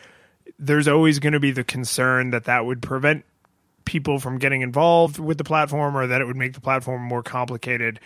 there's 0.58 0.88
always 0.88 1.18
going 1.18 1.32
to 1.32 1.40
be 1.40 1.50
the 1.50 1.64
concern 1.64 2.30
that 2.30 2.44
that 2.44 2.64
would 2.66 2.82
prevent 2.82 3.24
people 3.84 4.18
from 4.18 4.38
getting 4.38 4.62
involved 4.62 5.18
with 5.18 5.38
the 5.38 5.44
platform 5.44 5.96
or 5.96 6.06
that 6.06 6.20
it 6.20 6.24
would 6.24 6.36
make 6.36 6.54
the 6.54 6.60
platform 6.60 7.02
more 7.02 7.22
complicated. 7.22 8.00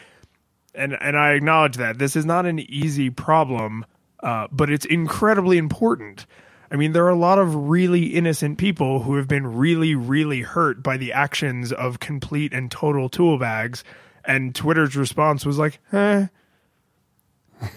And 0.75 0.97
and 1.01 1.17
I 1.17 1.33
acknowledge 1.33 1.77
that 1.77 1.99
this 1.99 2.17
is 2.17 2.25
not 2.25 2.47
an 2.47 2.59
easy 2.59 3.11
problem, 3.11 3.85
uh, 4.23 4.49
but 4.51 4.71
it's 4.71 4.85
incredibly 4.85 5.59
important. 5.59 6.27
I 6.71 6.77
mean, 6.77 6.93
there 6.93 7.05
are 7.05 7.11
a 7.11 7.15
lot 7.17 7.39
of 7.39 7.55
really 7.55 8.07
innocent 8.07 8.59
people 8.59 9.03
who 9.03 9.17
have 9.17 9.29
been 9.29 9.47
really, 9.47 9.95
really 9.95 10.41
hurt 10.41 10.83
by 10.83 10.97
the 10.97 11.13
actions 11.13 11.73
of 11.73 12.01
complete 12.01 12.53
and 12.53 12.71
total 12.71 13.09
tool 13.09 13.39
bags. 13.39 13.85
And 14.27 14.55
Twitter's 14.55 14.97
response 14.97 15.47
was 15.47 15.57
like, 15.59 15.79
eh, 15.93 16.27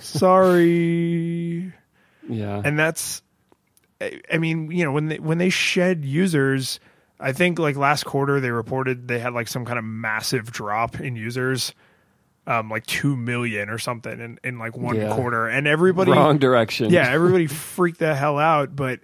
sorry 0.02 1.72
yeah. 2.30 2.62
and 2.64 2.78
that's 2.78 3.22
I- 4.02 4.38
mean, 4.38 4.72
you 4.72 4.86
know, 4.86 4.92
when 4.94 5.08
they 5.08 5.20
when 5.20 5.38
they 5.40 5.50
shed 5.50 6.06
users, 6.06 6.80
I 7.20 7.34
think 7.34 7.60
like 7.60 7.76
last 7.76 8.06
quarter 8.06 8.40
they 8.40 8.50
reported 8.52 9.08
they 9.10 9.20
had 9.20 9.34
like 9.34 9.48
some 9.50 9.66
kind 9.66 9.78
of 9.78 9.84
massive 9.84 10.52
drop 10.52 11.00
in 11.02 11.16
users, 11.18 11.74
um, 12.48 12.70
like 12.70 12.86
two 12.86 13.18
million 13.18 13.70
or 13.70 13.78
something 13.78 14.20
in, 14.20 14.40
in 14.44 14.58
like 14.58 14.78
one 14.78 14.96
Yeah. 14.96 15.14
quarter, 15.16 15.48
and 15.48 15.68
everybody, 15.68 16.12
Wrong 16.12 16.38
direction. 16.38 16.92
yeah, 16.92 17.10
everybody 17.12 17.48
freaked 17.48 18.00
the 18.00 18.16
hell 18.16 18.40
out. 18.40 18.74
But 18.76 19.02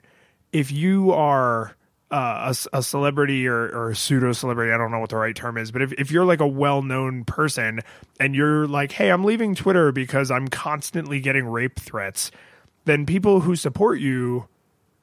if 0.54 0.72
you 0.72 1.12
are 1.12 1.76
uh, 2.12 2.54
a 2.54 2.78
a, 2.78 2.84
celebrity 2.84 3.48
or, 3.48 3.68
or 3.70 3.90
a 3.92 3.96
pseudo 3.96 4.32
celebrity, 4.32 4.72
I 4.72 4.78
don't 4.78 4.92
know 4.92 5.00
what 5.00 5.10
the 5.10 5.18
right 5.18 5.36
term 5.36 5.58
is, 5.58 5.72
but 5.72 5.82
if, 5.82 5.92
if 5.94 6.12
you're 6.12 6.26
like 6.26 6.40
a 6.40 6.48
well 6.48 6.82
known 6.82 7.24
person 7.26 7.82
and 8.20 8.36
you're 8.36 8.68
like, 8.68 8.92
hey, 8.92 9.12
I'm 9.12 9.24
leaving 9.24 9.56
Twitter 9.56 9.92
because 9.92 10.30
I'm 10.30 10.48
constantly 10.48 11.20
getting 11.20 11.46
rape 11.46 11.80
threats, 11.80 12.32
then 12.86 13.06
people 13.06 13.40
who 13.42 13.56
support 13.56 14.00
you 14.00 14.48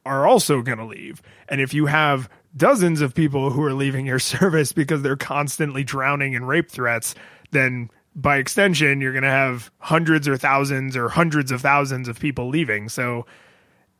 are 0.07 0.27
also 0.27 0.63
going 0.63 0.79
to 0.79 0.85
leave. 0.85 1.23
And 1.49 1.61
if 1.61 1.75
you 1.75 1.87
have 1.87 2.29
dozens 2.57 3.01
of 3.01 3.15
people 3.15 3.51
who 3.51 3.63
are 3.65 3.75
leaving 3.75 4.07
your 4.07 4.19
service 4.21 4.73
because 4.73 5.03
they're 5.03 5.17
constantly 5.17 5.85
drowning 5.85 6.35
in 6.35 6.45
rape 6.45 6.71
threats, 6.71 7.15
then 7.51 7.91
by 8.15 8.37
extension, 8.37 9.01
you're 9.01 9.13
going 9.13 9.23
to 9.23 9.31
have 9.31 9.71
hundreds 9.79 10.29
or 10.29 10.37
thousands 10.37 10.97
or 10.97 11.09
hundreds 11.09 11.51
of 11.51 11.61
thousands 11.61 12.09
of 12.09 12.21
people 12.21 12.49
leaving. 12.49 12.89
So, 12.89 13.27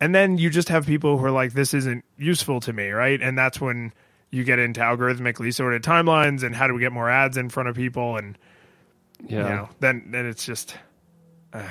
and 0.03 0.15
then 0.15 0.37
you 0.39 0.51
just 0.51 0.69
have 0.69 0.87
people 0.87 1.17
who 1.19 1.25
are 1.25 1.31
like, 1.31 1.53
this 1.53 1.73
isn't 1.75 2.05
useful 2.19 2.61
to 2.61 2.73
me, 2.73 2.91
right? 2.91 3.21
And 3.23 3.39
that's 3.39 3.61
when 3.61 3.93
you 4.31 4.45
get 4.45 4.59
into 4.59 4.81
algorithmically 4.81 5.55
sorted 5.55 5.83
timelines 5.83 6.43
and 6.43 6.55
how 6.57 6.67
do 6.67 6.75
we 6.75 6.81
get 6.81 6.91
more 6.93 7.09
ads 7.09 7.37
in 7.37 7.49
front 7.51 7.69
of 7.69 7.77
people 7.77 8.17
and 8.17 8.37
Yeah. 9.29 9.37
you 9.37 9.43
know 9.55 9.69
then 9.81 10.09
then 10.11 10.27
it's 10.27 10.45
just 10.47 10.75
uh, 11.53 11.63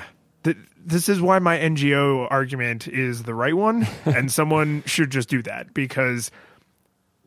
th- 0.44 0.56
this 0.86 1.08
is 1.08 1.20
why 1.20 1.38
my 1.40 1.58
ngo 1.58 2.26
argument 2.30 2.86
is 2.88 3.24
the 3.24 3.34
right 3.34 3.54
one 3.56 3.86
and 4.06 4.30
someone 4.30 4.82
should 4.86 5.10
just 5.10 5.28
do 5.28 5.42
that 5.42 5.74
because 5.74 6.30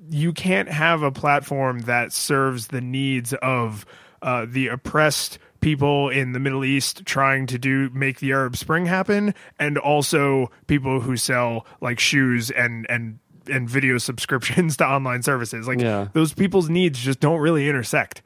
you 0.10 0.32
can't 0.34 0.70
have 0.70 1.04
a 1.04 1.12
platform 1.12 1.80
that 1.82 2.14
serves 2.14 2.68
the 2.68 2.82
needs 2.82 3.34
of 3.34 3.86
uh, 4.22 4.46
the 4.50 4.70
oppressed 4.70 5.38
people 5.66 6.10
in 6.10 6.32
the 6.34 6.40
middle 6.40 6.64
east 6.64 7.04
trying 7.06 7.48
to 7.48 7.58
do 7.58 7.90
make 7.92 8.20
the 8.20 8.32
arab 8.32 8.56
spring 8.56 8.86
happen 8.86 9.34
and 9.58 9.78
also 9.80 10.52
people 10.68 11.00
who 11.02 11.18
sell 11.18 11.66
like 11.82 12.00
shoes 12.00 12.52
and 12.52 12.86
and 12.90 13.18
and 13.52 13.68
video 13.70 13.98
subscriptions 14.10 14.78
to 14.78 14.86
online 14.86 15.24
services 15.24 15.68
like 15.68 15.80
Yeah. 15.82 16.08
those 16.14 16.34
people's 16.34 16.70
needs 16.70 17.00
just 17.00 17.20
don't 17.20 17.40
really 17.40 17.68
intersect 17.68 18.22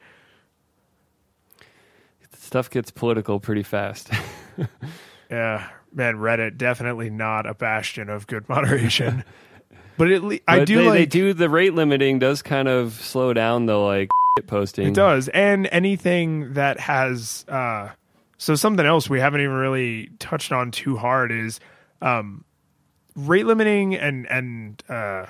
Stuff 2.36 2.68
gets 2.70 2.90
political 2.90 3.38
pretty 3.40 3.62
fast. 3.62 4.10
Yeah, 5.30 5.68
man, 5.94 6.16
Reddit 6.16 6.56
definitely 6.56 7.08
not 7.08 7.46
a 7.46 7.54
bastion 7.54 8.08
of 8.10 8.26
good 8.26 8.48
moderation. 8.48 9.22
but 9.96 10.10
it, 10.10 10.24
le- 10.24 10.38
I 10.48 10.64
do 10.64 10.78
they, 10.78 10.86
like 10.86 10.98
they 10.98 11.06
do 11.06 11.32
the 11.32 11.48
rate 11.48 11.72
limiting 11.74 12.18
does 12.18 12.42
kind 12.42 12.66
of 12.66 12.94
slow 12.94 13.32
down 13.32 13.66
the 13.66 13.76
like 13.76 14.10
posting. 14.46 14.88
it 14.88 14.94
does, 14.94 15.28
and 15.28 15.68
anything 15.70 16.54
that 16.54 16.80
has 16.80 17.44
uh, 17.48 17.88
so 18.38 18.54
something 18.54 18.86
else 18.86 19.08
we 19.10 19.20
haven't 19.20 19.40
even 19.40 19.54
really 19.54 20.10
touched 20.18 20.52
on 20.52 20.70
too 20.70 20.96
hard 20.96 21.32
is 21.32 21.60
um, 22.00 22.44
rate 23.14 23.46
limiting 23.46 23.94
and 23.94 24.26
and 24.30 24.82
uh, 24.88 25.26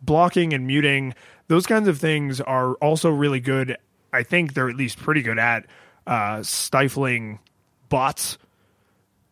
blocking 0.00 0.52
and 0.52 0.66
muting. 0.66 1.14
Those 1.48 1.66
kinds 1.66 1.88
of 1.88 1.98
things 1.98 2.40
are 2.40 2.74
also 2.74 3.10
really 3.10 3.40
good. 3.40 3.76
I 4.12 4.22
think 4.22 4.54
they're 4.54 4.68
at 4.68 4.76
least 4.76 4.98
pretty 4.98 5.22
good 5.22 5.38
at 5.38 5.66
uh, 6.06 6.42
stifling 6.42 7.40
bots 7.88 8.38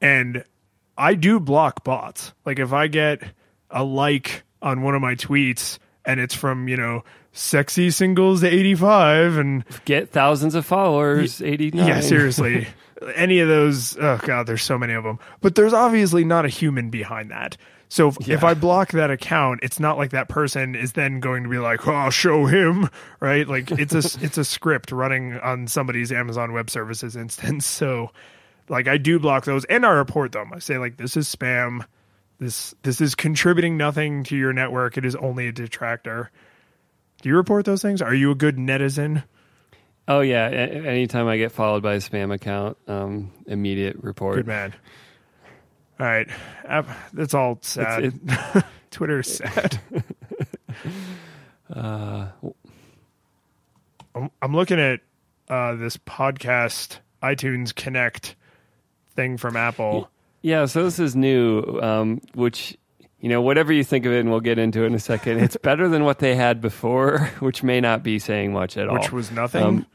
and 0.01 0.45
I 0.97 1.15
do 1.15 1.41
block 1.41 1.85
bots. 1.85 2.33
Like 2.45 2.59
if 2.59 2.73
I 2.73 2.87
get 2.89 3.23
a 3.71 3.85
like 3.85 4.43
on 4.63 4.83
one 4.83 4.95
of 4.95 5.01
my 5.01 5.15
tweets 5.15 5.79
and 6.05 6.21
it's 6.21 6.35
from, 6.35 6.69
you 6.69 6.77
know, 6.77 7.05
sexy 7.33 7.91
singles 7.91 8.43
85 8.45 9.37
and 9.37 9.65
Get 9.85 10.11
thousands 10.11 10.55
of 10.55 10.67
followers. 10.67 11.41
Eighty 11.41 11.71
nine. 11.71 11.87
yeah, 11.87 12.01
seriously. 12.01 12.67
Any 13.15 13.39
of 13.41 13.49
those, 13.49 13.97
oh 13.99 14.19
god, 14.23 14.47
there's 14.47 14.63
so 14.63 14.77
many 14.79 14.93
of 14.93 15.05
them. 15.05 15.19
But 15.41 15.55
there's 15.55 15.73
obviously 15.73 16.25
not 16.25 16.45
a 16.45 16.49
human 16.49 16.91
behind 16.91 17.31
that. 17.31 17.57
So 17.89 18.09
if, 18.09 18.29
if 18.29 18.45
I 18.45 18.55
block 18.55 18.93
that 18.93 19.11
account, 19.11 19.61
it's 19.65 19.81
not 19.81 19.99
like 19.99 20.11
that 20.11 20.29
person 20.29 20.77
is 20.77 20.93
then 20.93 21.19
going 21.19 21.43
to 21.43 21.49
be 21.49 21.59
like, 21.59 21.89
"Oh, 21.89 21.93
I'll 21.93 22.11
show 22.11 22.47
him," 22.47 22.89
right? 23.19 23.49
Like 23.49 23.73
it's 23.73 23.95
a 23.95 24.25
it's 24.25 24.39
a 24.39 24.45
script 24.45 24.93
running 24.93 25.39
on 25.41 25.67
somebody's 25.67 26.13
Amazon 26.13 26.53
Web 26.53 26.71
Services 26.71 27.17
instance. 27.17 27.67
So, 27.81 28.13
like, 28.69 28.87
I 28.87 28.97
do 28.97 29.19
block 29.19 29.45
those, 29.45 29.65
and 29.65 29.85
I 29.85 29.91
report 29.91 30.31
them. 30.31 30.53
I 30.55 30.61
say 30.61 30.79
like, 30.79 30.99
"This 30.99 31.17
is 31.17 31.35
spam. 31.35 31.85
This 32.39 32.75
this 32.83 33.01
is 33.01 33.17
contributing 33.17 33.77
nothing 33.77 34.23
to 34.25 34.37
your 34.37 34.53
network. 34.53 34.97
It 34.97 35.05
is 35.05 35.17
only 35.17 35.49
a 35.49 35.53
detractor." 35.53 36.31
Do 37.23 37.29
you 37.29 37.37
report 37.37 37.65
those 37.65 37.83
things? 37.83 38.01
Are 38.03 38.15
you 38.15 38.31
a 38.31 38.35
good 38.35 38.57
netizen? 38.57 39.25
Oh 40.09 40.21
yeah. 40.21 40.49
A- 40.49 40.87
anytime 40.89 41.29
I 41.29 41.37
get 41.37 41.53
followed 41.53 41.83
by 41.83 41.95
a 41.95 41.99
spam 41.99 42.33
account, 42.35 42.77
um, 42.89 43.31
immediate 43.47 43.97
report. 44.03 44.37
Good 44.37 44.47
man. 44.47 44.75
All 45.99 46.07
right, 46.07 46.29
that's 47.13 47.35
all 47.35 47.59
sad. 47.61 48.05
It's- 48.05 48.65
Twitter 48.91 49.21
is 49.21 49.35
sad. 49.37 49.81
Uh, 51.73 52.27
I'm, 54.15 54.31
I'm 54.43 54.55
looking 54.57 54.81
at 54.81 55.01
uh, 55.49 55.77
this 55.77 55.97
podcast 55.99 56.99
iTunes 57.23 57.73
Connect 57.75 58.35
thing 59.15 59.37
from 59.37 59.57
Apple. 59.57 60.11
Yeah, 60.43 60.67
so 60.67 60.83
this 60.83 60.99
is 60.99 61.15
new, 61.15 61.79
um, 61.81 62.21
which, 62.35 62.77
you 63.21 63.29
know, 63.29 63.43
whatever 63.43 63.73
you 63.73 63.85
think 63.85 64.07
of 64.07 64.13
it, 64.13 64.21
and 64.21 64.31
we'll 64.31 64.41
get 64.41 64.59
into 64.59 64.83
it 64.83 64.87
in 64.87 64.95
a 64.95 64.99
second, 65.01 65.41
it's 65.41 65.57
better 65.63 65.89
than 65.89 66.05
what 66.05 66.19
they 66.19 66.35
had 66.35 66.61
before, 66.61 67.19
which 67.41 67.63
may 67.63 67.81
not 67.81 68.03
be 68.03 68.19
saying 68.19 68.53
much 68.53 68.77
at 68.77 68.89
all. 68.89 68.95
Which 68.95 69.13
was 69.13 69.31
nothing? 69.31 69.63
Um, 69.63 69.87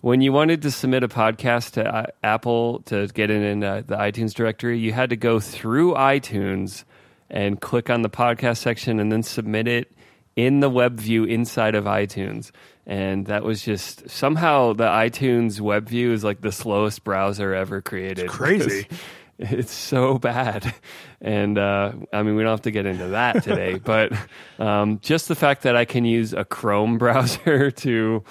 when 0.00 0.20
you 0.20 0.32
wanted 0.32 0.62
to 0.62 0.70
submit 0.70 1.04
a 1.04 1.08
podcast 1.08 1.72
to 1.72 1.86
uh, 1.86 2.06
Apple 2.24 2.80
to 2.86 3.06
get 3.08 3.30
it 3.30 3.42
in 3.42 3.62
uh, 3.62 3.82
the 3.86 3.96
iTunes 3.96 4.34
directory, 4.34 4.78
you 4.78 4.92
had 4.92 5.10
to 5.10 5.16
go 5.16 5.38
through 5.38 5.94
iTunes 5.94 6.84
and 7.30 7.60
click 7.60 7.88
on 7.88 8.02
the 8.02 8.10
podcast 8.10 8.58
section 8.58 8.98
and 8.98 9.12
then 9.12 9.22
submit 9.22 9.68
it 9.68 9.92
in 10.34 10.60
the 10.60 10.68
web 10.68 10.98
view 10.98 11.24
inside 11.24 11.74
of 11.74 11.84
iTunes. 11.84 12.50
And 12.84 13.26
that 13.26 13.44
was 13.44 13.62
just 13.62 14.10
somehow 14.10 14.72
the 14.72 14.88
iTunes 14.88 15.60
web 15.60 15.88
view 15.88 16.12
is 16.12 16.24
like 16.24 16.40
the 16.40 16.50
slowest 16.50 17.04
browser 17.04 17.54
ever 17.54 17.80
created. 17.80 18.24
It's 18.24 18.34
crazy. 18.34 18.86
It's 19.50 19.72
so 19.72 20.18
bad. 20.18 20.72
And 21.20 21.58
uh, 21.58 21.92
I 22.12 22.22
mean, 22.22 22.36
we 22.36 22.42
don't 22.42 22.52
have 22.52 22.62
to 22.62 22.70
get 22.70 22.86
into 22.86 23.08
that 23.08 23.42
today, 23.42 23.78
but 23.84 24.12
um, 24.58 25.00
just 25.00 25.28
the 25.28 25.34
fact 25.34 25.62
that 25.62 25.74
I 25.76 25.84
can 25.84 26.04
use 26.04 26.32
a 26.32 26.44
Chrome 26.44 26.96
browser 26.98 27.70
to 27.70 28.22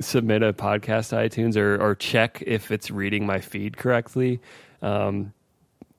submit 0.00 0.42
a 0.42 0.52
podcast 0.52 1.10
to 1.10 1.16
iTunes 1.16 1.56
or, 1.56 1.80
or 1.80 1.94
check 1.94 2.42
if 2.46 2.70
it's 2.70 2.90
reading 2.90 3.26
my 3.26 3.40
feed 3.40 3.76
correctly, 3.76 4.40
um, 4.82 5.32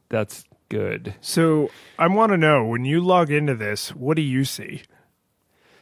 that's 0.10 0.46
good. 0.70 1.16
so 1.20 1.72
I 1.98 2.08
want 2.08 2.32
to 2.32 2.38
know 2.38 2.64
when 2.66 2.86
you 2.86 3.02
log 3.02 3.32
into 3.32 3.56
this, 3.56 3.90
what 3.96 4.16
do 4.16 4.22
you 4.22 4.46
see? 4.46 4.84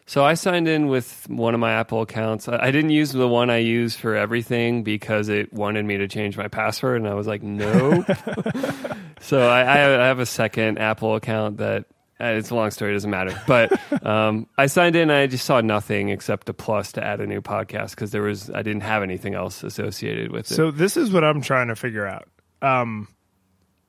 So 0.08 0.24
I 0.24 0.36
signed 0.36 0.70
in 0.70 0.88
with 0.88 1.28
one 1.30 1.54
of 1.54 1.60
my 1.60 1.74
Apple 1.74 2.02
accounts. 2.02 2.48
I 2.48 2.72
didn't 2.72 2.92
use 2.92 3.12
the 3.12 3.28
one 3.28 3.50
I 3.50 3.58
use 3.58 3.94
for 3.94 4.16
everything 4.16 4.84
because 4.84 5.28
it 5.28 5.52
wanted 5.52 5.84
me 5.86 5.98
to 5.98 6.08
change 6.08 6.38
my 6.38 6.48
password, 6.48 7.02
and 7.02 7.10
I 7.10 7.14
was 7.14 7.28
like, 7.28 7.44
nope. 7.44 8.06
so 9.20 9.46
I, 9.50 9.62
I 9.62 10.06
have 10.06 10.20
a 10.20 10.26
second 10.26 10.80
Apple 10.80 11.16
account 11.16 11.58
that 11.58 11.88
uh, 12.22 12.26
it's 12.28 12.52
a 12.52 12.56
long 12.56 12.72
story, 12.72 12.92
it 12.92 12.94
doesn't 12.94 13.12
matter. 13.12 13.38
But 13.48 13.78
um, 14.06 14.48
I 14.58 14.68
signed 14.68 14.96
in, 14.96 15.04
and 15.04 15.12
I 15.12 15.28
just 15.28 15.46
saw 15.46 15.60
nothing 15.60 16.08
except 16.08 16.48
a 16.48 16.54
plus 16.54 16.94
to 16.94 17.04
add 17.04 17.20
a 17.20 17.28
new 17.28 17.42
podcast 17.42 17.90
because 17.90 18.12
there 18.12 18.22
was 18.24 18.50
I 18.50 18.62
didn't 18.62 18.84
have 18.84 19.04
anything 19.04 19.36
else 19.36 19.62
associated 19.62 20.32
with 20.32 20.50
it. 20.50 20.56
So 20.56 20.72
this 20.72 20.96
is 20.96 21.12
what 21.12 21.26
I'm 21.26 21.42
trying 21.42 21.68
to 21.68 21.76
figure 21.76 22.08
out. 22.08 22.30
Um, 22.62 23.10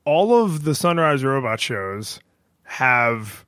all 0.03 0.43
of 0.43 0.65
the 0.65 0.75
Sunrise 0.75 1.23
Robot 1.23 1.61
shows 1.61 2.19
have 2.63 3.45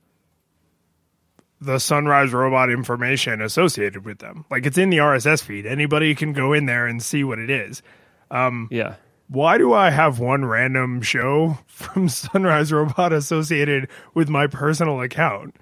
the 1.62 1.78
Sunrise 1.78 2.32
Robot 2.32 2.70
information 2.70 3.40
associated 3.40 4.04
with 4.04 4.18
them. 4.18 4.44
Like 4.50 4.66
it's 4.66 4.78
in 4.78 4.90
the 4.90 4.98
RSS 4.98 5.42
feed. 5.42 5.64
Anybody 5.64 6.14
can 6.14 6.32
go 6.32 6.52
in 6.52 6.66
there 6.66 6.86
and 6.86 7.02
see 7.02 7.24
what 7.24 7.38
it 7.38 7.50
is. 7.50 7.82
Um, 8.30 8.68
yeah. 8.70 8.96
Why 9.28 9.58
do 9.58 9.72
I 9.72 9.90
have 9.90 10.18
one 10.18 10.44
random 10.44 11.00
show 11.02 11.58
from 11.66 12.08
Sunrise 12.08 12.72
Robot 12.72 13.12
associated 13.12 13.88
with 14.14 14.28
my 14.28 14.46
personal 14.46 15.00
account? 15.00 15.56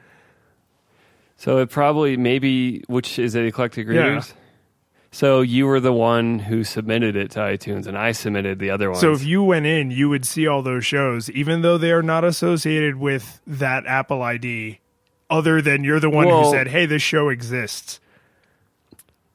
So 1.36 1.58
it 1.58 1.70
probably 1.70 2.16
maybe 2.16 2.82
which 2.88 3.18
is 3.18 3.34
it 3.34 3.46
eclectic 3.46 3.86
Yeah. 3.88 4.22
So 5.12 5.40
you 5.40 5.66
were 5.66 5.80
the 5.80 5.92
one 5.92 6.38
who 6.38 6.62
submitted 6.62 7.16
it 7.16 7.32
to 7.32 7.40
iTunes, 7.40 7.86
and 7.86 7.98
I 7.98 8.12
submitted 8.12 8.60
the 8.60 8.70
other 8.70 8.90
one. 8.90 9.00
So 9.00 9.12
if 9.12 9.24
you 9.24 9.42
went 9.42 9.66
in, 9.66 9.90
you 9.90 10.08
would 10.08 10.24
see 10.24 10.46
all 10.46 10.62
those 10.62 10.86
shows, 10.86 11.28
even 11.30 11.62
though 11.62 11.78
they 11.78 11.90
are 11.90 12.02
not 12.02 12.24
associated 12.24 12.96
with 12.96 13.40
that 13.46 13.86
Apple 13.86 14.22
ID, 14.22 14.78
other 15.30 15.62
than 15.62 15.84
you're 15.84 16.00
the 16.00 16.10
one 16.10 16.26
Well- 16.26 16.44
who 16.44 16.50
said, 16.50 16.68
hey, 16.68 16.86
this 16.86 17.02
show 17.02 17.28
exists. 17.28 18.00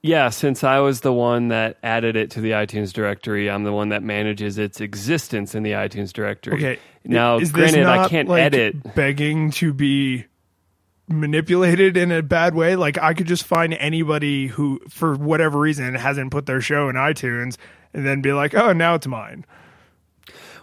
Yeah, 0.01 0.29
since 0.29 0.63
I 0.63 0.77
was 0.79 1.01
the 1.01 1.11
one 1.11 1.47
that 1.47 1.77
added 1.81 2.15
it 2.15 2.29
to 2.31 2.41
the 2.41 2.51
iTunes 2.51 2.93
directory, 2.93 3.49
I'm 3.49 3.63
the 3.63 3.73
one 3.73 3.89
that 3.89 4.03
manages 4.03 4.59
its 4.59 4.79
existence 4.79 5.55
in 5.55 5.63
the 5.63 5.71
iTunes 5.71 6.13
directory. 6.13 6.53
Okay. 6.53 6.79
Now, 7.03 7.37
Is 7.39 7.51
granted, 7.51 7.87
I 7.87 8.07
can't 8.07 8.29
like, 8.29 8.43
edit. 8.43 8.93
Begging 8.93 9.49
to 9.51 9.73
be 9.73 10.25
manipulated 11.07 11.97
in 11.97 12.11
a 12.11 12.21
bad 12.21 12.53
way. 12.53 12.75
Like 12.75 12.99
I 12.99 13.15
could 13.15 13.27
just 13.27 13.45
find 13.45 13.73
anybody 13.73 14.47
who, 14.47 14.79
for 14.89 15.15
whatever 15.15 15.59
reason, 15.59 15.95
hasn't 15.95 16.31
put 16.31 16.45
their 16.45 16.61
show 16.61 16.87
in 16.87 16.95
iTunes 16.95 17.57
and 17.93 18.05
then 18.05 18.21
be 18.21 18.31
like, 18.31 18.53
oh, 18.53 18.73
now 18.73 18.95
it's 18.95 19.07
mine. 19.07 19.43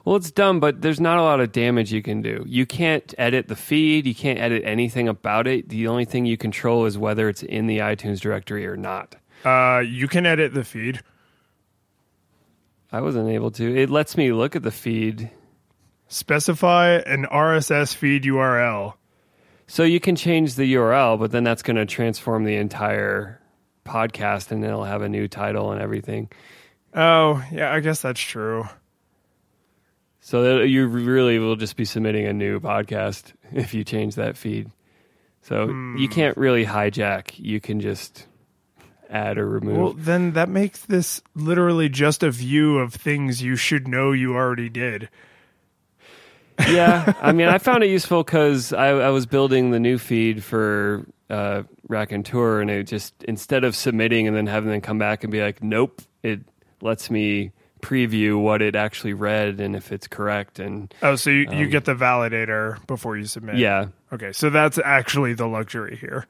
Well, 0.04 0.16
it's 0.16 0.30
dumb, 0.30 0.58
but 0.58 0.82
there's 0.82 1.00
not 1.00 1.18
a 1.18 1.22
lot 1.22 1.40
of 1.40 1.52
damage 1.52 1.92
you 1.92 2.02
can 2.02 2.22
do. 2.22 2.44
You 2.46 2.66
can't 2.66 3.14
edit 3.18 3.46
the 3.46 3.54
feed. 3.56 4.06
You 4.06 4.14
can't 4.14 4.38
edit 4.38 4.62
anything 4.64 5.08
about 5.08 5.46
it. 5.46 5.68
The 5.68 5.86
only 5.86 6.04
thing 6.04 6.26
you 6.26 6.36
control 6.36 6.86
is 6.86 6.98
whether 6.98 7.28
it's 7.28 7.42
in 7.42 7.66
the 7.68 7.78
iTunes 7.78 8.20
directory 8.20 8.66
or 8.66 8.76
not. 8.76 9.14
Uh, 9.44 9.82
you 9.86 10.08
can 10.08 10.26
edit 10.26 10.54
the 10.54 10.64
feed. 10.64 11.02
I 12.90 13.00
wasn't 13.00 13.30
able 13.30 13.50
to. 13.52 13.76
It 13.76 13.90
lets 13.90 14.16
me 14.16 14.32
look 14.32 14.56
at 14.56 14.62
the 14.62 14.70
feed. 14.70 15.30
Specify 16.08 16.96
an 17.06 17.24
RSS 17.24 17.94
feed 17.94 18.24
URL. 18.24 18.94
So 19.66 19.84
you 19.84 20.00
can 20.00 20.16
change 20.16 20.56
the 20.56 20.74
URL, 20.74 21.18
but 21.18 21.30
then 21.30 21.44
that's 21.44 21.62
going 21.62 21.76
to 21.76 21.86
transform 21.86 22.44
the 22.44 22.56
entire 22.56 23.40
podcast, 23.86 24.50
and 24.50 24.64
it'll 24.64 24.84
have 24.84 25.02
a 25.02 25.08
new 25.08 25.28
title 25.28 25.72
and 25.72 25.80
everything. 25.80 26.30
Oh, 26.94 27.42
yeah, 27.50 27.72
I 27.72 27.80
guess 27.80 28.02
that's 28.02 28.20
true. 28.20 28.68
So 30.24 30.58
that 30.58 30.68
you 30.68 30.86
really 30.86 31.40
will 31.40 31.56
just 31.56 31.76
be 31.76 31.84
submitting 31.84 32.26
a 32.26 32.32
new 32.32 32.60
podcast 32.60 33.32
if 33.52 33.74
you 33.74 33.82
change 33.82 34.14
that 34.14 34.36
feed. 34.36 34.70
So 35.42 35.68
you 35.98 36.08
can't 36.08 36.36
really 36.36 36.64
hijack. 36.64 37.32
You 37.36 37.60
can 37.60 37.80
just 37.80 38.28
add 39.10 39.36
or 39.36 39.48
remove. 39.48 39.76
Well, 39.76 39.92
then 39.94 40.32
that 40.32 40.48
makes 40.48 40.84
this 40.86 41.20
literally 41.34 41.88
just 41.88 42.22
a 42.22 42.30
view 42.30 42.78
of 42.78 42.94
things 42.94 43.42
you 43.42 43.56
should 43.56 43.88
know 43.88 44.12
you 44.12 44.34
already 44.34 44.68
did. 44.68 45.08
yeah, 46.68 47.12
I 47.20 47.32
mean, 47.32 47.48
I 47.48 47.58
found 47.58 47.82
it 47.82 47.90
useful 47.90 48.22
because 48.22 48.72
I, 48.72 48.90
I 48.90 49.10
was 49.10 49.26
building 49.26 49.72
the 49.72 49.80
new 49.80 49.98
feed 49.98 50.44
for 50.44 51.04
uh, 51.30 51.64
Raconteur, 51.88 52.60
and 52.60 52.70
it 52.70 52.84
just 52.84 53.12
instead 53.24 53.64
of 53.64 53.74
submitting 53.74 54.28
and 54.28 54.36
then 54.36 54.46
having 54.46 54.70
them 54.70 54.80
come 54.80 54.98
back 54.98 55.24
and 55.24 55.32
be 55.32 55.42
like, 55.42 55.64
"Nope," 55.64 56.00
it 56.22 56.42
lets 56.80 57.10
me 57.10 57.50
preview 57.82 58.40
what 58.40 58.62
it 58.62 58.74
actually 58.76 59.12
read 59.12 59.60
and 59.60 59.76
if 59.76 59.92
it's 59.92 60.06
correct. 60.06 60.58
And 60.58 60.94
Oh, 61.02 61.16
so 61.16 61.28
you, 61.30 61.46
you 61.52 61.66
get 61.68 61.86
um, 61.88 61.98
the 61.98 62.04
validator 62.04 62.84
before 62.86 63.16
you 63.18 63.26
submit. 63.26 63.56
yeah, 63.56 63.86
Okay, 64.12 64.32
so 64.32 64.48
that's 64.50 64.78
actually 64.78 65.34
the 65.34 65.46
luxury 65.48 65.96
here. 65.96 66.26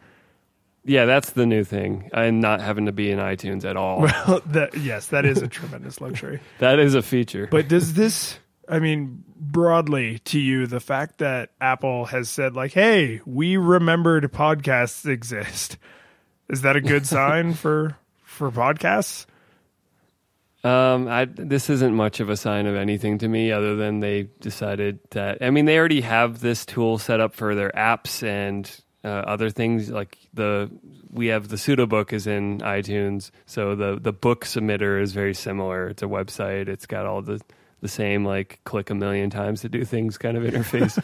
yeah, 0.85 1.05
that's 1.05 1.31
the 1.31 1.47
new 1.47 1.63
thing. 1.63 2.11
I'm 2.15 2.41
not 2.41 2.61
having 2.61 2.87
to 2.87 2.93
be 2.93 3.11
in 3.11 3.19
iTunes 3.19 3.65
at 3.65 3.77
all. 3.77 4.01
Well, 4.27 4.41
that, 4.47 4.77
yes, 4.79 5.09
that 5.09 5.25
is 5.25 5.43
a 5.43 5.47
tremendous 5.49 6.01
luxury. 6.01 6.41
that 6.59 6.79
is 6.81 6.95
a 6.95 7.03
feature. 7.03 7.47
But 7.51 7.69
does 7.69 7.95
this, 7.95 8.39
I 8.69 8.79
mean, 8.79 9.23
broadly 9.37 10.21
to 10.21 10.41
you, 10.41 10.67
the 10.67 10.81
fact 10.81 11.19
that 11.19 11.51
Apple 11.61 12.07
has 12.07 12.29
said, 12.31 12.55
like, 12.57 12.73
hey, 12.73 13.21
we 13.27 13.57
remembered 13.59 14.25
podcasts 14.33 15.05
exist, 15.07 15.77
is 16.49 16.63
that 16.63 16.77
a 16.77 16.81
good 16.81 17.07
sign 17.19 17.53
for 17.55 17.97
for 18.25 18.51
podcasts? 18.51 19.27
Um, 20.65 21.09
I, 21.09 21.25
this 21.25 21.69
isn't 21.71 21.95
much 21.95 22.21
of 22.21 22.31
a 22.31 22.37
sign 22.37 22.67
of 22.67 22.77
anything 22.77 23.19
to 23.19 23.29
me, 23.29 23.51
other 23.51 23.75
than 23.75 24.01
they 24.01 24.29
decided 24.41 25.01
that. 25.11 25.39
I 25.43 25.51
mean, 25.51 25.65
they 25.65 25.77
already 25.77 26.03
have 26.03 26.41
this 26.41 26.65
tool 26.65 26.99
set 26.99 27.21
up 27.21 27.35
for 27.35 27.55
their 27.55 27.71
apps 27.73 28.23
and 28.23 28.71
uh, 29.05 29.09
other 29.09 29.51
things. 29.51 29.91
Like 29.91 30.19
the 30.33 30.71
we 31.11 31.27
have 31.29 31.49
the 31.49 31.59
pseudo 31.59 31.87
book 31.87 32.13
is 32.13 32.27
in 32.27 32.59
iTunes, 32.59 33.33
so 33.47 33.75
the 33.75 33.99
the 34.01 34.13
book 34.13 34.45
submitter 34.45 35.01
is 35.01 35.13
very 35.13 35.35
similar. 35.35 35.89
It's 35.89 36.03
a 36.03 36.07
website. 36.07 36.69
It's 36.69 36.87
got 36.87 37.07
all 37.07 37.23
the 37.23 37.41
the 37.81 37.89
same 37.89 38.25
like 38.25 38.61
click 38.65 38.91
a 38.91 38.95
million 38.95 39.31
times 39.31 39.63
to 39.63 39.69
do 39.69 39.85
things 39.85 40.17
kind 40.17 40.37
of 40.37 40.45
interface. 40.45 41.03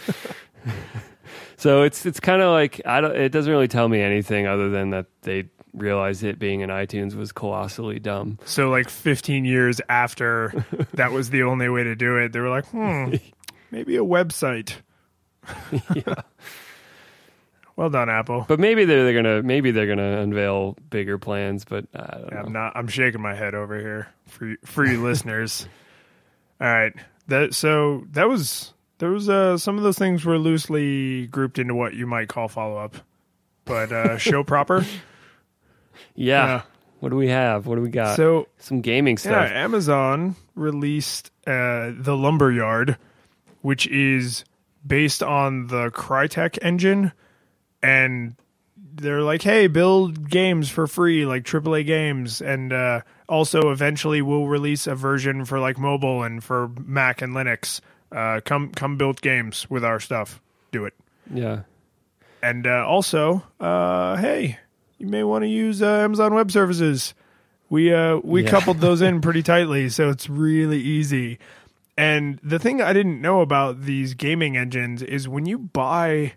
so 1.56 1.82
it's 1.82 2.06
it's 2.06 2.20
kind 2.20 2.42
of 2.42 2.52
like 2.52 2.80
I 2.86 3.00
don't. 3.00 3.16
It 3.16 3.30
doesn't 3.30 3.50
really 3.50 3.68
tell 3.68 3.88
me 3.88 4.00
anything 4.00 4.46
other 4.46 4.70
than 4.70 4.90
that 4.90 5.06
they 5.22 5.48
realized 5.72 6.24
it 6.24 6.38
being 6.38 6.60
in 6.60 6.70
iTunes 6.70 7.14
was 7.14 7.32
colossally 7.32 7.98
dumb. 7.98 8.38
So, 8.44 8.70
like 8.70 8.88
15 8.88 9.44
years 9.44 9.80
after 9.88 10.64
that 10.94 11.12
was 11.12 11.30
the 11.30 11.42
only 11.42 11.68
way 11.68 11.84
to 11.84 11.94
do 11.94 12.16
it, 12.16 12.32
they 12.32 12.40
were 12.40 12.50
like, 12.50 12.66
hmm, 12.66 13.14
maybe 13.70 13.96
a 13.96 14.04
website. 14.04 14.74
yeah. 15.94 16.22
Well 17.78 17.90
done, 17.90 18.10
Apple. 18.10 18.44
But 18.48 18.58
maybe 18.58 18.84
they're, 18.86 19.04
they're 19.04 19.22
gonna 19.22 19.40
maybe 19.44 19.70
they're 19.70 19.86
gonna 19.86 20.18
unveil 20.20 20.76
bigger 20.90 21.16
plans. 21.16 21.64
But 21.64 21.86
I 21.94 22.18
don't 22.18 22.32
know. 22.32 22.38
I'm 22.38 22.52
not. 22.52 22.72
I'm 22.76 22.88
shaking 22.88 23.22
my 23.22 23.36
head 23.36 23.54
over 23.54 23.78
here 23.78 24.08
for 24.26 24.56
for 24.64 24.84
you 24.84 25.00
listeners. 25.00 25.68
All 26.60 26.66
right. 26.66 26.92
That 27.28 27.54
so 27.54 28.04
that 28.10 28.28
was 28.28 28.72
there 28.98 29.10
was 29.10 29.28
uh 29.28 29.58
some 29.58 29.76
of 29.76 29.84
those 29.84 29.96
things 29.96 30.24
were 30.24 30.38
loosely 30.38 31.28
grouped 31.28 31.60
into 31.60 31.76
what 31.76 31.94
you 31.94 32.04
might 32.04 32.28
call 32.28 32.48
follow 32.48 32.78
up, 32.78 32.96
but 33.64 33.92
uh 33.92 34.18
show 34.18 34.42
proper. 34.42 34.84
Yeah. 36.18 36.46
Yeah. 36.46 36.62
What 37.00 37.10
do 37.10 37.16
we 37.16 37.28
have? 37.28 37.66
What 37.66 37.76
do 37.76 37.82
we 37.82 37.90
got? 37.90 38.16
So 38.16 38.48
Some 38.58 38.80
gaming 38.80 39.18
stuff. 39.18 39.50
yeah. 39.50 39.62
Amazon 39.64 40.34
released 40.56 41.30
uh 41.46 41.92
the 41.96 42.16
Lumberyard, 42.16 42.96
which 43.62 43.86
is 43.86 44.44
based 44.86 45.22
on 45.22 45.68
the 45.68 45.90
Crytek 45.90 46.58
engine, 46.62 47.12
and 47.82 48.34
they're 48.94 49.22
like, 49.22 49.42
hey, 49.42 49.68
build 49.68 50.28
games 50.28 50.68
for 50.68 50.86
free, 50.88 51.24
like 51.24 51.44
AAA 51.44 51.86
games, 51.86 52.40
and 52.40 52.72
uh, 52.72 53.02
also 53.28 53.70
eventually 53.70 54.22
we'll 54.22 54.46
release 54.46 54.86
a 54.88 54.94
version 54.96 55.44
for 55.44 55.60
like 55.60 55.78
mobile 55.78 56.22
and 56.24 56.42
for 56.42 56.68
Mac 56.84 57.22
and 57.22 57.32
Linux. 57.34 57.80
Uh, 58.10 58.40
come, 58.44 58.70
come 58.72 58.96
build 58.96 59.20
games 59.20 59.68
with 59.70 59.84
our 59.84 60.00
stuff. 60.00 60.40
Do 60.72 60.84
it. 60.86 60.94
Yeah. 61.32 61.62
And 62.42 62.66
uh, 62.66 62.84
also, 62.86 63.42
uh, 63.60 64.16
hey, 64.16 64.58
you 64.98 65.06
may 65.06 65.22
want 65.24 65.42
to 65.44 65.48
use 65.48 65.82
uh, 65.82 65.86
Amazon 65.86 66.34
Web 66.34 66.50
Services. 66.50 67.14
We 67.70 67.92
uh, 67.92 68.16
we 68.22 68.42
Yeah. 68.42 68.50
coupled 68.50 68.78
those 68.80 69.00
in 69.02 69.20
pretty 69.20 69.42
tightly, 69.54 69.88
so 69.88 70.08
it's 70.10 70.28
really 70.28 70.80
easy. 70.80 71.38
And 71.96 72.38
the 72.42 72.58
thing 72.58 72.80
I 72.80 72.92
didn't 72.92 73.20
know 73.20 73.40
about 73.40 73.82
these 73.82 74.14
gaming 74.14 74.56
engines 74.56 75.02
is 75.02 75.28
when 75.28 75.46
you 75.46 75.58
buy 75.58 76.34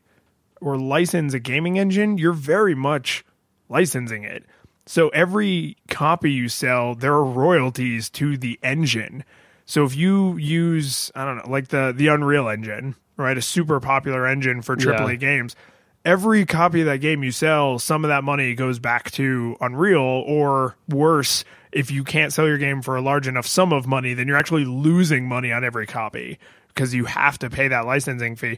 or 0.59 0.77
license 0.77 1.33
a 1.33 1.39
gaming 1.39 1.77
engine, 1.77 2.17
you're 2.17 2.33
very 2.33 2.73
much 2.75 3.23
licensing 3.69 4.23
it. 4.23 4.43
So 4.87 5.09
every 5.09 5.77
copy 5.87 6.31
you 6.31 6.49
sell, 6.49 6.95
there 6.95 7.13
are 7.13 7.23
royalties 7.23 8.09
to 8.11 8.37
the 8.37 8.59
engine. 8.63 9.23
So 9.65 9.85
if 9.85 9.95
you 9.95 10.35
use, 10.37 11.11
I 11.15 11.23
don't 11.25 11.37
know, 11.37 11.49
like 11.49 11.67
the 11.69 11.93
the 11.95 12.07
Unreal 12.07 12.49
Engine, 12.49 12.95
right, 13.15 13.37
a 13.37 13.41
super 13.41 13.79
popular 13.79 14.25
engine 14.27 14.61
for 14.63 14.75
AAA 14.75 15.11
Yeah. 15.11 15.15
games, 15.15 15.55
every 16.05 16.45
copy 16.45 16.81
of 16.81 16.87
that 16.87 16.97
game 16.97 17.23
you 17.23 17.31
sell, 17.31 17.79
some 17.79 18.03
of 18.03 18.09
that 18.09 18.23
money 18.23 18.55
goes 18.55 18.79
back 18.79 19.11
to 19.11 19.55
Unreal, 19.61 19.99
or 19.99 20.75
worse, 20.89 21.43
if 21.71 21.91
you 21.91 22.03
can't 22.03 22.33
sell 22.33 22.47
your 22.47 22.57
game 22.57 22.81
for 22.81 22.95
a 22.95 23.01
large 23.01 23.27
enough 23.27 23.45
sum 23.45 23.71
of 23.71 23.87
money, 23.87 24.13
then 24.13 24.27
you're 24.27 24.37
actually 24.37 24.65
losing 24.65 25.27
money 25.27 25.51
on 25.51 25.63
every 25.63 25.87
copy 25.87 26.39
because 26.69 26.93
you 26.93 27.05
have 27.05 27.37
to 27.39 27.49
pay 27.49 27.67
that 27.67 27.85
licensing 27.85 28.35
fee. 28.35 28.57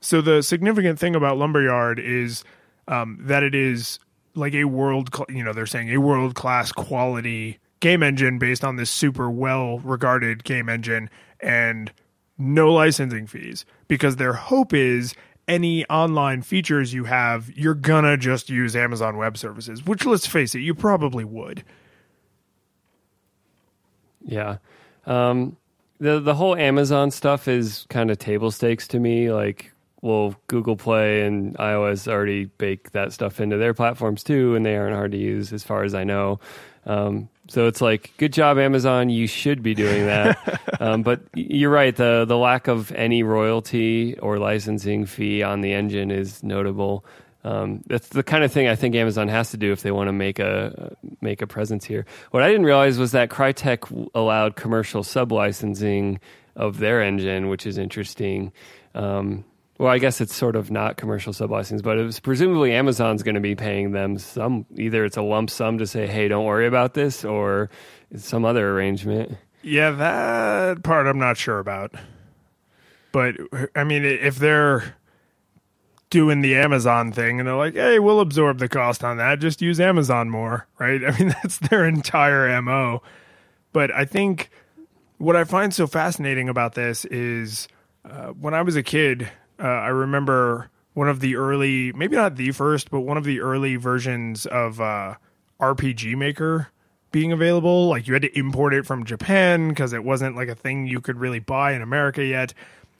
So 0.00 0.20
the 0.20 0.42
significant 0.42 0.98
thing 0.98 1.14
about 1.14 1.38
Lumberyard 1.38 1.98
is 1.98 2.44
um, 2.88 3.18
that 3.22 3.42
it 3.42 3.54
is 3.54 3.98
like 4.34 4.54
a 4.54 4.64
world, 4.64 5.14
cl- 5.14 5.26
you 5.30 5.42
know, 5.42 5.52
they're 5.52 5.66
saying 5.66 5.90
a 5.90 5.98
world 5.98 6.34
class 6.34 6.72
quality 6.72 7.58
game 7.80 8.02
engine 8.02 8.38
based 8.38 8.64
on 8.64 8.76
this 8.76 8.90
super 8.90 9.30
well 9.30 9.78
regarded 9.80 10.44
game 10.44 10.68
engine 10.68 11.10
and 11.40 11.92
no 12.38 12.72
licensing 12.72 13.26
fees 13.26 13.64
because 13.88 14.16
their 14.16 14.34
hope 14.34 14.74
is 14.74 15.14
any 15.48 15.86
online 15.86 16.42
features 16.42 16.92
you 16.92 17.04
have, 17.04 17.50
you're 17.56 17.74
gonna 17.74 18.16
just 18.16 18.50
use 18.50 18.74
Amazon 18.74 19.16
Web 19.16 19.36
Services, 19.36 19.84
which 19.84 20.04
let's 20.04 20.26
face 20.26 20.54
it, 20.54 20.60
you 20.60 20.74
probably 20.74 21.24
would. 21.24 21.64
Yeah. 24.24 24.58
Um, 25.06 25.56
the 25.98 26.20
the 26.20 26.34
whole 26.34 26.56
Amazon 26.56 27.10
stuff 27.10 27.48
is 27.48 27.86
kind 27.88 28.10
of 28.10 28.18
table 28.18 28.50
stakes 28.50 28.88
to 28.88 28.98
me. 28.98 29.32
Like, 29.32 29.72
well, 30.02 30.34
Google 30.48 30.76
Play 30.76 31.22
and 31.22 31.56
iOS 31.56 32.08
already 32.08 32.46
bake 32.46 32.90
that 32.90 33.12
stuff 33.12 33.40
into 33.40 33.56
their 33.56 33.72
platforms 33.72 34.22
too, 34.22 34.54
and 34.54 34.66
they 34.66 34.76
aren't 34.76 34.94
hard 34.94 35.12
to 35.12 35.18
use 35.18 35.52
as 35.52 35.62
far 35.62 35.84
as 35.84 35.94
I 35.94 36.04
know. 36.04 36.40
Um, 36.84 37.28
so 37.48 37.66
it's 37.66 37.80
like, 37.80 38.12
good 38.16 38.32
job, 38.32 38.58
Amazon. 38.58 39.08
You 39.08 39.26
should 39.26 39.62
be 39.62 39.74
doing 39.74 40.06
that. 40.06 40.60
um, 40.80 41.02
but 41.02 41.20
you're 41.34 41.70
right. 41.70 41.94
The 41.94 42.24
the 42.26 42.36
lack 42.36 42.68
of 42.68 42.92
any 42.92 43.22
royalty 43.22 44.18
or 44.18 44.38
licensing 44.38 45.06
fee 45.06 45.42
on 45.42 45.60
the 45.60 45.72
engine 45.72 46.10
is 46.10 46.42
notable. 46.42 47.04
Um, 47.44 47.82
that's 47.86 48.08
the 48.08 48.24
kind 48.24 48.42
of 48.42 48.50
thing 48.50 48.66
I 48.66 48.74
think 48.74 48.96
Amazon 48.96 49.28
has 49.28 49.52
to 49.52 49.56
do 49.56 49.70
if 49.70 49.82
they 49.82 49.92
want 49.92 50.08
to 50.08 50.12
make 50.12 50.40
a 50.40 50.96
make 51.20 51.42
a 51.42 51.46
presence 51.46 51.84
here. 51.84 52.04
What 52.32 52.42
I 52.42 52.48
didn't 52.48 52.66
realize 52.66 52.98
was 52.98 53.12
that 53.12 53.28
Crytek 53.28 54.10
allowed 54.14 54.56
commercial 54.56 55.04
sub 55.04 55.30
licensing 55.30 56.18
of 56.56 56.78
their 56.78 57.00
engine, 57.00 57.48
which 57.48 57.64
is 57.64 57.78
interesting. 57.78 58.52
Um, 58.96 59.44
well, 59.78 59.92
I 59.92 59.98
guess 59.98 60.20
it's 60.20 60.34
sort 60.34 60.56
of 60.56 60.70
not 60.70 60.96
commercial 60.96 61.32
sub 61.32 61.50
licensing, 61.50 61.84
but 61.84 61.98
it 61.98 62.04
was 62.04 62.18
presumably 62.18 62.72
Amazon's 62.72 63.22
going 63.22 63.34
to 63.34 63.40
be 63.40 63.54
paying 63.54 63.92
them 63.92 64.18
some. 64.18 64.64
Either 64.76 65.04
it's 65.04 65.16
a 65.16 65.22
lump 65.22 65.50
sum 65.50 65.78
to 65.78 65.86
say, 65.86 66.06
"Hey, 66.06 66.28
don't 66.28 66.44
worry 66.44 66.66
about 66.66 66.94
this," 66.94 67.24
or 67.24 67.68
it's 68.10 68.26
some 68.26 68.44
other 68.44 68.70
arrangement. 68.70 69.36
Yeah, 69.62 69.90
that 69.90 70.82
part 70.82 71.06
I'm 71.06 71.18
not 71.18 71.36
sure 71.36 71.58
about. 71.58 71.94
But 73.12 73.36
I 73.74 73.84
mean, 73.84 74.04
if 74.04 74.36
they're 74.36 74.96
doing 76.08 76.40
the 76.40 76.54
Amazon 76.54 77.12
thing 77.12 77.38
and 77.40 77.48
they're 77.48 77.56
like, 77.56 77.74
"Hey, 77.74 77.98
we'll 77.98 78.20
absorb 78.20 78.58
the 78.58 78.68
cost 78.68 79.04
on 79.04 79.18
that. 79.18 79.40
Just 79.40 79.60
use 79.60 79.78
Amazon 79.80 80.30
more." 80.30 80.66
Right? 80.78 81.04
I 81.06 81.18
mean, 81.18 81.34
that's 81.42 81.58
their 81.58 81.86
entire 81.86 82.60
MO. 82.62 83.02
But 83.72 83.94
I 83.94 84.06
think 84.06 84.48
what 85.18 85.36
I 85.36 85.44
find 85.44 85.74
so 85.74 85.86
fascinating 85.86 86.48
about 86.48 86.74
this 86.74 87.04
is 87.06 87.68
uh, 88.08 88.28
when 88.28 88.54
I 88.54 88.62
was 88.62 88.76
a 88.76 88.82
kid, 88.82 89.30
uh, 89.58 89.66
I 89.66 89.88
remember 89.88 90.70
one 90.94 91.08
of 91.08 91.20
the 91.20 91.36
early, 91.36 91.92
maybe 91.92 92.16
not 92.16 92.36
the 92.36 92.52
first, 92.52 92.90
but 92.90 93.00
one 93.00 93.16
of 93.16 93.24
the 93.24 93.40
early 93.40 93.76
versions 93.76 94.46
of 94.46 94.80
uh, 94.80 95.14
RPG 95.60 96.16
Maker 96.16 96.68
being 97.12 97.32
available. 97.32 97.88
Like 97.88 98.06
you 98.06 98.12
had 98.12 98.22
to 98.22 98.38
import 98.38 98.74
it 98.74 98.86
from 98.86 99.04
Japan 99.04 99.68
because 99.68 99.92
it 99.92 100.04
wasn't 100.04 100.36
like 100.36 100.48
a 100.48 100.54
thing 100.54 100.86
you 100.86 101.00
could 101.00 101.18
really 101.18 101.38
buy 101.38 101.72
in 101.72 101.82
America 101.82 102.24
yet. 102.24 102.52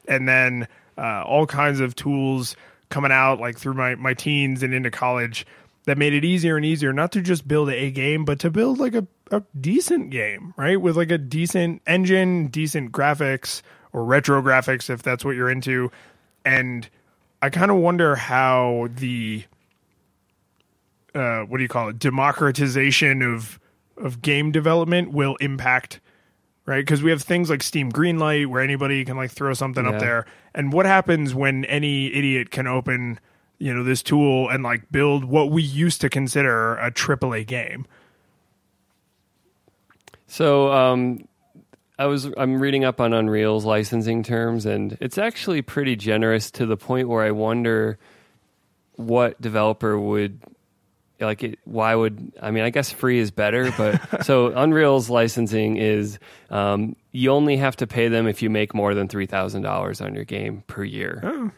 And 0.09 0.29
then 0.29 0.69
uh, 0.97 1.23
all 1.23 1.47
kinds 1.47 1.81
of 1.81 1.95
tools 1.95 2.57
coming 2.89 3.13
out 3.13 3.41
like 3.41 3.59
through 3.59 3.75
my 3.75 3.97
my 3.97 4.15
teens 4.15 4.63
and 4.63 4.73
into 4.73 4.91
college 4.91 5.45
that 5.87 5.99
made 5.99 6.13
it 6.13 6.25
easier 6.25 6.57
and 6.57 6.65
easier 6.65 6.93
not 6.93 7.13
to 7.13 7.21
just 7.21 7.47
build 7.47 7.71
a 7.71 7.91
game, 7.91 8.25
but 8.25 8.41
to 8.41 8.51
build 8.51 8.79
like 8.79 8.95
a, 8.95 9.07
a 9.31 9.43
decent 9.59 10.11
game, 10.11 10.53
right? 10.57 10.81
With 10.81 10.97
like 10.97 11.11
a 11.11 11.19
decent 11.19 11.81
engine, 11.87 12.49
decent 12.49 12.93
graphics 12.93 13.63
or 13.93 14.05
retro 14.05 14.43
graphics 14.43 14.91
if 14.91 15.03
that's 15.03 15.25
what 15.25 15.37
you're 15.37 15.51
into. 15.51 15.91
And 16.47 16.89
I 17.43 17.51
kind 17.51 17.71
of 17.71 17.77
wonder 17.79 18.17
how 18.17 18.89
the 18.91 19.45
uh, 21.15 21.41
what 21.43 21.59
do 21.59 21.63
you 21.63 21.69
call 21.69 21.89
it? 21.91 21.99
Democratization 21.99 23.21
of 23.23 23.61
of 23.99 24.23
game 24.23 24.53
development 24.53 25.13
will 25.13 25.37
impact 25.37 26.01
right? 26.67 26.81
Because 26.85 27.03
we 27.03 27.11
have 27.11 27.23
things 27.23 27.49
like 27.49 27.63
steam 27.63 27.93
greenlight 27.93 28.47
where 28.49 28.61
anybody 28.61 29.05
can 29.05 29.17
like 29.17 29.31
throw 29.31 29.55
something 29.55 29.85
Yeah. 29.85 29.93
up 29.93 30.01
there. 30.01 30.27
And 30.55 30.73
what 30.73 30.85
happens 30.85 31.35
when 31.35 31.65
any 31.67 32.13
idiot 32.13 32.51
can 32.51 32.67
open 32.67 33.21
you 33.59 33.73
know 33.75 33.83
this 33.85 34.03
tool 34.03 34.49
and 34.51 34.63
like 34.63 34.91
build 34.93 35.25
what 35.25 35.51
we 35.51 35.63
used 35.63 36.01
to 36.03 36.09
consider 36.11 36.77
a 36.77 36.91
AAA 36.91 37.47
game? 37.47 37.87
So 40.27 40.73
um, 40.73 41.27
I 41.99 42.07
was 42.07 42.31
I'm 42.37 42.61
reading 42.61 42.85
up 42.85 43.01
on 43.01 43.13
Unreal's 43.13 43.65
licensing 43.65 44.23
terms, 44.23 44.67
and 44.67 44.99
it's 45.01 45.19
actually 45.19 45.63
pretty 45.63 45.97
generous 45.97 46.51
to 46.53 46.67
the 46.67 46.77
point 46.77 47.09
where 47.09 47.25
I 47.25 47.31
wonder 47.31 47.99
what 48.97 49.41
developer 49.41 49.99
would 49.99 50.41
like 51.21 51.43
it. 51.43 51.59
Why 51.65 51.95
would 51.95 52.33
I 52.41 52.51
mean? 52.51 52.65
I 52.65 52.71
guess 52.71 52.91
free 52.91 53.19
is 53.19 53.31
better, 53.31 53.73
but 53.79 54.25
so 54.27 54.49
Unreal's 54.49 55.09
licensing 55.09 55.79
is 55.79 56.19
um, 56.51 56.97
you 57.13 57.31
only 57.31 57.57
have 57.57 57.77
to 57.77 57.87
pay 57.87 58.09
them 58.09 58.27
if 58.27 58.43
you 58.43 58.51
make 58.51 58.75
more 58.75 58.95
than 58.95 59.09
three 59.09 59.27
thousand 59.27 59.63
dollars 59.63 60.03
on 60.03 60.15
your 60.15 60.25
game 60.25 60.65
per 60.67 60.85
year. 60.85 61.53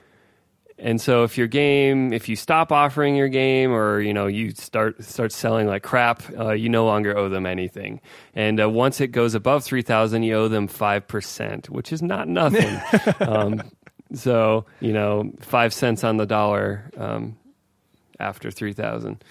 And 0.78 1.00
so 1.00 1.24
if 1.24 1.36
your 1.36 1.48
game, 1.48 2.12
if 2.12 2.28
you 2.28 2.36
stop 2.36 2.70
offering 2.70 3.16
your 3.16 3.28
game, 3.28 3.72
or 3.72 4.00
you 4.00 4.14
know 4.14 4.26
you 4.26 4.50
start 4.52 5.02
start 5.02 5.32
selling 5.32 5.66
like 5.66 5.82
crap, 5.82 6.22
uh, 6.38 6.52
you 6.52 6.68
no 6.68 6.84
longer 6.84 7.16
owe 7.16 7.28
them 7.28 7.46
anything. 7.46 8.00
And 8.34 8.60
uh, 8.60 8.70
once 8.70 9.00
it 9.00 9.08
goes 9.08 9.34
above 9.34 9.64
three 9.64 9.82
thousand, 9.82 10.22
you 10.22 10.34
owe 10.34 10.48
them 10.48 10.68
five 10.68 11.08
percent, 11.08 11.68
which 11.68 11.92
is 11.92 12.00
not 12.00 12.28
nothing. 12.28 12.80
um, 13.28 13.62
so 14.14 14.66
you 14.78 14.92
know 14.92 15.32
five 15.40 15.74
cents 15.74 16.04
on 16.04 16.16
the 16.16 16.26
dollar 16.26 16.90
um, 16.96 17.36
after 18.20 18.50
three 18.50 18.72
thousand 18.72 19.22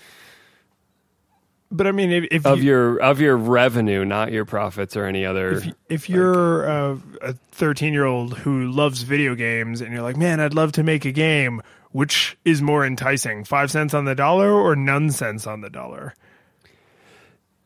but 1.71 1.87
i 1.87 1.91
mean 1.91 2.11
if, 2.11 2.25
if 2.31 2.45
of 2.45 2.59
you, 2.59 2.65
your 2.65 2.97
of 2.97 3.19
your 3.19 3.37
revenue, 3.37 4.05
not 4.05 4.31
your 4.31 4.45
profits 4.45 4.95
or 4.95 5.05
any 5.05 5.25
other. 5.25 5.51
if, 5.53 5.73
if 5.89 6.09
you're 6.09 6.69
uh, 6.69 6.97
a 7.21 7.33
13 7.51 7.93
year 7.93 8.05
old 8.05 8.37
who 8.37 8.69
loves 8.71 9.01
video 9.01 9.35
games 9.35 9.81
and 9.81 9.93
you're 9.93 10.03
like 10.03 10.17
man 10.17 10.39
i'd 10.39 10.53
love 10.53 10.71
to 10.73 10.83
make 10.83 11.05
a 11.05 11.11
game 11.11 11.61
which 11.91 12.37
is 12.45 12.61
more 12.61 12.85
enticing 12.85 13.43
five 13.43 13.71
cents 13.71 13.93
on 13.93 14.05
the 14.05 14.15
dollar 14.15 14.51
or 14.51 14.75
none 14.75 15.11
cents 15.11 15.47
on 15.47 15.61
the 15.61 15.69
dollar 15.69 16.13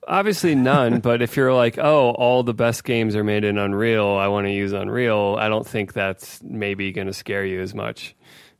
Obviously 0.07 0.55
none, 0.55 0.99
but 0.99 1.21
if 1.21 1.37
you're 1.37 1.53
like, 1.53 1.77
oh, 1.77 2.09
all 2.09 2.41
the 2.41 2.55
best 2.55 2.83
games 2.83 3.15
are 3.15 3.23
made 3.23 3.43
in 3.43 3.59
Unreal, 3.59 4.07
I 4.07 4.27
want 4.27 4.47
to 4.47 4.51
use 4.51 4.71
Unreal, 4.71 5.37
I 5.39 5.47
don't 5.47 5.65
think 5.65 5.93
that's 5.93 6.41
maybe 6.41 6.91
going 6.91 7.05
to 7.05 7.13
scare 7.13 7.45
you 7.45 7.61
as 7.61 7.75
much. 7.75 8.15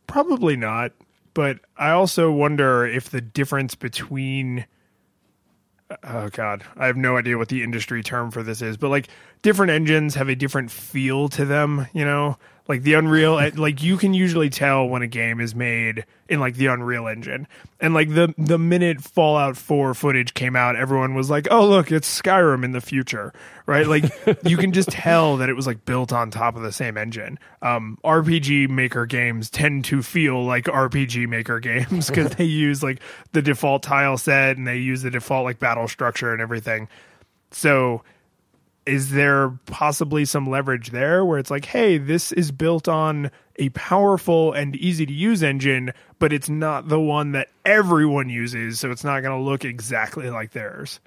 Probably 0.06 0.56
not. 0.56 0.92
But 1.34 1.60
I 1.78 1.92
also 1.92 2.32
wonder 2.32 2.86
if 2.86 3.10
the 3.10 3.22
difference 3.22 3.76
between 3.76 4.66
oh 6.04 6.30
god, 6.30 6.64
I 6.78 6.88
have 6.88 6.98
no 6.98 7.18
idea 7.18 7.38
what 7.38 7.50
the 7.50 7.64
industry 7.64 8.04
term 8.04 8.32
for 8.32 8.44
this 8.44 8.62
is, 8.62 8.78
but 8.78 8.90
like 8.90 9.08
different 9.42 9.72
engines 9.72 10.16
have 10.16 10.30
a 10.30 10.36
different 10.36 10.72
feel 10.72 11.30
to 11.30 11.46
them, 11.46 11.88
you 11.94 12.06
know? 12.06 12.38
Like 12.72 12.84
the 12.84 12.94
Unreal 12.94 13.34
like 13.58 13.84
you 13.84 13.98
can 13.98 14.14
usually 14.14 14.50
tell 14.50 14.88
when 14.88 15.02
a 15.02 15.08
game 15.08 15.42
is 15.42 15.54
made 15.54 16.06
in 16.30 16.40
like 16.40 16.56
the 16.56 16.68
Unreal 16.68 17.06
engine. 17.06 17.46
And 17.82 17.94
like 17.94 18.08
the 18.08 18.34
the 18.38 18.58
minute 18.58 19.02
Fallout 19.02 19.58
4 19.58 19.94
footage 19.94 20.34
came 20.34 20.56
out, 20.56 20.78
everyone 20.78 21.14
was 21.14 21.30
like, 21.30 21.50
"Oh, 21.52 21.68
look, 21.68 21.92
it's 21.92 22.08
Skyrim 22.22 22.64
in 22.64 22.72
the 22.72 22.80
future." 22.80 23.34
Right? 23.66 23.86
Like 23.86 24.06
you 24.46 24.56
can 24.56 24.72
just 24.72 24.88
tell 24.88 25.36
that 25.36 25.50
it 25.50 25.54
was 25.54 25.68
like 25.68 25.84
built 25.84 26.14
on 26.14 26.32
top 26.32 26.56
of 26.56 26.62
the 26.62 26.72
same 26.72 26.96
engine. 26.96 27.40
Um 27.62 27.98
RPG 28.06 28.70
maker 28.70 29.06
games 29.06 29.50
tend 29.50 29.84
to 29.86 30.02
feel 30.02 30.42
like 30.42 30.64
RPG 30.64 31.28
maker 31.28 31.60
games 31.72 32.08
because 32.08 32.30
they 32.36 32.46
use 32.46 32.82
like 32.82 33.02
the 33.34 33.42
default 33.42 33.84
tile 33.84 34.18
set 34.18 34.56
and 34.56 34.66
they 34.66 34.78
use 34.78 35.02
the 35.02 35.12
default 35.12 35.44
like 35.44 35.60
battle 35.60 35.90
structure 35.90 36.32
and 36.32 36.42
everything. 36.42 36.88
So 37.52 38.04
is 38.86 39.12
there 39.12 39.50
possibly 39.67 40.26
some 40.26 40.50
leverage 40.50 40.89
there 40.89 41.24
where 41.24 41.38
it's 41.38 41.52
like, 41.52 41.65
hey, 41.65 41.98
this 41.98 42.32
is 42.32 42.52
built 42.52 42.88
on 42.88 43.32
a 43.58 43.70
powerful 43.70 44.54
and 44.54 44.76
easy 44.76 45.06
to 45.06 45.13
use 45.13 45.44
engine, 45.44 45.94
but 46.20 46.34
it's 46.34 46.50
not 46.50 46.88
the 46.88 47.00
one 47.00 47.34
that 47.34 47.50
everyone 47.63 48.30
uses, 48.30 48.80
so 48.80 48.89
it's 48.89 49.04
not 49.04 49.22
going 49.22 49.38
to 49.38 49.44
look 49.44 49.63
exactly 49.63 50.30
like 50.30 50.52
theirs. 50.52 51.00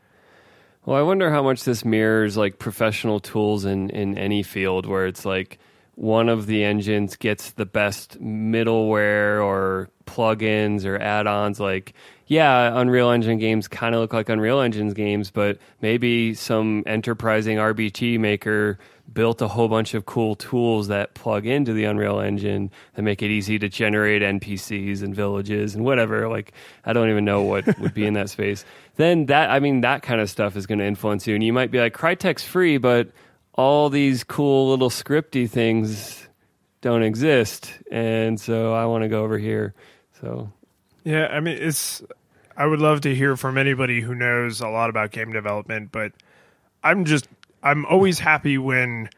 Well, 0.84 0.96
I 0.96 1.02
wonder 1.02 1.30
how 1.30 1.42
much 1.42 1.64
this 1.64 1.84
mirrors 1.84 2.37
like 2.37 2.58
professional 2.58 3.18
tools 3.18 3.64
in, 3.64 3.90
in 3.90 4.16
any 4.18 4.42
field 4.42 4.87
where 4.87 5.06
it's 5.06 5.24
like 5.24 5.58
one 5.94 6.28
of 6.28 6.46
the 6.46 6.62
engines 6.62 7.16
gets 7.16 7.52
the 7.52 7.66
best 7.66 8.20
middleware 8.22 9.42
or 9.42 9.88
plugins 10.06 10.84
or 10.84 11.00
add-ons 11.00 11.58
like 11.58 11.94
yeah 12.26 12.78
unreal 12.80 13.10
engine 13.10 13.38
games 13.38 13.68
kind 13.68 13.94
of 13.94 14.00
look 14.00 14.12
like 14.12 14.28
unreal 14.28 14.60
engines 14.60 14.94
games 14.94 15.30
but 15.30 15.58
maybe 15.80 16.34
some 16.34 16.82
enterprising 16.87 17.58
RPG 17.58 18.18
maker 18.18 18.78
built 19.12 19.42
a 19.42 19.48
whole 19.48 19.68
bunch 19.68 19.94
of 19.94 20.06
cool 20.06 20.34
tools 20.34 20.88
that 20.88 21.14
plug 21.14 21.46
into 21.46 21.72
the 21.72 21.84
unreal 21.84 22.20
engine 22.20 22.70
that 22.94 23.02
make 23.02 23.22
it 23.22 23.30
easy 23.30 23.58
to 23.58 23.68
generate 23.68 24.22
npcs 24.22 25.02
and 25.02 25.14
villages 25.14 25.74
and 25.74 25.84
whatever 25.84 26.28
like 26.28 26.52
i 26.84 26.92
don't 26.92 27.10
even 27.10 27.24
know 27.24 27.42
what 27.42 27.78
would 27.78 27.94
be 27.94 28.06
in 28.06 28.14
that 28.14 28.30
space. 28.34 28.64
Then 28.96 29.26
that 29.26 29.50
i 29.50 29.60
mean 29.60 29.82
that 29.82 30.02
kind 30.02 30.20
of 30.20 30.30
stuff 30.30 30.56
is 30.56 30.66
going 30.66 30.78
to 30.78 30.84
influence 30.87 31.26
you 31.26 31.34
and 31.34 31.44
you 31.44 31.52
might 31.52 31.70
be 31.70 31.78
like 31.78 31.94
crytek's 31.94 32.44
free 32.44 32.78
but 32.78 33.08
all 33.52 33.90
these 33.90 34.24
cool 34.24 34.70
little 34.70 34.90
scripty 34.90 35.48
things 35.48 36.26
don't 36.80 37.02
exist 37.02 37.72
and 37.90 38.40
so 38.40 38.72
i 38.72 38.87
want 38.87 39.02
to 39.02 39.08
go 39.08 39.22
over 39.22 39.38
here. 39.38 39.74
So 40.20 40.52
Yeah, 41.04 41.26
I 41.26 41.40
mean, 41.40 41.58
it's. 41.60 42.02
I 42.56 42.66
would 42.66 42.80
love 42.80 43.00
to 43.02 43.14
hear 43.14 43.36
from 43.36 43.58
anybody 43.58 44.00
who 44.00 44.14
knows 44.14 44.60
a 44.60 44.68
lot 44.68 44.88
about 44.90 45.10
game 45.10 45.32
development, 45.32 45.92
but 45.92 46.12
I'm 46.82 47.04
just. 47.04 47.28
I'm 47.62 47.86
always 47.86 48.18
happy 48.18 48.58
when 48.58 49.08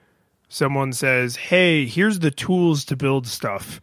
someone 0.49 0.93
says, 0.93 1.37
"Hey, 1.37 1.87
here's 1.87 2.19
the 2.21 2.31
tools 2.31 2.85
to 2.87 2.97
build 2.97 3.27
stuff," 3.27 3.81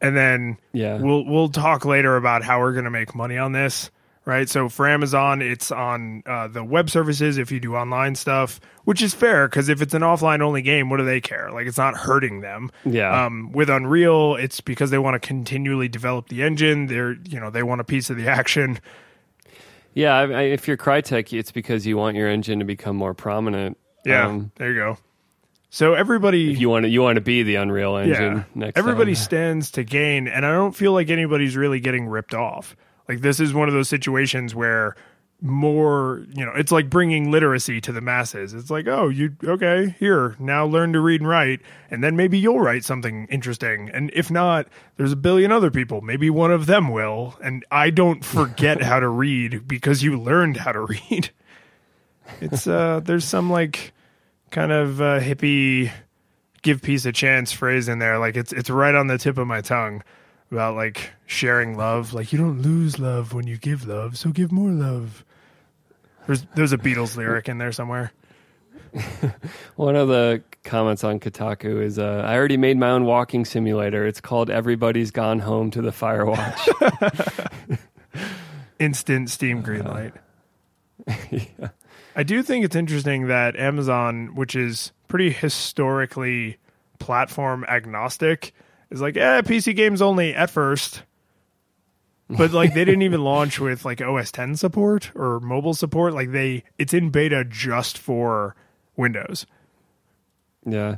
and 0.00 0.16
then 0.16 0.58
Yeah. 0.72 0.96
we'll 0.98 1.24
we'll 1.24 1.48
talk 1.48 1.84
later 1.84 2.16
about 2.16 2.42
how 2.44 2.60
we're 2.60 2.72
going 2.72 2.84
to 2.84 2.90
make 2.90 3.14
money 3.14 3.36
on 3.38 3.52
this. 3.52 3.90
Right, 4.26 4.48
so 4.48 4.70
for 4.70 4.88
Amazon, 4.88 5.42
it's 5.42 5.70
on 5.70 6.22
uh, 6.24 6.48
the 6.48 6.64
web 6.64 6.88
services 6.88 7.36
if 7.36 7.52
you 7.52 7.60
do 7.60 7.76
online 7.76 8.14
stuff, 8.14 8.58
which 8.84 9.02
is 9.02 9.12
fair 9.12 9.46
because 9.48 9.68
if 9.68 9.82
it's 9.82 9.92
an 9.92 10.00
offline 10.00 10.40
only 10.40 10.62
game, 10.62 10.88
what 10.88 10.96
do 10.96 11.04
they 11.04 11.20
care? 11.20 11.50
Like, 11.52 11.66
it's 11.66 11.76
not 11.76 11.94
hurting 11.94 12.40
them. 12.40 12.70
Yeah. 12.86 13.26
Um, 13.26 13.52
with 13.52 13.68
Unreal, 13.68 14.36
it's 14.36 14.62
because 14.62 14.90
they 14.90 14.96
want 14.96 15.14
to 15.14 15.18
continually 15.18 15.88
develop 15.88 16.28
the 16.28 16.42
engine. 16.42 16.86
They're, 16.86 17.18
you 17.28 17.38
know, 17.38 17.50
they 17.50 17.62
want 17.62 17.82
a 17.82 17.84
piece 17.84 18.08
of 18.08 18.16
the 18.16 18.28
action. 18.28 18.80
yeah 19.92 20.14
I, 20.14 20.22
I, 20.22 20.42
if 20.42 20.66
you're 20.66 20.76
crytek 20.78 21.36
it's 21.38 21.52
because 21.52 21.86
you 21.86 21.96
want 21.96 22.16
your 22.16 22.28
engine 22.28 22.58
to 22.60 22.64
become 22.64 22.96
more 22.96 23.14
prominent 23.14 23.76
Yeah, 24.06 24.26
Um, 24.26 24.50
there 24.56 24.72
you 24.72 24.76
go. 24.76 24.98
So 25.70 25.94
everybody, 25.94 26.52
if 26.52 26.60
you 26.60 26.70
want 26.70 26.84
to 26.84 26.88
you 26.88 27.02
want 27.02 27.16
to 27.16 27.20
be 27.20 27.42
the 27.42 27.56
unreal 27.56 27.96
engine 27.96 28.36
yeah, 28.36 28.44
next 28.54 28.78
everybody 28.78 29.14
time. 29.14 29.22
stands 29.22 29.70
to 29.72 29.82
gain, 29.84 30.28
and 30.28 30.46
I 30.46 30.52
don't 30.52 30.74
feel 30.74 30.92
like 30.92 31.10
anybody's 31.10 31.56
really 31.56 31.80
getting 31.80 32.06
ripped 32.06 32.32
off. 32.32 32.76
Like 33.08 33.20
this 33.20 33.40
is 33.40 33.52
one 33.52 33.68
of 33.68 33.74
those 33.74 33.88
situations 33.88 34.54
where 34.54 34.96
more, 35.40 36.24
you 36.34 36.44
know, 36.44 36.52
it's 36.54 36.72
like 36.72 36.88
bringing 36.88 37.30
literacy 37.30 37.80
to 37.82 37.92
the 37.92 38.00
masses. 38.00 38.54
It's 38.54 38.70
like, 38.70 38.86
oh, 38.86 39.08
you 39.08 39.36
okay? 39.44 39.94
Here, 39.98 40.36
now 40.38 40.64
learn 40.64 40.94
to 40.94 41.00
read 41.00 41.20
and 41.20 41.28
write, 41.28 41.60
and 41.90 42.02
then 42.02 42.16
maybe 42.16 42.38
you'll 42.38 42.60
write 42.60 42.84
something 42.84 43.26
interesting. 43.30 43.90
And 43.92 44.10
if 44.14 44.30
not, 44.30 44.66
there's 44.96 45.12
a 45.12 45.16
billion 45.16 45.52
other 45.52 45.70
people. 45.70 46.00
Maybe 46.00 46.30
one 46.30 46.50
of 46.50 46.66
them 46.66 46.88
will. 46.88 47.36
And 47.42 47.64
I 47.70 47.90
don't 47.90 48.24
forget 48.24 48.82
how 48.82 49.00
to 49.00 49.08
read 49.08 49.68
because 49.68 50.02
you 50.02 50.18
learned 50.18 50.56
how 50.56 50.72
to 50.72 50.80
read. 50.80 51.30
It's 52.40 52.66
uh, 52.66 53.00
there's 53.04 53.26
some 53.26 53.50
like 53.50 53.92
kind 54.50 54.72
of 54.72 55.00
uh, 55.00 55.20
hippie 55.20 55.90
give 56.62 56.80
peace 56.80 57.04
a 57.04 57.12
chance 57.12 57.52
phrase 57.52 57.88
in 57.88 57.98
there. 57.98 58.18
Like 58.18 58.36
it's 58.36 58.52
it's 58.52 58.70
right 58.70 58.94
on 58.94 59.08
the 59.08 59.18
tip 59.18 59.36
of 59.36 59.46
my 59.46 59.60
tongue 59.60 60.02
about 60.54 60.74
like 60.76 61.12
sharing 61.26 61.76
love. 61.76 62.14
Like 62.14 62.32
you 62.32 62.38
don't 62.38 62.62
lose 62.62 62.98
love 62.98 63.34
when 63.34 63.46
you 63.46 63.58
give 63.58 63.86
love, 63.86 64.16
so 64.16 64.30
give 64.30 64.50
more 64.50 64.70
love. 64.70 65.24
There's 66.26 66.46
there's 66.54 66.72
a 66.72 66.78
Beatles 66.78 67.16
lyric 67.16 67.48
in 67.48 67.58
there 67.58 67.72
somewhere. 67.72 68.12
one 69.76 69.96
of 69.96 70.08
the 70.08 70.42
comments 70.62 71.02
on 71.02 71.18
kotaku 71.18 71.82
is 71.82 71.98
uh, 71.98 72.22
i 72.24 72.36
already 72.36 72.56
made 72.56 72.78
my 72.78 72.90
own 72.90 73.04
walking 73.04 73.44
simulator 73.44 74.06
it's 74.06 74.20
called 74.20 74.48
everybody's 74.48 75.10
gone 75.10 75.40
home 75.40 75.68
to 75.68 75.82
the 75.82 75.90
firewatch 75.90 76.70
Instant 78.78 79.30
Steam 79.30 79.62
greenlight. 79.62 80.12
I 82.16 82.22
do 82.22 82.42
think 82.42 82.64
it's 82.64 82.76
interesting 82.76 83.28
that 83.28 83.56
Amazon, 83.56 84.34
which 84.34 84.54
is 84.54 84.92
pretty 85.08 85.30
historically 85.30 86.58
platform 86.98 87.64
agnostic, 87.68 88.54
is 88.90 89.00
like, 89.00 89.16
eh, 89.16 89.42
PC 89.42 89.74
games 89.76 90.00
only 90.02 90.34
at 90.34 90.50
first. 90.50 91.02
But 92.30 92.52
like 92.52 92.72
they 92.74 92.84
didn't 92.84 93.02
even 93.02 93.22
launch 93.24 93.60
with 93.60 93.84
like 93.84 94.00
OS 94.00 94.32
X 94.36 94.58
support 94.60 95.10
or 95.14 95.40
mobile 95.40 95.74
support. 95.74 96.14
Like 96.14 96.32
they, 96.32 96.64
it's 96.78 96.94
in 96.94 97.10
beta 97.10 97.44
just 97.44 97.98
for 97.98 98.56
Windows. 98.96 99.46
Yeah. 100.66 100.96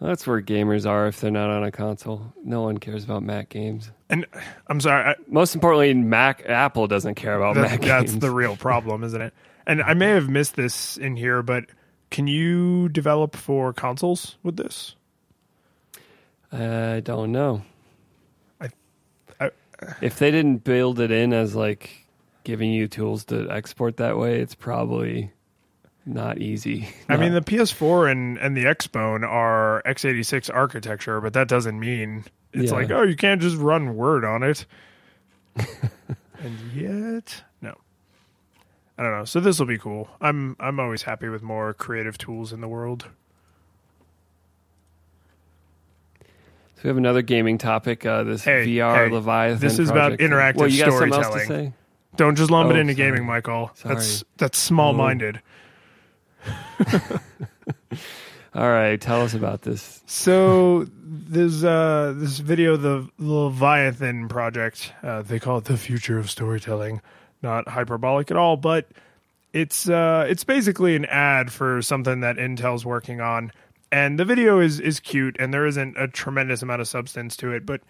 Well, 0.00 0.08
that's 0.08 0.26
where 0.26 0.42
gamers 0.42 0.84
are 0.90 1.06
if 1.06 1.20
they're 1.20 1.30
not 1.30 1.50
on 1.50 1.62
a 1.62 1.70
console. 1.70 2.32
No 2.44 2.62
one 2.62 2.78
cares 2.78 3.04
about 3.04 3.22
Mac 3.22 3.48
games. 3.50 3.92
And 4.10 4.26
I'm 4.66 4.80
sorry, 4.80 5.10
I, 5.10 5.14
Most 5.28 5.54
importantly, 5.54 5.94
Mac 5.94 6.42
Apple 6.48 6.88
doesn't 6.88 7.14
care 7.14 7.36
about 7.36 7.54
that- 7.54 7.70
Mac 7.70 7.80
that's 7.82 8.10
games. 8.12 8.18
the 8.20 8.30
real 8.32 8.56
problem, 8.56 9.04
isn't 9.04 9.20
it? 9.22 9.32
And 9.64 9.80
I 9.80 9.94
may 9.94 10.08
have 10.08 10.28
missed 10.28 10.56
this 10.56 10.96
in 10.96 11.14
here, 11.14 11.40
but 11.44 11.66
can 12.10 12.26
you 12.26 12.88
develop 12.88 13.36
for 13.36 13.72
consoles 13.72 14.36
with 14.42 14.56
this? 14.56 14.96
I 16.52 17.00
don't 17.00 17.32
know. 17.32 17.62
I- 18.60 18.70
I- 19.40 19.50
if 20.00 20.18
they 20.18 20.30
didn't 20.30 20.58
build 20.64 21.00
it 21.00 21.10
in 21.10 21.32
as 21.32 21.54
like 21.54 22.06
giving 22.44 22.70
you 22.72 22.88
tools 22.88 23.24
to 23.26 23.48
export 23.50 23.96
that 23.96 24.18
way, 24.18 24.40
it's 24.40 24.54
probably 24.54 25.32
not 26.04 26.38
easy. 26.38 26.88
I 27.08 27.16
mean, 27.16 27.32
the 27.32 27.40
PS4 27.40 28.10
and, 28.10 28.36
and 28.38 28.56
the 28.56 28.64
Xbone 28.64 29.26
are 29.26 29.82
x86 29.86 30.50
architecture, 30.52 31.20
but 31.20 31.32
that 31.34 31.46
doesn't 31.48 31.78
mean 31.78 32.24
it's 32.52 32.70
Yeah. 32.72 32.76
like, 32.78 32.90
oh, 32.90 33.02
you 33.02 33.14
can't 33.16 33.40
just 33.40 33.56
run 33.56 33.94
Word 33.96 34.24
on 34.24 34.42
it. 34.42 34.66
and 35.56 36.58
yet, 36.74 37.44
no. 37.60 37.74
I 38.98 39.02
don't 39.04 39.12
know. 39.12 39.24
So 39.24 39.40
this 39.40 39.58
will 39.58 39.66
be 39.66 39.78
cool. 39.78 40.08
I'm 40.20 40.56
I'm 40.60 40.78
always 40.80 41.02
happy 41.02 41.28
with 41.28 41.42
more 41.42 41.72
creative 41.72 42.18
tools 42.18 42.52
in 42.52 42.60
the 42.60 42.68
world. 42.68 43.06
So 46.82 46.86
we 46.86 46.88
have 46.88 46.96
another 46.96 47.22
gaming 47.22 47.58
topic. 47.58 48.04
Uh, 48.04 48.24
this 48.24 48.42
Hey, 48.42 48.66
VR 48.66 49.06
hey, 49.06 49.08
Leviathan. 49.14 49.60
this 49.60 49.78
is 49.78 49.88
about 49.88 50.14
interactive 50.18 50.56
well, 50.56 50.68
you 50.68 50.84
got 50.84 50.90
something 50.90 51.12
else 51.14 51.26
to 51.28 51.32
storytelling. 51.40 51.70
say? 51.70 51.76
Don't 52.16 52.34
just 52.34 52.50
lump 52.50 52.70
it 52.72 52.76
Oh, 52.76 52.80
into 52.80 52.94
sorry. 52.94 53.10
gaming, 53.12 53.24
Michael. 53.24 53.70
That's 53.84 54.06
Sorry. 54.06 54.28
that's 54.36 54.58
small-minded. 54.58 55.40
All 58.54 58.68
right, 58.68 59.00
tell 59.00 59.22
us 59.22 59.32
about 59.32 59.62
this. 59.62 60.02
So 60.06 60.86
there's 61.04 61.62
uh, 61.62 62.14
this 62.16 62.40
video, 62.40 62.76
the 62.76 63.08
Leviathan 63.16 64.26
project. 64.28 64.92
Uh, 65.04 65.22
they 65.22 65.38
call 65.38 65.58
it 65.58 65.64
the 65.66 65.76
future 65.78 66.18
of 66.18 66.28
storytelling. 66.30 67.00
Not 67.42 67.68
hyperbolic 67.68 68.32
at 68.32 68.36
all, 68.36 68.56
but 68.56 68.88
it's 69.52 69.88
uh, 69.88 70.26
it's 70.28 70.42
basically 70.42 70.96
an 70.96 71.04
ad 71.04 71.52
for 71.52 71.80
something 71.80 72.20
that 72.22 72.38
Intel's 72.38 72.84
working 72.84 73.20
on. 73.20 73.52
And 73.92 74.18
the 74.18 74.24
video 74.24 74.58
is 74.58 74.80
is 74.80 74.98
cute, 74.98 75.36
and 75.38 75.52
there 75.54 75.66
isn't 75.66 75.96
a 75.98 76.08
tremendous 76.08 76.62
amount 76.62 76.80
of 76.80 76.88
substance 76.88 77.36
to 77.36 77.52
it. 77.52 77.64
But 77.66 77.82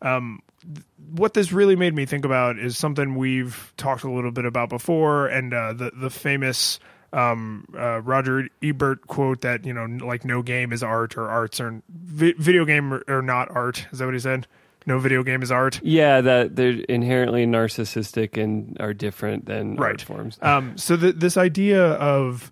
um, 0.00 0.40
th- 0.62 0.86
what 1.10 1.34
this 1.34 1.50
really 1.52 1.74
made 1.76 1.94
me 1.94 2.06
think 2.06 2.24
about 2.24 2.58
is 2.58 2.78
something 2.78 3.16
we've 3.16 3.72
talked 3.76 4.04
a 4.04 4.10
little 4.10 4.30
bit 4.30 4.44
about 4.44 4.68
before, 4.68 5.26
and 5.26 5.52
uh, 5.52 5.72
the 5.72 5.90
the 5.94 6.10
famous 6.10 6.78
um, 7.12 7.66
uh, 7.76 8.00
Roger 8.02 8.48
Ebert 8.62 9.06
quote 9.08 9.40
that 9.40 9.66
you 9.66 9.72
know, 9.72 9.86
like 10.06 10.24
no 10.24 10.42
game 10.42 10.72
is 10.72 10.82
art 10.84 11.16
or 11.16 11.28
arts 11.28 11.58
or 11.60 11.82
vi- 11.90 12.34
video 12.38 12.64
game 12.64 12.94
or, 12.94 13.02
or 13.08 13.20
not 13.20 13.50
art. 13.50 13.86
Is 13.90 13.98
that 13.98 14.04
what 14.04 14.14
he 14.14 14.20
said? 14.20 14.46
No 14.86 14.98
video 15.00 15.22
game 15.24 15.42
is 15.42 15.50
art. 15.50 15.80
Yeah, 15.82 16.20
that 16.20 16.54
they're 16.56 16.80
inherently 16.88 17.46
narcissistic 17.46 18.42
and 18.42 18.76
are 18.80 18.94
different 18.94 19.44
than 19.46 19.74
Right. 19.76 19.88
art 19.90 20.02
forms. 20.02 20.38
Um, 20.40 20.78
so 20.78 20.96
th- 20.96 21.16
this 21.16 21.36
idea 21.36 21.84
of 21.94 22.50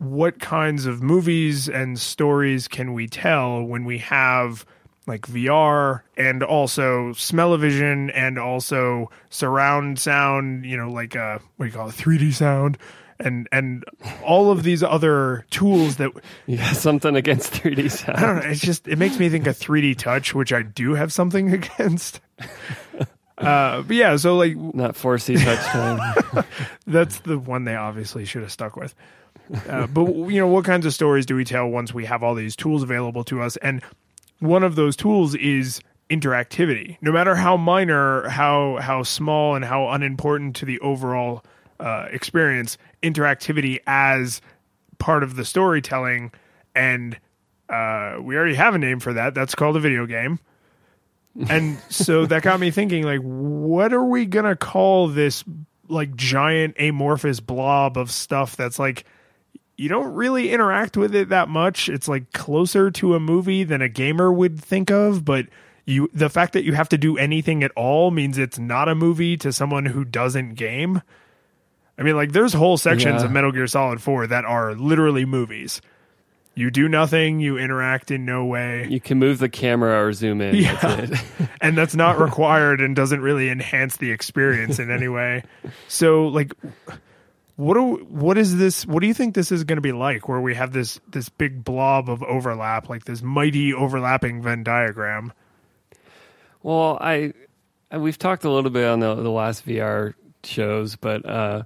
what 0.00 0.40
kinds 0.40 0.86
of 0.86 1.02
movies 1.02 1.68
and 1.68 1.98
stories 2.00 2.66
can 2.66 2.92
we 2.94 3.06
tell 3.06 3.62
when 3.62 3.84
we 3.84 3.98
have 3.98 4.64
like 5.06 5.22
VR 5.26 6.00
and 6.16 6.42
also 6.42 7.12
smell-o-vision 7.12 8.10
and 8.10 8.38
also 8.38 9.10
surround 9.28 9.98
sound, 9.98 10.64
you 10.64 10.76
know, 10.76 10.90
like 10.90 11.14
uh 11.16 11.38
what 11.56 11.66
do 11.66 11.70
you 11.70 11.76
call 11.76 11.88
it, 11.88 11.94
3D 11.94 12.32
sound 12.32 12.78
and 13.18 13.46
and 13.52 13.84
all 14.24 14.50
of 14.50 14.62
these 14.62 14.82
other 14.82 15.44
tools 15.50 15.96
that 15.96 16.10
Yeah, 16.46 16.72
something 16.72 17.14
against 17.14 17.52
3D 17.52 17.90
sound. 17.90 18.18
I 18.18 18.20
don't 18.22 18.36
know. 18.36 18.50
It's 18.50 18.60
just 18.60 18.88
it 18.88 18.96
makes 18.96 19.18
me 19.18 19.28
think 19.28 19.46
of 19.46 19.56
3D 19.58 19.98
touch, 19.98 20.34
which 20.34 20.52
I 20.52 20.62
do 20.62 20.94
have 20.94 21.12
something 21.12 21.52
against. 21.52 22.20
Uh, 23.36 23.82
but 23.82 23.96
yeah, 23.96 24.16
so 24.16 24.36
like 24.36 24.56
Not 24.56 24.94
4D 24.94 25.42
touch 25.44 25.64
time. 25.66 26.44
that's 26.86 27.20
the 27.20 27.38
one 27.38 27.64
they 27.64 27.74
obviously 27.76 28.24
should 28.24 28.42
have 28.42 28.52
stuck 28.52 28.76
with. 28.76 28.94
Uh, 29.68 29.86
but 29.86 30.06
you 30.06 30.40
know, 30.40 30.46
what 30.46 30.64
kinds 30.64 30.86
of 30.86 30.94
stories 30.94 31.26
do 31.26 31.34
we 31.34 31.44
tell 31.44 31.66
once 31.66 31.92
we 31.92 32.04
have 32.04 32.22
all 32.22 32.34
these 32.34 32.54
tools 32.54 32.82
available 32.82 33.24
to 33.24 33.42
us? 33.42 33.56
And 33.58 33.82
one 34.38 34.62
of 34.62 34.76
those 34.76 34.96
tools 34.96 35.34
is 35.34 35.80
interactivity. 36.08 36.98
No 37.00 37.12
matter 37.12 37.34
how 37.34 37.56
minor, 37.56 38.28
how 38.28 38.78
how 38.80 39.02
small, 39.02 39.54
and 39.54 39.64
how 39.64 39.88
unimportant 39.88 40.56
to 40.56 40.64
the 40.64 40.78
overall 40.80 41.44
uh, 41.78 42.06
experience, 42.10 42.78
interactivity 43.02 43.78
as 43.86 44.40
part 44.98 45.22
of 45.22 45.36
the 45.36 45.44
storytelling. 45.44 46.32
And 46.74 47.18
uh, 47.68 48.16
we 48.20 48.36
already 48.36 48.54
have 48.54 48.74
a 48.74 48.78
name 48.78 49.00
for 49.00 49.14
that. 49.14 49.34
That's 49.34 49.54
called 49.54 49.76
a 49.76 49.80
video 49.80 50.06
game. 50.06 50.38
And 51.48 51.78
so 51.88 52.26
that 52.26 52.42
got 52.42 52.60
me 52.60 52.70
thinking, 52.70 53.04
like, 53.04 53.20
what 53.20 53.92
are 53.92 54.04
we 54.04 54.26
gonna 54.26 54.56
call 54.56 55.08
this 55.08 55.44
like 55.88 56.14
giant 56.14 56.76
amorphous 56.78 57.40
blob 57.40 57.98
of 57.98 58.12
stuff 58.12 58.56
that's 58.56 58.78
like 58.78 59.04
you 59.80 59.88
don't 59.88 60.12
really 60.12 60.50
interact 60.50 60.98
with 60.98 61.14
it 61.14 61.30
that 61.30 61.48
much. 61.48 61.88
It's 61.88 62.06
like 62.06 62.32
closer 62.32 62.90
to 62.90 63.14
a 63.14 63.20
movie 63.20 63.64
than 63.64 63.80
a 63.80 63.88
gamer 63.88 64.30
would 64.30 64.60
think 64.60 64.90
of, 64.90 65.24
but 65.24 65.46
you 65.86 66.10
the 66.12 66.28
fact 66.28 66.52
that 66.52 66.64
you 66.64 66.74
have 66.74 66.90
to 66.90 66.98
do 66.98 67.16
anything 67.16 67.62
at 67.64 67.70
all 67.76 68.10
means 68.10 68.36
it's 68.36 68.58
not 68.58 68.90
a 68.90 68.94
movie 68.94 69.38
to 69.38 69.52
someone 69.54 69.86
who 69.86 70.04
doesn't 70.04 70.54
game. 70.54 71.00
I 71.98 72.02
mean, 72.02 72.14
like 72.14 72.32
there's 72.32 72.52
whole 72.52 72.76
sections 72.76 73.22
Yeah. 73.22 73.26
of 73.26 73.32
Metal 73.32 73.52
Gear 73.52 73.66
Solid 73.66 74.02
4 74.02 74.26
that 74.26 74.44
are 74.44 74.74
literally 74.74 75.24
movies. 75.24 75.80
You 76.54 76.70
do 76.70 76.86
nothing, 76.88 77.40
you 77.40 77.56
interact 77.56 78.10
in 78.10 78.26
no 78.26 78.44
way. 78.44 78.86
You 78.90 79.00
can 79.00 79.18
move 79.18 79.38
the 79.38 79.48
camera 79.48 80.04
or 80.04 80.12
zoom 80.12 80.42
in. 80.42 80.56
Yeah. 80.56 80.76
That's 80.76 81.12
it. 81.12 81.48
and 81.62 81.78
that's 81.78 81.94
not 81.94 82.20
required 82.20 82.82
and 82.82 82.94
doesn't 82.94 83.22
really 83.22 83.48
enhance 83.48 83.96
the 83.96 84.10
experience 84.10 84.78
in 84.78 84.90
any 84.90 85.08
way. 85.08 85.44
So 85.88 86.26
like 86.28 86.52
what 87.60 87.74
do 87.74 87.96
what 88.08 88.38
is 88.38 88.56
this 88.56 88.86
what 88.86 89.00
do 89.00 89.06
you 89.06 89.12
think 89.12 89.34
this 89.34 89.52
is 89.52 89.64
going 89.64 89.76
to 89.76 89.82
be 89.82 89.92
like 89.92 90.28
where 90.28 90.40
we 90.40 90.54
have 90.54 90.72
this 90.72 90.98
this 91.08 91.28
big 91.28 91.62
blob 91.62 92.08
of 92.08 92.22
overlap 92.22 92.88
like 92.88 93.04
this 93.04 93.20
mighty 93.20 93.74
overlapping 93.74 94.40
Venn 94.40 94.62
diagram? 94.62 95.34
Well, 96.62 96.96
I, 97.00 97.34
we've 97.92 98.16
talked 98.16 98.44
a 98.44 98.50
little 98.50 98.70
bit 98.70 98.86
on 98.86 99.00
the 99.00 99.14
the 99.14 99.30
last 99.30 99.66
VR 99.66 100.14
shows, 100.42 100.96
but 100.96 101.26
uh, 101.28 101.64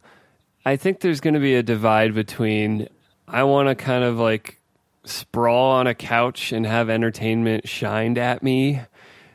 I 0.67 0.75
think 0.75 0.99
there's 0.99 1.21
going 1.21 1.35
to 1.35 1.41
be 1.41 1.55
a 1.55 1.63
divide 1.63 2.13
between 2.13 2.89
I 3.29 3.45
want 3.45 3.69
to 3.69 3.77
kind 3.77 4.03
of 4.03 4.19
like 4.19 4.61
sprawl 5.05 5.71
on 5.73 5.87
a 5.87 5.95
couch 5.95 6.51
and 6.51 6.67
have 6.67 6.91
entertainment 6.91 7.69
shined 7.69 8.19
at 8.19 8.43
me 8.43 8.81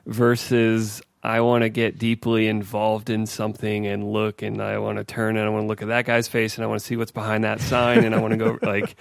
versus 0.06 1.02
I 1.22 1.42
want 1.42 1.64
to 1.64 1.70
get 1.70 1.98
deeply 1.98 2.48
involved 2.48 3.10
in 3.10 3.26
something 3.26 3.86
and 3.86 4.12
look 4.14 4.42
and 4.42 4.62
I 4.62 4.78
want 4.78 5.00
to 5.00 5.04
turn 5.04 5.36
and 5.36 5.46
I 5.46 5.50
want 5.50 5.64
to 5.64 5.68
look 5.68 5.82
at 5.82 5.90
that 5.90 6.06
guy's 6.06 6.30
face 6.30 6.56
and 6.56 6.64
I 6.64 6.68
want 6.68 6.80
to 6.80 6.86
see 6.86 6.96
what's 6.96 7.12
behind 7.12 7.44
that 7.44 7.60
sign 7.60 8.06
and 8.06 8.16
I 8.16 8.20
want 8.20 8.32
to 8.32 8.38
go 8.38 8.58
like 8.66 8.96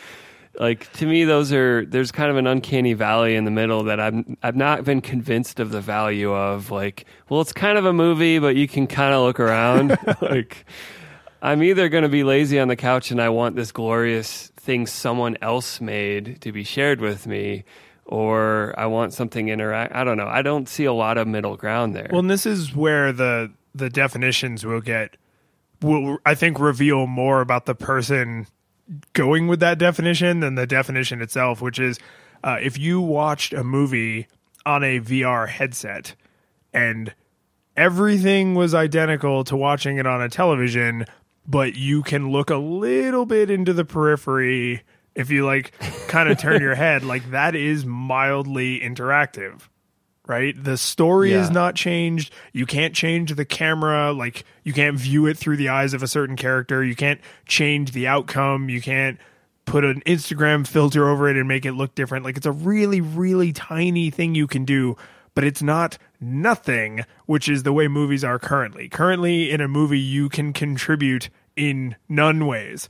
like 0.58 0.92
to 0.94 1.06
me 1.06 1.24
those 1.24 1.52
are 1.52 1.86
there's 1.86 2.10
kind 2.10 2.30
of 2.30 2.36
an 2.36 2.48
uncanny 2.48 2.92
valley 2.92 3.36
in 3.36 3.44
the 3.44 3.52
middle 3.52 3.84
that 3.84 4.00
I'm 4.00 4.36
I've 4.42 4.56
not 4.56 4.84
been 4.84 5.00
convinced 5.00 5.60
of 5.60 5.70
the 5.70 5.80
value 5.80 6.32
of 6.32 6.72
like 6.72 7.04
well 7.28 7.40
it's 7.40 7.52
kind 7.52 7.78
of 7.78 7.84
a 7.84 7.92
movie 7.92 8.40
but 8.40 8.56
you 8.56 8.66
can 8.66 8.86
kind 8.86 9.14
of 9.14 9.22
look 9.22 9.40
around. 9.40 9.96
Like 10.20 10.66
I'm 11.40 11.62
either 11.62 11.88
going 11.88 12.02
to 12.02 12.08
be 12.08 12.24
lazy 12.24 12.58
on 12.58 12.66
the 12.66 12.74
couch 12.74 13.12
and 13.12 13.22
I 13.22 13.28
want 13.28 13.54
this 13.54 13.70
glorious 13.70 14.48
thing 14.56 14.86
someone 14.86 15.38
else 15.40 15.80
made 15.80 16.40
to 16.40 16.50
be 16.50 16.64
shared 16.64 17.00
with 17.00 17.26
me 17.26 17.64
or 18.08 18.74
I 18.78 18.86
want 18.86 19.12
something 19.12 19.48
interact 19.48 19.94
I 19.94 20.02
don't 20.02 20.16
know. 20.16 20.26
I 20.26 20.42
don't 20.42 20.68
see 20.68 20.84
a 20.84 20.92
lot 20.92 21.18
of 21.18 21.28
middle 21.28 21.56
ground 21.56 21.94
there. 21.94 22.08
Well, 22.10 22.20
and 22.20 22.30
this 22.30 22.46
is 22.46 22.74
where 22.74 23.12
the 23.12 23.52
the 23.74 23.90
definitions 23.90 24.64
will 24.64 24.80
get 24.80 25.16
will 25.82 26.18
I 26.26 26.34
think 26.34 26.58
reveal 26.58 27.06
more 27.06 27.40
about 27.40 27.66
the 27.66 27.74
person 27.74 28.46
going 29.12 29.46
with 29.46 29.60
that 29.60 29.78
definition 29.78 30.40
than 30.40 30.54
the 30.54 30.66
definition 30.66 31.20
itself, 31.20 31.60
which 31.60 31.78
is 31.78 31.98
uh, 32.42 32.58
if 32.60 32.78
you 32.78 33.00
watched 33.00 33.52
a 33.52 33.62
movie 33.62 34.26
on 34.64 34.82
a 34.82 35.00
VR 35.00 35.48
headset 35.48 36.14
and 36.72 37.14
everything 37.76 38.54
was 38.54 38.74
identical 38.74 39.44
to 39.44 39.56
watching 39.56 39.98
it 39.98 40.06
on 40.06 40.22
a 40.22 40.28
television, 40.28 41.04
but 41.46 41.74
you 41.74 42.02
can 42.02 42.30
look 42.30 42.50
a 42.50 42.56
little 42.56 43.26
bit 43.26 43.50
into 43.50 43.72
the 43.72 43.84
periphery 43.84 44.82
if 45.18 45.30
you 45.30 45.44
like 45.44 45.72
kind 46.08 46.30
of 46.30 46.38
turn 46.38 46.62
your 46.62 46.74
head, 46.74 47.04
like 47.04 47.30
that 47.32 47.54
is 47.54 47.84
mildly 47.84 48.80
interactive 48.80 49.68
right? 50.28 50.62
The 50.62 50.76
story 50.76 51.32
is 51.32 51.50
not 51.50 51.74
changed. 51.74 52.32
You 52.52 52.66
can't 52.66 52.94
change 52.94 53.34
the 53.34 53.46
camera. 53.46 54.12
Like 54.12 54.44
you 54.62 54.74
can't 54.74 54.96
view 54.96 55.26
it 55.26 55.38
through 55.38 55.56
the 55.56 55.70
eyes 55.70 55.94
of 55.94 56.02
a 56.02 56.06
certain 56.06 56.36
character. 56.36 56.84
You 56.84 56.94
can't 56.94 57.20
change 57.46 57.92
the 57.92 58.06
outcome. 58.06 58.68
You 58.68 58.82
can't 58.82 59.18
put 59.64 59.84
an 59.84 60.02
Instagram 60.06 60.66
filter 60.66 61.08
over 61.08 61.28
it 61.28 61.36
and 61.36 61.48
make 61.48 61.64
it 61.64 61.72
look 61.72 61.94
different. 61.94 62.24
Like 62.24 62.36
it's 62.36 62.46
a 62.46 62.52
really, 62.52 63.00
really 63.00 63.52
tiny 63.52 64.10
thing 64.10 64.34
you 64.34 64.46
can 64.46 64.64
do, 64.64 64.96
but 65.34 65.44
it's 65.44 65.62
not 65.62 65.96
nothing, 66.20 67.04
which 67.26 67.48
is 67.48 67.62
the 67.62 67.72
way 67.72 67.88
movies 67.88 68.22
are 68.22 68.38
currently. 68.38 68.88
Currently, 68.88 69.50
in 69.50 69.60
a 69.60 69.68
movie, 69.68 69.98
you 69.98 70.28
can 70.28 70.52
contribute 70.52 71.30
in 71.56 71.96
none 72.08 72.46
ways. 72.46 72.88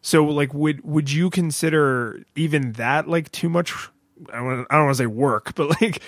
So, 0.00 0.24
like, 0.24 0.54
would 0.54 0.84
would 0.84 1.10
you 1.10 1.30
consider 1.30 2.22
even 2.36 2.72
that 2.72 3.08
like 3.08 3.30
too 3.32 3.48
much? 3.48 3.74
I 4.32 4.38
don't, 4.38 4.66
want 4.70 4.90
to 4.90 4.94
say 4.94 5.06
work, 5.06 5.54
but 5.56 5.80
like, 5.80 6.02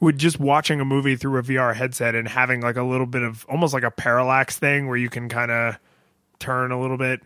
would 0.00 0.18
just 0.18 0.38
watching 0.38 0.80
a 0.80 0.84
movie 0.84 1.16
through 1.16 1.38
a 1.38 1.42
VR 1.42 1.74
headset 1.74 2.14
and 2.14 2.28
having 2.28 2.60
like 2.60 2.76
a 2.76 2.82
little 2.82 3.06
bit 3.06 3.22
of 3.22 3.46
almost 3.48 3.74
like 3.74 3.82
a 3.82 3.90
parallax 3.90 4.58
thing 4.58 4.88
where 4.88 4.96
you 4.96 5.08
can 5.08 5.28
kind 5.28 5.50
of 5.50 5.78
turn 6.38 6.70
a 6.70 6.80
little 6.80 6.98
bit. 6.98 7.22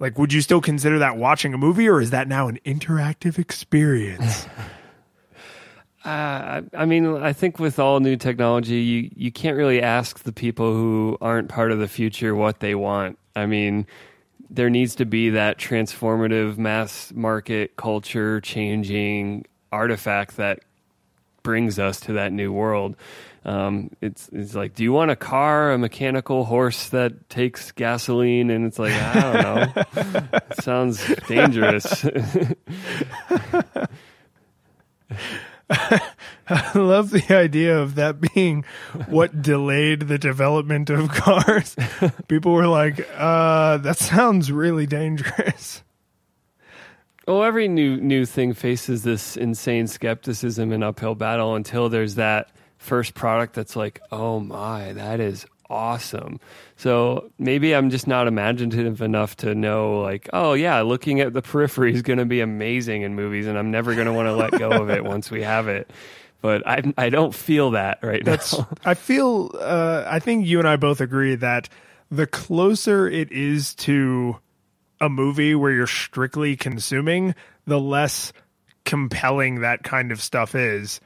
Like, 0.00 0.18
would 0.18 0.32
you 0.32 0.40
still 0.40 0.60
consider 0.60 0.98
that 0.98 1.16
watching 1.16 1.54
a 1.54 1.58
movie, 1.58 1.88
or 1.88 2.00
is 2.00 2.10
that 2.10 2.26
now 2.26 2.48
an 2.48 2.58
interactive 2.64 3.38
experience? 3.38 4.46
Uh, 6.04 6.60
I 6.74 6.84
mean, 6.84 7.06
I 7.16 7.32
think 7.32 7.58
with 7.58 7.78
all 7.78 7.98
new 7.98 8.16
technology, 8.16 8.76
you, 8.82 9.10
you 9.16 9.32
can't 9.32 9.56
really 9.56 9.80
ask 9.80 10.22
the 10.22 10.32
people 10.32 10.74
who 10.74 11.16
aren't 11.22 11.48
part 11.48 11.72
of 11.72 11.78
the 11.78 11.88
future 11.88 12.34
what 12.34 12.60
they 12.60 12.74
want. 12.74 13.18
I 13.34 13.46
mean, 13.46 13.86
there 14.50 14.70
needs 14.70 14.96
to 14.96 15.04
be 15.04 15.30
that 15.30 15.58
transformative 15.58 16.58
mass 16.58 17.12
market 17.14 17.76
culture 17.76 18.40
changing 18.40 19.46
artifact 19.72 20.36
that 20.36 20.60
brings 21.42 21.78
us 21.78 22.00
to 22.00 22.14
that 22.14 22.32
new 22.32 22.52
world. 22.52 22.96
Um, 23.44 23.90
it's 24.00 24.30
it's 24.32 24.54
like, 24.54 24.74
do 24.74 24.82
you 24.82 24.92
want 24.92 25.10
a 25.10 25.16
car, 25.16 25.72
a 25.72 25.78
mechanical 25.78 26.44
horse 26.44 26.88
that 26.88 27.28
takes 27.28 27.72
gasoline? 27.72 28.48
And 28.50 28.66
it's 28.66 28.78
like, 28.78 28.94
I 28.94 29.20
don't 29.20 29.42
know. 29.42 30.38
sounds 30.60 31.06
dangerous. 31.28 32.06
I 36.48 36.78
love 36.78 37.10
the 37.10 37.34
idea 37.34 37.78
of 37.78 37.94
that 37.94 38.20
being 38.20 38.64
what 39.06 39.40
delayed 39.40 40.00
the 40.00 40.18
development 40.18 40.90
of 40.90 41.08
cars. 41.08 41.74
People 42.28 42.52
were 42.52 42.66
like, 42.66 43.06
uh, 43.16 43.78
that 43.78 43.96
sounds 43.96 44.52
really 44.52 44.86
dangerous. 44.86 45.82
Well, 47.26 47.42
every 47.42 47.68
new 47.68 47.96
new 47.96 48.26
thing 48.26 48.52
faces 48.52 49.02
this 49.02 49.36
insane 49.36 49.86
skepticism 49.86 50.72
and 50.72 50.84
uphill 50.84 51.14
battle 51.14 51.54
until 51.54 51.88
there's 51.88 52.16
that 52.16 52.50
first 52.76 53.14
product 53.14 53.54
that's 53.54 53.76
like, 53.76 54.00
oh 54.12 54.40
my, 54.40 54.92
that 54.92 55.20
is 55.20 55.46
awesome. 55.70 56.38
So 56.76 57.30
maybe 57.38 57.74
I'm 57.74 57.88
just 57.88 58.06
not 58.06 58.26
imaginative 58.26 59.00
enough 59.00 59.36
to 59.38 59.54
know, 59.54 60.00
like, 60.02 60.28
oh 60.34 60.52
yeah, 60.52 60.82
looking 60.82 61.20
at 61.20 61.32
the 61.32 61.40
periphery 61.40 61.94
is 61.94 62.02
going 62.02 62.18
to 62.18 62.26
be 62.26 62.40
amazing 62.40 63.02
in 63.02 63.14
movies, 63.14 63.46
and 63.46 63.58
I'm 63.58 63.70
never 63.70 63.94
going 63.94 64.06
to 64.06 64.12
want 64.12 64.26
to 64.26 64.34
let 64.34 64.52
go 64.52 64.70
of 64.70 64.90
it 64.90 65.02
once 65.14 65.30
we 65.30 65.42
have 65.42 65.68
it. 65.68 65.90
But 66.44 66.66
I 66.66 66.82
I 66.98 67.08
don't 67.08 67.34
feel 67.34 67.70
that 67.70 68.00
right 68.02 68.22
That's. 68.22 68.58
now. 68.58 68.68
I 68.84 68.92
feel. 68.92 69.50
Uh, 69.58 70.04
I 70.06 70.18
think 70.18 70.46
you 70.46 70.58
and 70.58 70.68
I 70.68 70.76
both 70.76 71.00
agree 71.00 71.36
that 71.36 71.70
the 72.10 72.26
closer 72.26 73.08
it 73.08 73.32
is 73.32 73.74
to 73.76 74.36
a 75.00 75.08
movie 75.08 75.54
where 75.54 75.72
you're 75.72 75.86
strictly 75.86 76.54
consuming, 76.54 77.34
the 77.66 77.80
less 77.80 78.34
compelling 78.84 79.62
that 79.62 79.84
kind 79.84 80.12
of 80.12 80.20
stuff 80.20 80.54
is. 80.54 81.00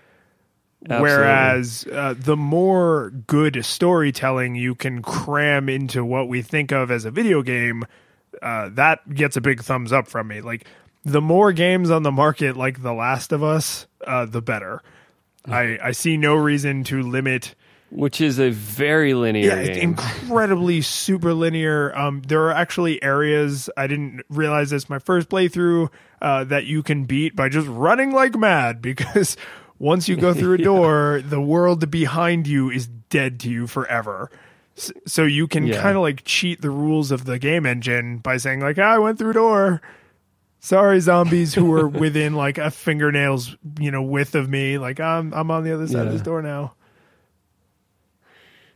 Absolutely. 0.83 1.09
Whereas 1.09 1.87
uh, 1.93 2.15
the 2.19 2.37
more 2.37 3.11
good 3.29 3.65
storytelling 3.65 4.57
you 4.57 4.75
can 4.75 5.03
cram 5.03 5.69
into 5.69 6.05
what 6.05 6.29
we 6.29 6.43
think 6.43 6.73
of 6.73 6.91
as 6.91 7.05
a 7.05 7.13
video 7.13 7.43
game, 7.43 7.85
uh, 8.43 8.71
that 8.73 9.09
gets 9.15 9.37
a 9.37 9.41
big 9.41 9.63
thumbs 9.63 9.93
up 9.93 10.09
from 10.09 10.27
me. 10.27 10.41
Like 10.41 10.67
the 11.05 11.21
more 11.21 11.53
games 11.53 11.93
on 11.93 12.03
the 12.03 12.11
market, 12.11 12.57
like 12.57 12.83
The 12.83 12.93
Last 12.93 13.31
of 13.31 13.45
Us, 13.45 13.87
uh, 14.05 14.25
the 14.25 14.43
better. 14.43 14.83
I, 15.51 15.79
I 15.83 15.91
see 15.93 16.17
no 16.17 16.35
reason 16.35 16.85
to 16.85 17.03
limit. 17.03 17.55
Which 17.91 18.21
is 18.21 18.39
a 18.39 18.51
very 18.51 19.15
linear 19.15 19.49
Yeah, 19.63 19.63
game. 19.67 19.83
incredibly 19.83 20.83
super 20.83 21.33
linear. 21.33 21.97
Um, 21.97 22.21
there 22.27 22.43
are 22.43 22.53
actually 22.53 23.03
areas 23.03 23.71
I 23.79 23.87
didn't 23.87 24.23
realize 24.29 24.69
this 24.71 24.91
my 24.91 24.99
first 24.99 25.31
playthrough 25.31 25.89
uh, 26.21 26.45
that 26.45 26.67
you 26.67 26.83
can 26.83 27.05
beat 27.07 27.35
by 27.35 27.49
just 27.49 27.67
running 27.67 28.13
like 28.13 28.37
mad 28.37 28.83
because 28.83 29.39
once 29.79 30.07
you 30.07 30.17
go 30.17 30.35
through 30.35 30.55
a 30.55 30.59
door, 30.63 31.23
the 31.25 31.41
world 31.41 31.91
behind 31.91 32.47
you 32.47 32.69
is 32.69 32.87
dead 32.87 33.41
to 33.41 33.49
you 33.51 33.67
forever. 33.67 34.31
So 35.07 35.25
you 35.25 35.49
can 35.49 35.67
Yeah. 35.67 35.81
kind 35.81 35.97
of 35.97 36.03
like 36.03 36.25
cheat 36.25 36.61
the 36.61 36.71
rules 36.71 37.11
of 37.11 37.25
the 37.25 37.39
game 37.39 37.65
engine 37.65 38.19
by 38.19 38.37
saying 38.37 38.61
like, 38.61 38.79
ah, 38.79 38.83
"I 38.95 38.99
went 38.99 39.19
through 39.19 39.31
a 39.31 39.35
door." 39.35 39.81
Sorry, 40.61 41.01
zombies 41.01 41.55
who 41.55 41.67
were 41.67 41.87
within 41.89 42.35
like 42.35 42.59
a 42.59 42.71
fingernail's 42.71 43.57
you 43.79 43.91
know 43.91 44.03
width 44.03 44.35
of 44.35 44.49
me. 44.49 44.79
Like 44.79 45.01
I'm 45.01 45.33
I'm 45.33 45.51
on 45.51 45.65
the 45.65 45.73
other 45.73 45.87
side 45.87 46.07
of 46.07 46.13
this 46.13 46.23
door 46.23 46.43
now. 46.43 46.75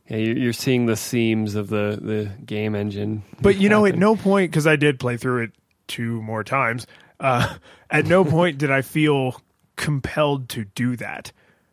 yeah, 0.06 0.16
you're, 0.16 0.36
you're 0.36 0.52
seeing 0.52 0.86
the 0.86 0.96
seams 0.96 1.54
of 1.54 1.68
the 1.68 1.98
the 2.00 2.30
game 2.44 2.74
engine. 2.74 3.22
But 3.40 3.56
you 3.56 3.68
know, 3.68 3.86
at 3.86 3.96
no 3.96 4.16
point 4.16 4.50
because 4.50 4.66
I 4.66 4.76
did 4.76 5.00
play 5.00 5.16
through 5.16 5.44
it 5.44 5.52
two 5.88 6.22
more 6.22 6.44
times. 6.44 6.86
Uh, 7.18 7.56
at 7.90 8.06
no 8.06 8.24
point 8.36 8.58
did 8.58 8.70
I 8.70 8.82
feel 8.82 9.40
compelled 9.76 10.48
to 10.50 10.64
do 10.64 10.96
that, 10.96 11.32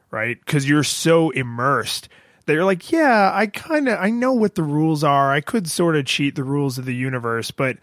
right? 0.09 0.39
Because 0.39 0.67
you're 0.67 0.83
so 0.83 1.29
immersed 1.29 2.09
that 2.45 2.53
you're 2.53 2.65
like, 2.65 2.91
yeah, 2.91 3.31
I 3.31 3.45
kind 3.45 3.87
of 3.87 3.99
I 3.99 4.09
know 4.09 4.33
what 4.33 4.55
the 4.55 4.63
rules 4.63 5.03
are. 5.03 5.31
I 5.31 5.41
could 5.41 5.69
sort 5.69 5.95
of 5.95 6.05
cheat 6.05 6.33
the 6.33 6.43
rules 6.43 6.79
of 6.79 6.85
the 6.85 6.95
universe, 6.95 7.51
but 7.51 7.77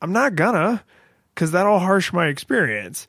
I'm 0.00 0.12
not 0.12 0.36
gonna 0.36 0.84
because 1.34 1.52
that'll 1.52 1.78
harsh 1.78 2.12
my 2.12 2.26
experience. 2.26 3.06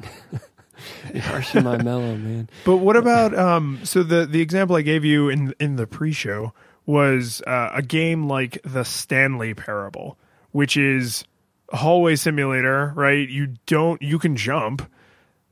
You're 1.14 1.62
my 1.62 1.82
mellow, 1.82 2.16
man. 2.16 2.48
But 2.64 2.76
what 2.76 2.96
about 2.96 3.36
um? 3.36 3.80
So 3.84 4.02
the 4.02 4.26
the 4.26 4.40
example 4.40 4.76
I 4.76 4.82
gave 4.82 5.04
you 5.04 5.28
in 5.28 5.54
in 5.60 5.76
the 5.76 5.86
pre-show 5.86 6.52
was 6.86 7.42
uh, 7.46 7.70
a 7.74 7.82
game 7.82 8.28
like 8.28 8.60
the 8.64 8.84
Stanley 8.84 9.54
Parable, 9.54 10.18
which 10.52 10.76
is 10.76 11.24
a 11.70 11.76
hallway 11.76 12.16
simulator, 12.16 12.92
right? 12.96 13.28
You 13.28 13.54
don't 13.66 14.00
you 14.02 14.18
can 14.18 14.36
jump, 14.36 14.88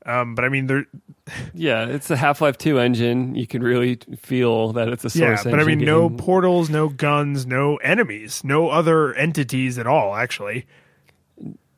um, 0.05 0.35
but 0.35 0.45
I 0.45 0.49
mean 0.49 0.67
there. 0.67 0.85
Yeah, 1.53 1.85
it's 1.85 2.07
the 2.07 2.17
Half 2.17 2.41
Life 2.41 2.57
Two 2.57 2.79
engine. 2.79 3.35
You 3.35 3.45
can 3.45 3.61
really 3.61 3.99
feel 4.19 4.73
that 4.73 4.87
it's 4.87 5.05
a 5.05 5.11
source. 5.11 5.45
Yeah, 5.45 5.51
but 5.51 5.59
I 5.59 5.63
mean 5.63 5.73
engine 5.73 5.85
no 5.85 6.09
portals, 6.09 6.71
no 6.71 6.89
guns, 6.89 7.45
no 7.45 7.75
enemies, 7.77 8.43
no 8.43 8.69
other 8.69 9.13
entities 9.13 9.77
at 9.77 9.85
all. 9.85 10.15
Actually, 10.15 10.65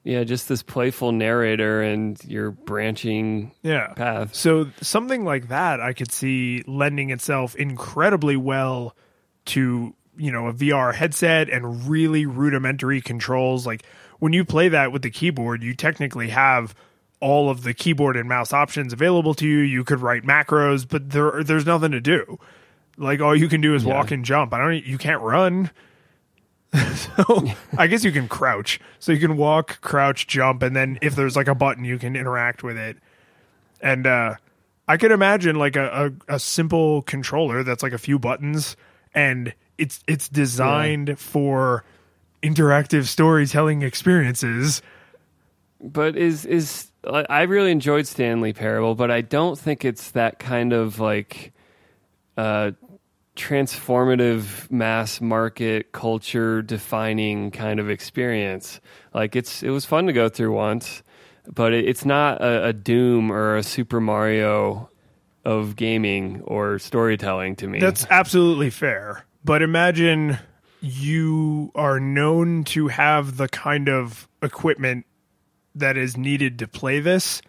Yeah, 0.04 0.24
just 0.24 0.50
this 0.50 0.64
playful 0.64 1.12
narrator 1.12 1.82
and 1.82 2.22
your 2.26 2.50
branching 2.52 3.52
yeah. 3.62 3.94
paths. 3.94 4.40
So 4.40 4.68
something 4.82 5.24
like 5.24 5.50
that, 5.50 5.80
I 5.80 5.94
could 5.94 6.12
see 6.12 6.64
lending 6.66 7.12
itself 7.12 7.56
incredibly 7.56 8.36
well 8.36 8.96
to 9.46 9.94
you 10.18 10.32
know 10.32 10.48
a 10.48 10.54
VR 10.54 10.94
headset 10.94 11.50
and 11.50 11.88
really 11.88 12.26
rudimentary 12.26 13.00
controls. 13.02 13.68
Like 13.68 13.84
when 14.20 14.34
you 14.34 14.44
play 14.44 14.70
that 14.70 14.92
with 14.92 15.04
the 15.04 15.12
keyboard, 15.12 15.62
you 15.62 15.76
technically 15.76 16.30
have 16.30 16.74
all 17.20 17.52
of 17.52 17.62
the 17.62 17.74
keyboard 17.74 18.18
and 18.18 18.28
mouse 18.28 18.52
options 18.54 18.94
available 18.94 19.36
to 19.36 19.48
you. 19.48 19.60
You 19.60 19.84
could 19.84 20.00
write 20.00 20.24
macros, 20.24 20.88
but 20.88 21.12
there 21.12 21.44
there's 21.44 21.68
nothing 21.68 21.92
to 21.92 22.02
do. 22.02 22.40
Like 22.98 23.22
all 23.22 23.36
you 23.36 23.48
can 23.48 23.62
do 23.62 23.76
is 23.76 23.84
Yeah. 23.84 23.94
walk 23.94 24.10
and 24.10 24.26
jump. 24.26 24.52
I 24.54 24.58
don't. 24.58 24.84
You 24.84 24.98
can't 24.98 25.22
run. 25.22 25.70
so 26.96 27.46
I 27.78 27.88
guess 27.88 28.04
you 28.04 28.12
can 28.12 28.28
crouch. 28.28 28.80
So 29.00 29.12
you 29.12 29.20
can 29.20 29.36
walk, 29.38 29.82
crouch, 29.82 30.28
jump, 30.28 30.64
and 30.64 30.76
then 30.76 31.00
if 31.02 31.16
there's 31.16 31.36
like 31.36 31.48
a 31.48 31.56
button, 31.56 31.84
you 31.84 31.98
can 31.98 32.16
interact 32.16 32.64
with 32.64 32.78
it. 32.78 32.98
And 33.82 34.08
uh, 34.08 34.36
I 34.88 34.98
could 34.98 35.12
imagine 35.12 35.58
like 35.58 35.76
a, 35.76 36.14
a, 36.28 36.36
a 36.36 36.40
simple 36.40 37.02
controller 37.02 37.64
that's 37.64 37.84
like 37.84 37.94
a 37.94 37.98
few 37.98 38.20
buttons, 38.20 38.78
and 39.14 39.54
it's 39.78 40.02
it's 40.08 40.30
designed 40.30 41.20
for 41.20 41.84
interactive 42.42 43.06
storytelling 43.06 43.82
experiences. 43.82 44.82
But 45.82 46.16
is 46.16 46.46
is 46.46 46.92
I 47.06 47.26
I 47.30 47.42
really 47.44 47.72
enjoyed 47.72 48.08
Stanley 48.08 48.54
Parable, 48.54 48.96
but 48.96 49.12
I 49.12 49.22
don't 49.22 49.58
think 49.58 49.84
it's 49.84 50.12
that 50.12 50.40
kind 50.40 50.74
of 50.74 51.00
like 51.00 51.52
uh 52.38 52.72
transformative 53.36 54.70
mass 54.70 55.22
market 55.22 55.92
culture 55.92 56.62
defining 56.62 57.52
kind 57.52 57.80
of 57.80 57.90
experience. 57.90 58.82
Like 59.14 59.36
it's 59.36 59.64
it 59.64 59.70
was 59.70 59.86
fun 59.86 60.08
to 60.08 60.14
go 60.14 60.30
through 60.30 60.54
once, 60.54 61.04
but 61.48 61.74
it, 61.74 61.88
it's 61.88 62.06
not 62.06 62.42
a, 62.42 62.68
a 62.68 62.74
Doom 62.74 63.32
or 63.32 63.58
a 63.58 63.64
Super 63.64 64.02
Mario 64.02 64.90
of 65.46 65.76
gaming 65.76 66.42
or 66.42 66.78
storytelling 66.78 67.56
to 67.58 67.68
me. 67.68 67.80
That's 67.80 68.06
absolutely 68.10 68.70
fair. 68.70 69.26
But 69.44 69.62
imagine 69.62 70.38
you 70.82 71.72
are 71.74 72.00
known 72.00 72.64
to 72.66 72.88
have 72.90 73.38
the 73.38 73.48
kind 73.48 73.90
of 73.90 74.28
equipment 74.42 75.06
that 75.76 75.98
is 75.98 76.18
needed 76.18 76.60
to 76.60 76.68
play 76.68 77.00
this. 77.00 77.42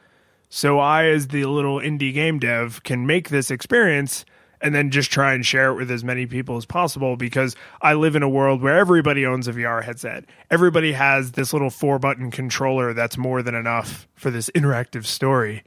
So 0.49 0.79
I, 0.79 1.07
as 1.07 1.29
the 1.29 1.47
little 1.47 1.79
indie 1.79 2.13
game 2.13 2.39
dev, 2.39 2.83
can 2.83 3.07
make 3.07 3.31
this 3.31 3.51
experience 3.51 4.25
and 4.63 4.75
then 4.75 4.91
just 4.91 5.11
try 5.11 5.35
and 5.35 5.45
share 5.45 5.71
it 5.71 5.75
with 5.75 5.91
as 5.91 6.05
many 6.05 6.27
people 6.27 6.57
as 6.57 6.65
possible 6.65 7.17
because 7.17 7.57
I 7.81 7.95
live 7.95 8.17
in 8.17 8.23
a 8.23 8.29
world 8.29 8.63
where 8.63 8.79
everybody 8.79 9.27
owns 9.27 9.49
a 9.49 9.53
VR 9.53 9.83
headset. 9.83 10.25
Everybody 10.51 10.93
has 10.93 11.33
this 11.33 11.53
little 11.53 11.71
four 11.71 11.99
button 11.99 12.31
controller 12.31 12.95
that's 12.95 13.19
more 13.19 13.43
than 13.43 13.55
enough 13.55 14.07
for 14.15 14.31
this 14.31 14.49
interactive 14.55 15.05
story. 15.05 15.65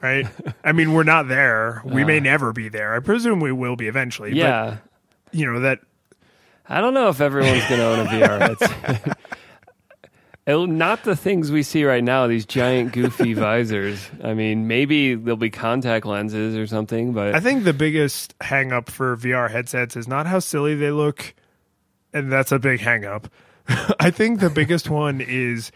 Right? 0.00 0.26
I 0.64 0.72
mean, 0.72 0.92
we're 0.92 1.04
not 1.04 1.28
there. 1.28 1.82
We 1.84 2.04
may 2.04 2.18
uh. 2.18 2.22
never 2.22 2.52
be 2.52 2.68
there. 2.68 2.94
I 2.94 3.00
presume 3.00 3.40
we 3.40 3.52
will 3.52 3.76
be 3.76 3.88
eventually. 3.88 4.34
yeah. 4.34 4.76
But, 5.24 5.34
you 5.38 5.50
know, 5.50 5.60
that 5.60 5.80
I 6.68 6.80
don't 6.80 6.94
know 6.94 7.08
if 7.08 7.20
everyone's 7.20 7.66
going 7.68 7.80
to 7.80 7.86
own 7.86 8.06
a 8.06 8.10
VR 8.10 8.40
headset. 8.60 9.18
Not 10.48 11.04
the 11.04 11.14
things 11.14 11.52
we 11.52 11.62
see 11.62 11.84
right 11.84 12.02
now, 12.02 12.26
these 12.26 12.46
giant 12.46 12.92
goofy 12.92 13.34
visors. 13.34 14.10
I 14.24 14.32
mean, 14.32 14.66
maybe 14.66 15.14
there'll 15.14 15.36
be 15.36 15.50
contact 15.50 16.06
lenses 16.06 16.56
or 16.56 16.66
something, 16.66 17.12
but 17.12 17.34
I 17.34 17.40
think 17.40 17.64
the 17.64 17.74
biggest 17.74 18.34
hang 18.40 18.72
up 18.72 18.90
for 18.90 19.14
VR 19.16 19.50
headsets 19.50 19.94
is 19.94 20.08
not 20.08 20.26
how 20.26 20.38
silly 20.38 20.74
they 20.74 20.90
look, 20.90 21.34
and 22.14 22.32
that's 22.32 22.50
a 22.50 22.58
big 22.58 22.80
hang 22.80 23.04
up. 23.04 23.28
I 24.00 24.10
think 24.10 24.40
the 24.40 24.48
biggest 24.48 24.88
one 24.90 25.20
is 25.20 25.70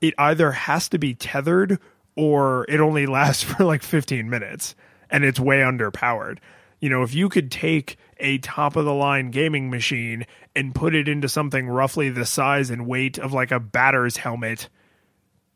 it 0.00 0.14
either 0.18 0.52
has 0.52 0.88
to 0.90 0.98
be 0.98 1.14
tethered 1.14 1.78
or 2.14 2.66
it 2.68 2.80
only 2.80 3.06
lasts 3.06 3.42
for 3.42 3.64
like 3.64 3.82
15 3.82 4.28
minutes 4.28 4.74
and 5.10 5.24
it's 5.24 5.40
way 5.40 5.58
underpowered. 5.60 6.38
You 6.80 6.90
know, 6.90 7.02
if 7.02 7.14
you 7.14 7.28
could 7.28 7.50
take 7.50 7.96
a 8.20 8.38
top 8.38 8.76
of 8.76 8.84
the 8.84 8.94
line 8.94 9.30
gaming 9.30 9.70
machine 9.70 10.26
and 10.54 10.74
put 10.74 10.94
it 10.94 11.08
into 11.08 11.28
something 11.28 11.68
roughly 11.68 12.10
the 12.10 12.26
size 12.26 12.70
and 12.70 12.86
weight 12.86 13.18
of 13.18 13.32
like 13.32 13.50
a 13.50 13.60
batter's 13.60 14.16
helmet, 14.16 14.68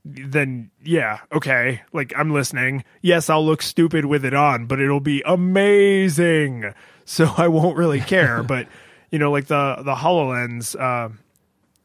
then 0.05 0.71
yeah, 0.83 1.21
okay, 1.33 1.83
like 1.93 2.13
I'm 2.17 2.33
listening. 2.33 2.85
Yes, 3.01 3.31
I'll 3.31 3.45
look 3.45 3.63
stupid 3.63 4.05
with 4.05 4.25
it 4.25 4.35
on, 4.35 4.67
but 4.67 4.81
it'll 4.81 5.01
be 5.01 5.23
amazing. 5.25 6.73
So 7.05 7.33
I 7.37 7.49
won't 7.49 7.77
really 7.77 8.01
care. 8.01 8.43
but 8.45 8.67
you 9.11 9.19
know, 9.19 9.31
like 9.31 9.47
the 9.47 9.77
the 9.85 9.95
Hololens, 9.95 10.79
uh, 10.79 11.13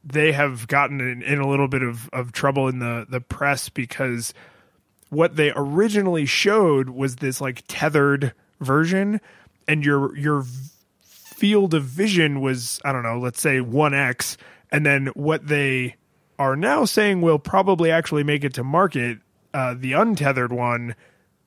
they 0.04 0.32
have 0.32 0.68
gotten 0.68 1.02
in, 1.02 1.22
in 1.22 1.40
a 1.40 1.48
little 1.48 1.68
bit 1.68 1.84
of, 1.84 2.10
of 2.14 2.32
trouble 2.32 2.68
in 2.68 2.80
the 2.80 3.06
the 3.10 3.22
press 3.22 3.70
because 3.70 4.34
what 5.10 5.36
they 5.36 5.52
originally 5.56 6.26
showed 6.26 6.90
was 6.90 7.18
this 7.18 7.40
like 7.40 7.64
tethered 7.68 8.34
version, 8.60 9.22
and 9.68 9.84
your 9.86 10.16
your 10.18 10.44
field 11.02 11.74
of 11.74 11.84
vision 11.84 12.42
was 12.42 12.80
I 12.84 12.92
don't 12.92 13.04
know, 13.04 13.20
let's 13.20 13.42
say 13.42 13.62
one 13.62 13.94
x, 13.94 14.38
and 14.72 14.86
then 14.86 15.08
what 15.08 15.48
they 15.48 15.96
are 16.40 16.56
now 16.56 16.86
saying 16.86 17.22
will 17.22 17.40
probably 17.40 17.90
actually 17.92 18.24
make 18.24 18.44
it 18.44 18.54
to 18.56 18.64
market, 18.64 19.20
uh, 19.54 19.76
the 19.78 19.94
untethered 19.94 20.52
one. 20.54 20.96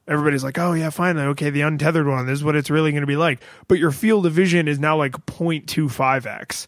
Everybody's 0.08 0.42
like, 0.42 0.58
oh 0.58 0.72
yeah, 0.72 0.90
finally, 0.90 1.26
okay, 1.26 1.50
the 1.50 1.60
untethered 1.60 2.06
one. 2.08 2.26
This 2.26 2.38
is 2.40 2.44
what 2.44 2.56
it's 2.56 2.70
really 2.70 2.90
going 2.90 3.02
to 3.02 3.06
be 3.06 3.16
like. 3.16 3.40
But 3.68 3.78
your 3.78 3.92
field 3.92 4.26
of 4.26 4.32
vision 4.32 4.66
is 4.66 4.80
now 4.80 4.96
like 4.96 5.12
0.25x. 5.26 6.66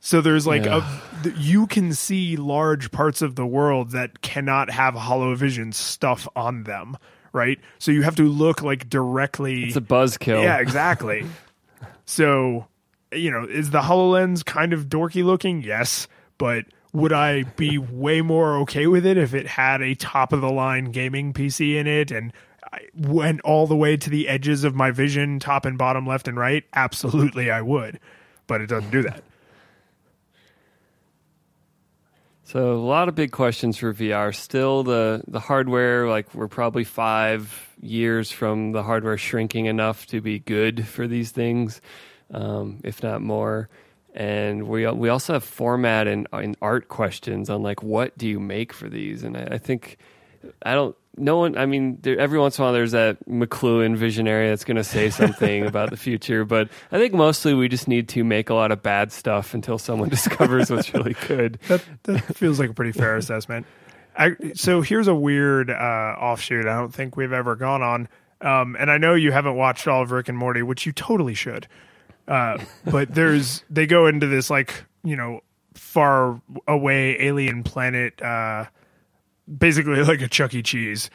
So 0.00 0.20
there's 0.20 0.46
like 0.46 0.64
Yeah. 0.64 1.00
a 1.24 1.30
you 1.38 1.66
can 1.66 1.92
see 1.94 2.36
large 2.36 2.90
parts 2.92 3.22
of 3.22 3.34
the 3.36 3.46
world 3.46 3.90
that 3.92 4.20
cannot 4.20 4.70
have 4.70 4.94
hollow 4.94 5.34
vision 5.34 5.72
stuff 5.72 6.28
on 6.36 6.64
them, 6.64 6.96
right? 7.34 7.58
So 7.78 7.90
you 7.92 8.02
have 8.02 8.16
to 8.16 8.22
look 8.22 8.62
like 8.62 8.88
directly 8.88 9.64
it's 9.64 9.76
a 9.76 9.82
buzzkill. 9.82 10.42
yeah, 10.42 10.58
exactly. 10.58 11.26
so, 12.06 12.66
you 13.12 13.30
know, 13.30 13.44
is 13.44 13.70
the 13.70 13.82
HoloLens 13.82 14.44
kind 14.44 14.72
of 14.72 14.86
dorky 14.86 15.22
looking? 15.22 15.62
Yes. 15.62 16.08
But 16.38 16.64
would 16.94 17.12
I 17.12 17.42
be 17.42 17.76
way 17.76 18.22
more 18.22 18.56
okay 18.60 18.86
with 18.86 19.04
it 19.04 19.18
if 19.18 19.34
it 19.34 19.46
had 19.46 19.82
a 19.82 19.94
top 19.94 20.32
of 20.32 20.40
the 20.40 20.50
line 20.50 20.86
gaming 20.86 21.32
PC 21.32 21.74
in 21.74 21.86
it 21.86 22.10
and 22.10 22.32
I 22.72 22.86
went 22.96 23.40
all 23.42 23.66
the 23.66 23.76
way 23.76 23.96
to 23.96 24.10
the 24.10 24.28
edges 24.28 24.64
of 24.64 24.74
my 24.74 24.90
vision, 24.90 25.38
top 25.38 25.64
and 25.64 25.76
bottom, 25.76 26.06
left 26.06 26.26
and 26.28 26.36
right? 26.36 26.64
Absolutely, 26.72 27.50
I 27.50 27.60
would. 27.60 28.00
But 28.46 28.60
it 28.60 28.66
doesn't 28.66 28.90
do 28.90 29.02
that. 29.02 29.22
So 32.54 32.72
a 32.72 32.78
lot 32.78 33.08
of 33.08 33.16
big 33.16 33.32
questions 33.32 33.78
for 33.78 33.92
VR. 33.92 34.32
Still, 34.32 34.84
the 34.84 35.24
the 35.26 35.40
hardware, 35.40 36.08
like 36.08 36.32
we're 36.36 36.46
probably 36.46 36.84
five 36.84 37.68
years 37.80 38.30
from 38.30 38.70
the 38.70 38.84
hardware 38.84 39.18
shrinking 39.18 39.66
enough 39.66 40.06
to 40.06 40.20
be 40.20 40.38
good 40.38 40.86
for 40.86 41.08
these 41.08 41.32
things, 41.32 41.80
um, 42.30 42.78
if 42.84 43.02
not 43.02 43.22
more. 43.22 43.68
And 44.14 44.68
we 44.68 44.86
we 44.86 45.08
also 45.08 45.32
have 45.32 45.42
format 45.42 46.06
and, 46.06 46.28
and 46.32 46.56
art 46.62 46.86
questions 46.86 47.50
on 47.50 47.64
like 47.64 47.82
what 47.82 48.16
do 48.16 48.28
you 48.28 48.38
make 48.38 48.72
for 48.72 48.88
these? 48.88 49.24
And 49.24 49.36
I, 49.36 49.48
I 49.54 49.58
think 49.58 49.98
I 50.62 50.74
don't. 50.74 50.96
No 51.16 51.38
one. 51.38 51.56
I 51.56 51.66
mean, 51.66 51.98
there, 52.02 52.18
every 52.18 52.38
once 52.38 52.58
in 52.58 52.62
a 52.62 52.66
while, 52.66 52.72
there's 52.72 52.92
that 52.92 53.26
McLuhan 53.28 53.96
visionary 53.96 54.48
that's 54.48 54.64
going 54.64 54.76
to 54.76 54.84
say 54.84 55.10
something 55.10 55.66
about 55.66 55.90
the 55.90 55.96
future. 55.96 56.44
But 56.44 56.68
I 56.90 56.98
think 56.98 57.14
mostly 57.14 57.54
we 57.54 57.68
just 57.68 57.88
need 57.88 58.08
to 58.10 58.24
make 58.24 58.50
a 58.50 58.54
lot 58.54 58.72
of 58.72 58.82
bad 58.82 59.12
stuff 59.12 59.54
until 59.54 59.78
someone 59.78 60.08
discovers 60.10 60.70
what's 60.70 60.92
really 60.92 61.14
good. 61.26 61.58
That, 61.68 61.82
that 62.04 62.20
feels 62.36 62.58
like 62.58 62.70
a 62.70 62.74
pretty 62.74 62.92
fair 62.92 63.16
assessment. 63.16 63.66
I, 64.16 64.36
so 64.54 64.80
here's 64.80 65.08
a 65.08 65.14
weird 65.14 65.70
uh, 65.70 65.74
offshoot 65.74 66.66
I 66.66 66.76
don't 66.78 66.94
think 66.94 67.16
we've 67.16 67.32
ever 67.32 67.56
gone 67.56 67.82
on. 67.82 68.08
Um, 68.40 68.76
and 68.78 68.90
I 68.90 68.98
know 68.98 69.14
you 69.14 69.32
haven't 69.32 69.56
watched 69.56 69.88
all 69.88 70.02
of 70.02 70.10
Rick 70.10 70.28
and 70.28 70.36
Morty, 70.36 70.62
which 70.62 70.86
you 70.86 70.92
totally 70.92 71.34
should. 71.34 71.66
Uh, 72.26 72.58
but 72.84 73.14
there's 73.14 73.64
they 73.68 73.86
go 73.86 74.06
into 74.06 74.26
this 74.26 74.48
like 74.48 74.84
you 75.02 75.16
know 75.16 75.40
far 75.74 76.40
away 76.66 77.20
alien 77.20 77.62
planet, 77.62 78.20
uh, 78.22 78.64
basically 79.46 80.02
like 80.02 80.22
a 80.22 80.28
Chuck 80.28 80.54
E. 80.54 80.62
Cheese. 80.62 81.10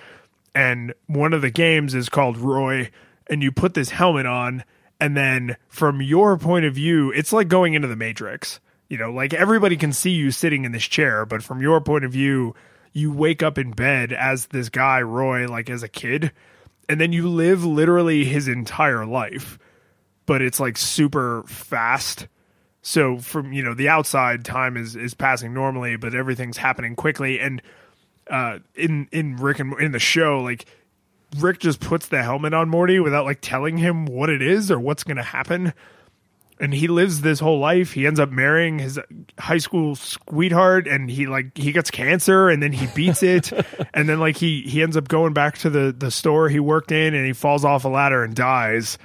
And 0.55 0.93
one 1.07 1.33
of 1.33 1.41
the 1.41 1.51
games 1.51 1.93
is 1.93 2.09
called 2.09 2.37
Roy, 2.37 2.89
and 3.27 3.43
you 3.43 3.51
put 3.51 3.73
this 3.73 3.89
helmet 3.89 4.25
on, 4.25 4.63
and 4.99 5.15
then 5.15 5.57
from 5.67 6.01
your 6.01 6.37
point 6.37 6.65
of 6.65 6.73
view, 6.73 7.11
it's 7.11 7.31
like 7.31 7.47
going 7.47 7.73
into 7.73 7.87
the 7.87 7.95
Matrix. 7.95 8.59
You 8.89 8.97
know, 8.97 9.11
like 9.11 9.33
everybody 9.33 9.77
can 9.77 9.93
see 9.93 10.11
you 10.11 10.31
sitting 10.31 10.65
in 10.65 10.71
this 10.71 10.83
chair, 10.83 11.25
but 11.25 11.43
from 11.43 11.61
your 11.61 11.79
point 11.79 12.05
of 12.05 12.11
view, 12.11 12.55
you 12.91 13.13
wake 13.13 13.43
up 13.43 13.59
in 13.59 13.71
bed 13.71 14.11
as 14.11 14.47
this 14.47 14.69
guy, 14.69 15.01
Roy, 15.01 15.47
like 15.47 15.69
as 15.69 15.83
a 15.83 15.87
kid, 15.87 16.31
and 16.89 16.99
then 16.99 17.13
you 17.13 17.29
live 17.29 17.63
literally 17.63 18.25
his 18.25 18.47
entire 18.47 19.05
life 19.05 19.59
but 20.29 20.43
it's 20.43 20.59
like 20.59 20.77
super 20.77 21.41
fast. 21.47 22.27
So 22.83 23.17
from 23.17 23.51
you 23.51 23.63
know 23.63 23.73
the 23.73 23.89
outside, 23.89 24.45
time 24.45 24.77
is 24.77 24.95
is 24.95 25.15
passing 25.15 25.55
normally, 25.55 25.95
but 25.95 26.13
everything's 26.13 26.55
happening 26.55 26.95
quickly. 26.95 27.39
And 27.39 27.63
uh, 28.29 28.59
in 28.75 29.07
in 29.11 29.35
Rick 29.37 29.59
and 29.59 29.79
in 29.79 29.91
the 29.91 29.99
show, 29.99 30.39
like 30.39 30.65
Rick 31.37 31.59
just 31.59 31.79
puts 31.79 32.07
the 32.07 32.23
helmet 32.23 32.53
on 32.53 32.69
Morty 32.69 32.99
without 32.99 33.25
like 33.25 33.39
telling 33.41 33.77
him 33.77 34.05
what 34.05 34.29
it 34.29 34.41
is 34.41 34.71
or 34.71 34.79
what's 34.79 35.03
going 35.03 35.17
to 35.17 35.23
happen. 35.23 35.73
And 36.61 36.73
he 36.73 36.89
lives 36.89 37.21
this 37.21 37.39
whole 37.39 37.59
life. 37.59 37.93
He 37.93 38.05
ends 38.05 38.19
up 38.19 38.31
marrying 38.31 38.79
his 38.79 38.99
high 39.37 39.59
school 39.59 39.95
sweetheart, 39.95 40.87
and 40.87 41.09
he 41.09 41.25
like 41.25 41.57
he 41.57 41.71
gets 41.71 41.89
cancer, 41.89 42.49
and 42.49 42.61
then 42.61 42.73
he 42.73 42.87
beats 42.87 43.23
it, 43.23 43.53
and 43.93 44.09
then 44.09 44.19
like 44.19 44.35
he 44.35 44.63
he 44.63 44.83
ends 44.83 44.97
up 44.97 45.07
going 45.07 45.33
back 45.33 45.57
to 45.59 45.69
the 45.69 45.95
the 45.97 46.11
store 46.11 46.49
he 46.49 46.59
worked 46.59 46.91
in, 46.91 47.13
and 47.13 47.25
he 47.25 47.31
falls 47.31 47.63
off 47.63 47.85
a 47.85 47.87
ladder 47.87 48.23
and 48.23 48.35
dies. 48.35 48.97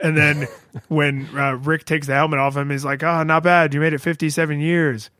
And 0.00 0.16
then 0.16 0.46
when 0.88 1.26
uh, 1.36 1.54
Rick 1.54 1.86
takes 1.86 2.06
the 2.06 2.14
helmet 2.14 2.38
off 2.38 2.56
him, 2.56 2.70
he's 2.70 2.84
like, 2.84 3.02
"Oh, 3.02 3.24
not 3.24 3.42
bad. 3.42 3.74
You 3.74 3.80
made 3.80 3.94
it 3.94 4.00
57 4.00 4.60
years, 4.60 5.10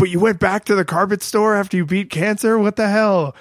but 0.00 0.10
you 0.10 0.18
went 0.18 0.40
back 0.40 0.64
to 0.64 0.74
the 0.74 0.84
carpet 0.84 1.22
store 1.22 1.54
after 1.54 1.76
you 1.76 1.86
beat 1.86 2.10
cancer. 2.10 2.58
What 2.58 2.74
the 2.74 2.88
hell?" 2.88 3.36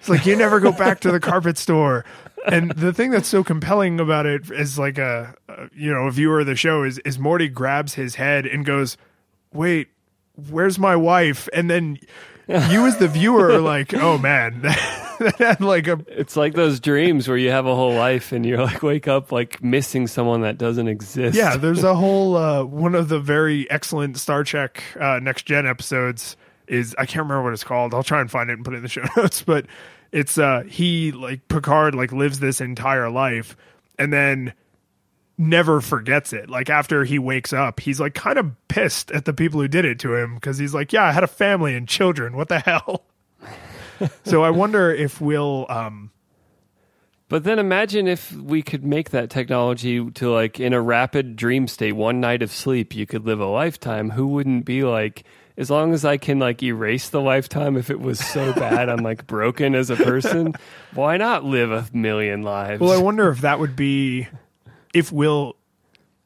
It's 0.00 0.08
like 0.08 0.26
you 0.26 0.36
never 0.36 0.60
go 0.60 0.72
back 0.72 1.00
to 1.00 1.10
the 1.10 1.20
carpet 1.20 1.58
store. 1.66 2.04
And 2.46 2.70
the 2.70 2.92
thing 2.92 3.10
that's 3.10 3.28
so 3.28 3.42
compelling 3.42 4.00
about 4.00 4.24
it 4.24 4.50
is 4.50 4.78
like 4.78 4.96
a, 4.96 5.34
a 5.48 5.68
you 5.74 5.92
know 5.92 6.06
a 6.06 6.10
viewer 6.10 6.40
of 6.40 6.46
the 6.46 6.56
show 6.56 6.84
is 6.84 6.98
is 7.00 7.18
Morty 7.18 7.48
grabs 7.48 7.94
his 7.94 8.14
head 8.14 8.46
and 8.46 8.64
goes, 8.64 8.96
"Wait, 9.52 9.88
where's 10.50 10.78
my 10.78 10.96
wife?" 10.96 11.48
And 11.52 11.68
then 11.68 11.98
you 12.70 12.86
as 12.86 12.96
the 12.96 13.08
viewer 13.08 13.50
are 13.50 13.60
like, 13.60 13.92
"Oh 13.92 14.16
man, 14.16 14.62
like 15.60 15.86
a 15.86 16.00
It's 16.08 16.34
like 16.34 16.54
those 16.54 16.80
dreams 16.80 17.28
where 17.28 17.36
you 17.36 17.50
have 17.50 17.66
a 17.66 17.74
whole 17.74 17.94
life 17.94 18.32
and 18.32 18.46
you're 18.46 18.62
like 18.62 18.82
wake 18.82 19.06
up 19.06 19.30
like 19.30 19.62
missing 19.62 20.06
someone 20.06 20.40
that 20.40 20.56
doesn't 20.56 20.88
exist. 20.88 21.36
Yeah, 21.36 21.56
there's 21.58 21.84
a 21.84 21.94
whole 21.94 22.36
uh, 22.36 22.64
one 22.64 22.94
of 22.94 23.08
the 23.08 23.20
very 23.20 23.70
excellent 23.70 24.16
Star 24.18 24.44
Trek 24.44 24.82
uh, 24.98 25.20
Next 25.22 25.44
Gen 25.44 25.66
episodes 25.66 26.36
is 26.66 26.94
I 26.98 27.04
can't 27.04 27.24
remember 27.24 27.44
what 27.44 27.52
it's 27.52 27.64
called. 27.64 27.92
I'll 27.92 28.02
try 28.02 28.20
and 28.20 28.30
find 28.30 28.48
it 28.48 28.54
and 28.54 28.64
put 28.64 28.74
it 28.74 28.78
in 28.78 28.82
the 28.82 28.88
show 28.88 29.04
notes. 29.16 29.42
But 29.42 29.66
it's 30.10 30.38
uh 30.38 30.62
he 30.66 31.12
like 31.12 31.46
Picard 31.48 31.94
like 31.94 32.12
lives 32.12 32.40
this 32.40 32.62
entire 32.62 33.10
life 33.10 33.56
and 33.98 34.10
then 34.10 34.54
never 35.38 35.80
forgets 35.80 36.32
it. 36.32 36.50
Like 36.50 36.68
after 36.68 37.04
he 37.04 37.18
wakes 37.18 37.52
up, 37.52 37.80
he's 37.80 38.00
like 38.00 38.14
kind 38.14 38.38
of 38.38 38.50
pissed 38.66 39.10
at 39.12 39.24
the 39.24 39.32
people 39.32 39.60
who 39.60 39.68
did 39.68 39.84
it 39.84 40.00
to 40.00 40.14
him 40.14 40.34
because 40.34 40.58
he's 40.58 40.74
like, 40.74 40.92
yeah, 40.92 41.04
I 41.04 41.12
had 41.12 41.24
a 41.24 41.28
family 41.28 41.74
and 41.74 41.88
children. 41.88 42.36
What 42.36 42.48
the 42.48 42.58
hell? 42.58 43.06
so 44.24 44.42
I 44.42 44.50
wonder 44.50 44.92
if 44.92 45.20
we'll 45.20 45.66
um 45.68 46.10
But 47.28 47.44
then 47.44 47.58
imagine 47.58 48.08
if 48.08 48.32
we 48.32 48.62
could 48.62 48.84
make 48.84 49.10
that 49.10 49.30
technology 49.30 50.10
to 50.10 50.30
like 50.30 50.58
in 50.58 50.72
a 50.72 50.80
rapid 50.80 51.36
dream 51.36 51.68
state, 51.68 51.92
one 51.92 52.20
night 52.20 52.42
of 52.42 52.50
sleep, 52.50 52.94
you 52.94 53.06
could 53.06 53.24
live 53.24 53.40
a 53.40 53.46
lifetime. 53.46 54.10
Who 54.10 54.26
wouldn't 54.26 54.64
be 54.64 54.82
like, 54.82 55.24
as 55.56 55.70
long 55.70 55.92
as 55.92 56.04
I 56.04 56.16
can 56.16 56.38
like 56.38 56.62
erase 56.62 57.10
the 57.10 57.20
lifetime 57.20 57.76
if 57.76 57.90
it 57.90 58.00
was 58.00 58.18
so 58.18 58.52
bad 58.54 58.88
I'm 58.88 59.04
like 59.04 59.26
broken 59.26 59.74
as 59.74 59.90
a 59.90 59.96
person, 59.96 60.54
why 60.94 61.16
not 61.16 61.44
live 61.44 61.70
a 61.70 61.86
million 61.92 62.42
lives? 62.42 62.80
Well, 62.80 62.92
I 62.92 63.02
wonder 63.02 63.28
if 63.28 63.42
that 63.42 63.60
would 63.60 63.76
be 63.76 64.28
if 64.94 65.12
we'll 65.12 65.56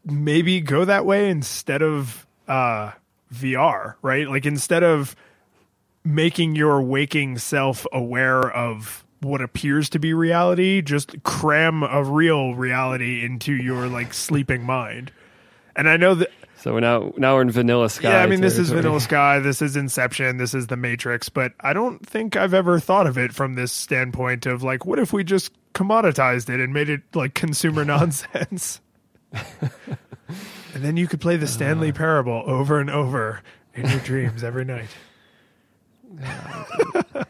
maybe 0.05 0.61
go 0.61 0.85
that 0.85 1.07
way 1.07 1.31
instead 1.31 1.83
of 1.83 2.27
uh, 2.49 2.93
VR, 3.33 3.95
right? 4.03 4.29
Like 4.29 4.47
instead 4.47 4.83
of 4.83 5.17
making 6.05 6.57
your 6.57 6.83
waking 6.83 7.39
self 7.39 7.87
aware 7.93 8.51
of 8.51 9.05
what 9.21 9.41
appears 9.41 9.89
to 9.91 9.99
be 9.99 10.13
reality, 10.13 10.83
just 10.83 11.23
cram 11.23 11.83
a 11.83 12.03
real 12.03 12.55
reality 12.55 13.25
into 13.25 13.53
your 13.53 13.87
like 13.87 14.13
sleeping 14.13 14.65
mind. 14.65 15.13
And 15.77 15.89
I 15.89 15.97
know 15.97 16.15
that 16.17 16.31
So 16.63 16.79
now 16.79 17.13
now 17.17 17.35
we're 17.35 17.43
in 17.43 17.51
Vanilla 17.51 17.91
Sky. 17.91 18.11
yeah, 18.11 18.23
I 18.23 18.27
mean 18.29 18.41
this 18.41 18.57
is. 18.57 18.71
Vanilla 18.71 19.01
Sky, 19.09 19.41
this 19.41 19.61
is 19.61 19.75
Inception, 19.75 20.37
this 20.37 20.55
is 20.55 20.69
The 20.69 20.77
Matrix, 20.77 21.29
but 21.29 21.55
I 21.59 21.73
don't 21.73 22.07
think 22.07 22.37
I've 22.37 22.55
ever 22.55 22.79
thought 22.79 23.09
of 23.09 23.19
it 23.19 23.35
from 23.35 23.55
this 23.55 23.73
standpoint 23.73 24.47
of 24.47 24.63
like 24.63 24.87
what 24.87 25.01
if 25.01 25.13
we 25.13 25.25
just 25.25 25.51
commoditized 25.75 26.49
it 26.49 26.61
and 26.61 26.73
made 26.73 26.89
it 26.89 27.03
like 27.15 27.35
consumer 27.35 27.85
nonsense? 27.87 28.81
and 29.33 29.43
then 30.85 30.97
you 30.97 31.09
could 31.09 31.21
play 31.21 31.37
the 31.37 31.49
Stanley 31.49 31.91
uh. 31.91 31.95
Parable 31.95 32.45
over 32.47 32.79
and 32.79 32.91
over 32.91 33.43
in 33.75 33.91
your 33.91 33.99
dreams 33.99 34.45
every 34.45 34.65
night. 34.65 34.91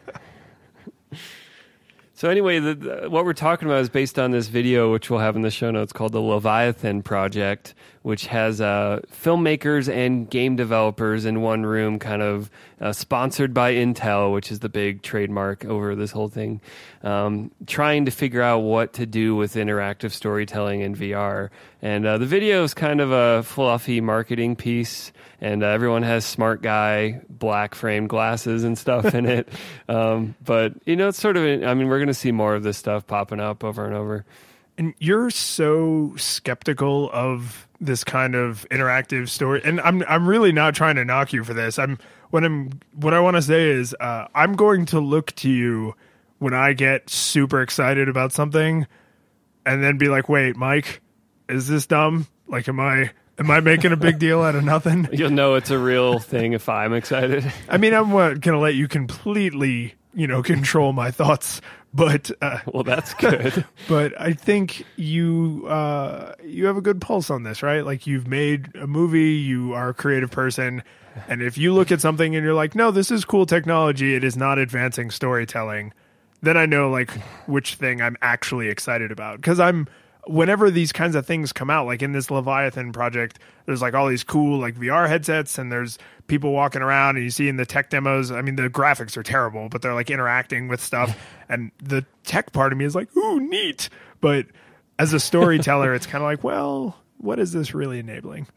So 2.23 2.29
anyway, 2.29 2.59
the, 2.59 2.73
the, 2.73 3.09
what 3.09 3.25
we're 3.25 3.33
talking 3.33 3.67
about 3.67 3.81
is 3.81 3.89
based 3.89 4.17
on 4.17 4.31
this 4.31 4.47
video, 4.47 4.93
which 4.93 5.09
we'll 5.09 5.19
have 5.19 5.35
in 5.35 5.41
the 5.41 5.51
show 5.51 5.71
notes, 5.71 5.91
called 5.91 6.13
the 6.13 6.21
Leviathan 6.21 7.03
Project, 7.03 7.73
which 8.03 8.27
has 8.27 8.61
uh, 8.61 9.01
filmmakers 9.11 9.93
and 9.93 10.29
game 10.29 10.55
developers 10.55 11.25
in 11.25 11.41
one 11.41 11.65
room, 11.65 11.99
kind 11.99 12.21
of 12.21 12.49
uh, 12.79 12.93
sponsored 12.93 13.53
by 13.53 13.73
Intel, 13.73 14.31
which 14.31 14.53
is 14.53 14.59
the 14.59 14.69
big 14.69 15.01
trademark 15.01 15.65
over 15.65 15.95
this 15.95 16.11
whole 16.11 16.29
thing, 16.29 16.61
um, 17.03 17.51
trying 17.67 18.05
to 18.05 18.11
figure 18.11 18.41
out 18.41 18.59
what 18.59 18.93
to 18.93 19.05
do 19.05 19.35
with 19.35 19.55
interactive 19.55 20.11
storytelling 20.11 20.79
in 20.79 20.95
VR. 20.95 21.49
And 21.81 22.05
uh, 22.05 22.17
the 22.19 22.25
video 22.25 22.63
is 22.63 22.73
kind 22.73 23.01
of 23.01 23.11
a 23.11 23.43
fluffy 23.43 23.99
marketing 23.99 24.55
piece 24.55 25.11
and 25.41 25.63
uh, 25.63 25.67
everyone 25.67 26.03
has 26.03 26.25
smart 26.25 26.61
guy 26.61 27.21
black 27.29 27.75
framed 27.75 28.09
glasses 28.09 28.63
and 28.63 28.77
stuff 28.77 29.13
in 29.13 29.25
it. 29.25 29.49
Um, 29.89 30.33
but 30.43 30.73
you 30.85 30.95
know, 30.95 31.09
it's 31.09 31.19
sort 31.19 31.35
of. 31.35 31.43
I 31.43 31.73
mean, 31.73 31.87
we're 31.87 31.97
going 31.97 32.07
to 32.07 32.13
see 32.13 32.31
more 32.31 32.55
of 32.55 32.63
this 32.63 32.77
stuff 32.77 33.05
popping 33.05 33.39
up 33.39 33.63
over 33.63 33.85
and 33.85 33.93
over. 33.93 34.25
And 34.77 34.93
you're 34.97 35.29
so 35.29 36.13
skeptical 36.15 37.09
of 37.11 37.67
this 37.81 38.03
kind 38.03 38.33
of 38.33 38.65
interactive 38.71 39.29
story, 39.29 39.61
and 39.63 39.81
I'm 39.81 40.01
I'm 40.07 40.27
really 40.27 40.51
not 40.51 40.73
trying 40.73 40.95
to 40.95 41.05
knock 41.05 41.33
you 41.33 41.43
for 41.43 41.53
this. 41.53 41.77
I'm 41.77 41.99
what 42.29 42.43
I'm 42.43 42.79
what 42.95 43.13
I 43.13 43.19
want 43.19 43.35
to 43.35 43.41
say 43.41 43.71
is 43.71 43.95
uh, 43.99 44.27
I'm 44.33 44.55
going 44.55 44.85
to 44.87 44.99
look 44.99 45.33
to 45.37 45.49
you 45.49 45.95
when 46.39 46.53
I 46.53 46.73
get 46.73 47.09
super 47.09 47.61
excited 47.61 48.09
about 48.09 48.31
something, 48.31 48.87
and 49.65 49.83
then 49.83 49.97
be 49.97 50.07
like, 50.07 50.29
"Wait, 50.29 50.55
Mike, 50.55 51.01
is 51.49 51.67
this 51.67 51.85
dumb? 51.85 52.27
Like, 52.47 52.67
am 52.67 52.79
I 52.79 53.11
am 53.39 53.49
I 53.51 53.59
making 53.59 53.91
a 53.91 53.97
big 53.97 54.19
deal 54.19 54.41
out 54.41 54.55
of 54.55 54.63
nothing?" 54.63 55.07
You'll 55.13 55.31
know 55.31 55.55
it's 55.55 55.71
a 55.71 55.77
real 55.79 56.19
thing 56.19 56.53
if 56.53 56.69
I'm 56.69 56.93
excited. 56.93 57.51
I 57.69 57.77
mean, 57.77 57.93
I'm 57.93 58.11
going 58.11 58.39
to 58.41 58.59
let 58.59 58.75
you 58.75 58.87
completely, 58.87 59.95
you 60.13 60.27
know, 60.27 60.43
control 60.43 60.93
my 60.93 61.11
thoughts, 61.11 61.61
but. 61.93 62.31
Uh, 62.41 62.59
Well, 62.67 62.83
that's 62.83 63.13
good. 63.15 63.65
but 63.87 64.19
I 64.19 64.33
think 64.33 64.85
you 64.95 65.65
uh, 65.67 66.33
you 66.43 66.65
have 66.65 66.77
a 66.77 66.81
good 66.81 67.01
pulse 67.01 67.29
on 67.29 67.43
this, 67.43 67.63
right? 67.63 67.85
Like 67.85 68.07
you've 68.07 68.27
made 68.27 68.75
a 68.75 68.87
movie, 68.87 69.33
you 69.33 69.73
are 69.73 69.89
a 69.89 69.93
creative 69.93 70.31
person, 70.31 70.83
and 71.27 71.41
if 71.41 71.57
you 71.57 71.73
look 71.73 71.91
at 71.91 72.01
something 72.01 72.35
and 72.35 72.43
you're 72.43 72.53
like, 72.55 72.75
"No, 72.75 72.91
this 72.91 73.11
is 73.11 73.25
cool 73.25 73.45
technology. 73.45 74.15
It 74.15 74.23
is 74.23 74.35
not 74.35 74.57
advancing 74.57 75.11
storytelling," 75.11 75.93
then 76.41 76.57
I 76.57 76.65
know 76.65 76.89
like 76.89 77.11
which 77.45 77.75
thing 77.75 78.01
I'm 78.01 78.17
actually 78.21 78.69
excited 78.69 79.11
about 79.11 79.37
because 79.37 79.59
I'm 79.59 79.87
whenever 80.27 80.71
these 80.71 80.91
kinds 80.91 81.15
of 81.15 81.25
things 81.25 81.51
come 81.51 81.69
out, 81.69 81.85
like 81.85 82.01
in 82.01 82.11
this 82.11 82.31
Leviathan 82.31 82.91
project, 82.93 83.39
there's 83.65 83.81
like 83.81 83.93
all 83.93 84.07
these 84.07 84.23
cool 84.23 84.59
like 84.59 84.75
VR 84.75 85.07
headsets 85.07 85.57
and 85.57 85.71
there's 85.71 85.97
people 86.27 86.51
walking 86.51 86.81
around 86.81 87.17
and 87.17 87.25
you 87.25 87.29
see 87.29 87.49
in 87.49 87.57
the 87.57 87.65
tech 87.65 87.89
demos, 87.89 88.31
I 88.31 88.41
mean 88.41 88.55
the 88.55 88.69
graphics 88.69 89.17
are 89.17 89.23
terrible, 89.23 89.69
but 89.69 89.81
they're 89.81 89.93
like 89.93 90.09
interacting 90.09 90.67
with 90.67 90.81
stuff 90.81 91.17
and 91.49 91.71
the 91.81 92.05
tech 92.23 92.53
part 92.53 92.71
of 92.71 92.77
me 92.77 92.85
is 92.85 92.95
like, 92.95 93.15
ooh, 93.17 93.39
neat. 93.39 93.89
But 94.21 94.47
as 94.97 95.13
a 95.13 95.19
storyteller, 95.19 95.93
it's 95.93 96.05
kind 96.05 96.23
of 96.23 96.27
like, 96.27 96.43
well, 96.43 96.97
what 97.17 97.39
is 97.39 97.51
this 97.51 97.73
really 97.73 97.99
enabling? 97.99 98.47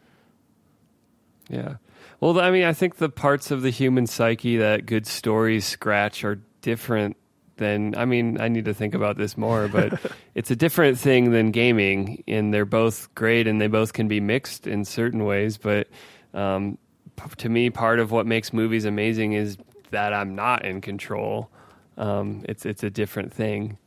Yeah. 1.48 1.76
Well, 2.20 2.40
I 2.40 2.50
mean, 2.50 2.64
I 2.64 2.72
think 2.72 2.96
the 2.96 3.08
parts 3.08 3.50
of 3.50 3.62
the 3.62 3.70
human 3.70 4.06
psyche 4.06 4.56
that 4.56 4.86
good 4.86 5.06
stories 5.06 5.64
scratch 5.64 6.24
are 6.24 6.40
different 6.62 7.16
than. 7.57 7.94
I 7.96 8.04
mean, 8.04 8.40
I 8.40 8.48
need 8.48 8.64
to 8.66 8.74
think 8.74 8.94
about 8.94 9.16
this 9.16 9.36
more, 9.36 9.68
but 9.68 10.00
it's 10.34 10.50
a 10.50 10.57
different 10.57 10.98
thing 10.98 11.30
than 11.32 11.50
gaming, 11.50 12.22
and 12.26 12.52
they're 12.52 12.64
both 12.64 13.14
great, 13.14 13.46
and 13.46 13.61
they 13.61 13.66
both 13.66 13.92
can 13.92 14.09
be 14.09 14.20
mixed 14.20 14.66
in 14.66 14.84
certain 14.84 15.24
ways. 15.24 15.59
But 15.59 15.88
um, 16.34 16.78
p- 17.16 17.28
to 17.38 17.48
me, 17.48 17.70
part 17.70 17.98
of 17.98 18.11
what 18.11 18.26
makes 18.26 18.52
movies 18.52 18.84
amazing 18.84 19.32
is 19.32 19.57
that 19.90 20.12
I'm 20.12 20.34
not 20.34 20.64
in 20.64 20.80
control. 20.80 21.50
Um, 21.96 22.44
it's 22.48 22.66
it's 22.66 22.82
a 22.82 22.90
different 22.90 23.32
thing. 23.32 23.78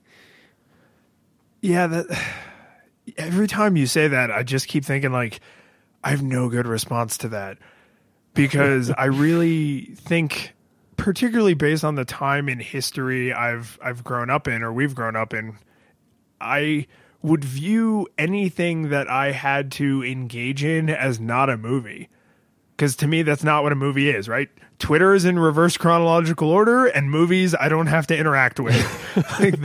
Yeah, 1.62 1.88
that 1.88 2.06
every 3.18 3.48
time 3.48 3.76
you 3.76 3.86
say 3.86 4.08
that, 4.08 4.32
I 4.32 4.44
just 4.44 4.68
keep 4.68 4.86
thinking 4.86 5.12
like 5.12 5.40
I 6.04 6.10
have 6.10 6.24
no 6.24 6.50
good 6.50 6.68
response 6.68 7.18
to 7.20 7.30
that 7.30 7.58
because 8.34 8.92
I 8.98 9.06
really 9.06 9.94
think 9.96 10.54
particularly 11.00 11.54
based 11.54 11.84
on 11.84 11.96
the 11.96 12.06
time 12.06 12.50
in 12.50 12.60
history 12.60 13.34
I've 13.34 13.80
I've 13.82 14.04
grown 14.04 14.30
up 14.30 14.48
in 14.48 14.62
or 14.62 14.72
we've 14.72 14.94
grown 14.94 15.16
up 15.16 15.34
in, 15.34 15.58
I 16.40 16.88
would 17.22 17.44
view 17.44 18.08
anything 18.18 18.90
that 18.90 19.10
I 19.10 19.32
had 19.32 19.72
to 19.74 20.04
engage 20.04 20.64
in 20.64 20.90
as 20.90 21.20
not 21.20 21.50
a 21.50 21.58
movie. 21.58 22.10
Because 22.76 22.96
to 22.98 23.08
me, 23.08 23.24
that's 23.24 23.44
not 23.44 23.64
what 23.64 23.74
a 23.74 23.76
movie 23.76 24.10
is, 24.10 24.30
right? 24.30 24.50
Twitter 24.78 25.14
is 25.14 25.26
in 25.26 25.38
reverse 25.38 25.76
chronological 25.76 26.50
order, 26.50 26.86
and 26.86 27.12
movies 27.12 27.54
I 27.54 27.68
don't 27.68 27.88
have 27.88 28.08
to 28.08 28.18
interact 28.18 28.60
with. 28.60 29.18
like, 29.40 29.56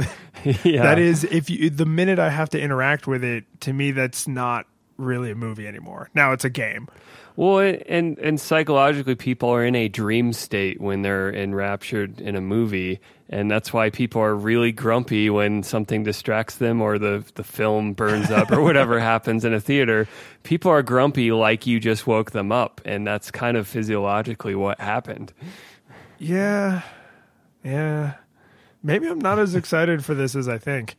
yeah. 0.64 0.82
that 0.82 0.98
is 0.98 1.22
if 1.24 1.48
you 1.48 1.70
the 1.70 1.86
minute 1.86 2.18
I 2.18 2.30
have 2.30 2.50
to 2.50 2.60
interact 2.60 3.06
with 3.06 3.22
it, 3.22 3.44
to 3.60 3.72
me 3.72 3.92
that's 3.92 4.26
not 4.26 4.66
really 4.96 5.30
a 5.30 5.36
movie 5.36 5.68
anymore. 5.68 6.10
Now 6.14 6.32
it's 6.32 6.44
a 6.44 6.50
game. 6.50 6.88
Well, 7.36 7.58
and 7.86 8.16
and 8.18 8.40
psychologically, 8.40 9.16
people 9.16 9.48
are 9.50 9.64
in 9.64 9.74
a 9.74 9.88
dream 9.88 10.32
state 10.32 10.80
when 10.80 11.02
they're 11.02 11.32
enraptured 11.34 12.20
in 12.20 12.36
a 12.36 12.40
movie, 12.40 13.00
and 13.28 13.50
that's 13.50 13.72
why 13.72 13.90
people 13.90 14.22
are 14.22 14.36
really 14.36 14.70
grumpy 14.70 15.28
when 15.30 15.64
something 15.64 16.04
distracts 16.04 16.56
them 16.56 16.80
or 16.80 16.96
the 16.96 17.24
the 17.34 17.42
film 17.42 17.92
burns 17.92 18.30
up 18.30 18.52
or 18.52 18.62
whatever 18.62 19.00
happens 19.12 19.44
in 19.44 19.52
a 19.52 19.58
theater. 19.58 20.06
People 20.44 20.70
are 20.70 20.82
grumpy 20.82 21.32
like 21.32 21.66
you 21.66 21.80
just 21.80 22.06
woke 22.06 22.30
them 22.30 22.52
up, 22.52 22.80
and 22.84 23.04
that's 23.04 23.32
kind 23.32 23.56
of 23.56 23.66
physiologically 23.66 24.54
what 24.54 24.80
happened. 24.80 25.32
Yeah. 26.18 26.82
Yeah. 27.64 28.14
Maybe 28.82 29.08
I'm 29.08 29.18
not 29.18 29.38
as 29.38 29.54
excited 29.54 30.04
for 30.04 30.14
this 30.14 30.36
as 30.36 30.48
I 30.48 30.58
think. 30.58 30.94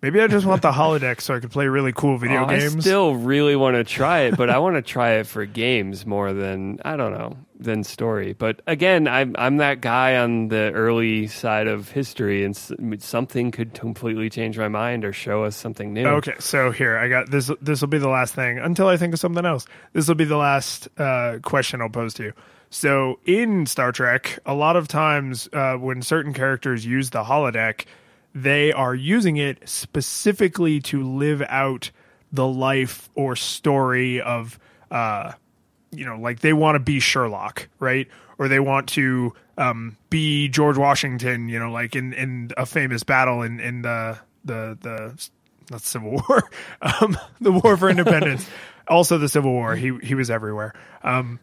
Maybe 0.00 0.20
I 0.20 0.28
just 0.28 0.46
want 0.46 0.62
the 0.62 0.70
holodeck 0.70 1.20
so 1.20 1.34
I 1.34 1.40
could 1.40 1.50
play 1.50 1.66
really 1.66 1.92
cool 1.92 2.18
video 2.18 2.44
Oh, 2.44 2.46
I 2.46 2.60
still 2.68 3.16
really 3.16 3.56
want 3.56 3.74
to 3.74 3.82
try 3.82 4.20
it, 4.20 4.36
but 4.36 4.48
I 4.48 4.58
want 4.58 4.76
to 4.76 4.82
try 4.82 5.14
it 5.14 5.26
for 5.26 5.44
games 5.44 6.06
more 6.06 6.32
than 6.32 6.78
I 6.84 6.96
don't 6.96 7.12
know 7.12 7.36
than 7.58 7.82
story. 7.82 8.32
But 8.32 8.62
again, 8.68 9.08
I'm 9.08 9.34
I'm 9.36 9.56
that 9.56 9.80
guy 9.80 10.16
on 10.16 10.48
the 10.48 10.70
early 10.72 11.26
side 11.26 11.66
of 11.66 11.90
history, 11.90 12.44
and 12.44 12.56
something 13.02 13.50
could 13.50 13.74
completely 13.74 14.30
change 14.30 14.56
my 14.56 14.68
mind 14.68 15.04
or 15.04 15.12
show 15.12 15.42
us 15.42 15.56
something 15.56 15.92
new. 15.92 16.06
Okay, 16.06 16.34
so 16.38 16.70
here 16.70 16.96
I 16.96 17.08
got 17.08 17.30
this. 17.30 17.50
This 17.60 17.80
will 17.80 17.88
be 17.88 17.98
the 17.98 18.08
last 18.08 18.34
thing 18.34 18.58
until 18.58 18.86
I 18.86 18.96
think 18.96 19.14
of 19.14 19.20
something 19.20 19.44
else. 19.44 19.66
This 19.94 20.06
will 20.06 20.14
be 20.14 20.24
the 20.24 20.36
last 20.36 20.88
uh, 20.98 21.38
question 21.42 21.82
I'll 21.82 21.88
pose 21.88 22.14
to 22.14 22.24
you. 22.24 22.32
So 22.70 23.18
in 23.24 23.66
Star 23.66 23.92
Trek, 23.92 24.38
a 24.46 24.54
lot 24.54 24.76
of 24.76 24.86
times 24.86 25.48
uh, 25.52 25.74
when 25.74 26.02
certain 26.02 26.34
characters 26.34 26.84
use 26.84 27.10
the 27.10 27.24
holodeck, 27.24 27.86
they 28.34 28.72
are 28.72 28.94
using 28.94 29.36
it 29.36 29.68
specifically 29.68 30.80
to 30.80 31.02
live 31.02 31.42
out 31.48 31.90
the 32.32 32.46
life 32.46 33.08
or 33.14 33.36
story 33.36 34.20
of, 34.20 34.58
uh, 34.90 35.32
you 35.90 36.04
know, 36.04 36.18
like 36.18 36.40
they 36.40 36.52
want 36.52 36.76
to 36.76 36.80
be 36.80 37.00
Sherlock, 37.00 37.68
right? 37.78 38.08
Or 38.38 38.48
they 38.48 38.60
want 38.60 38.88
to 38.90 39.32
um, 39.56 39.96
be 40.10 40.48
George 40.48 40.76
Washington, 40.76 41.48
you 41.48 41.58
know, 41.58 41.70
like 41.70 41.96
in, 41.96 42.12
in 42.12 42.50
a 42.56 42.66
famous 42.66 43.02
battle 43.02 43.42
in, 43.42 43.60
in 43.60 43.82
the 43.82 44.18
the 44.44 44.78
the 44.80 45.28
not 45.70 45.82
Civil 45.82 46.22
War, 46.28 46.50
um, 46.82 47.16
the 47.40 47.52
War 47.52 47.76
for 47.76 47.90
Independence, 47.90 48.48
also 48.88 49.18
the 49.18 49.28
Civil 49.28 49.52
War. 49.52 49.74
He 49.74 49.96
he 50.02 50.14
was 50.14 50.30
everywhere. 50.30 50.74
Um, 51.02 51.40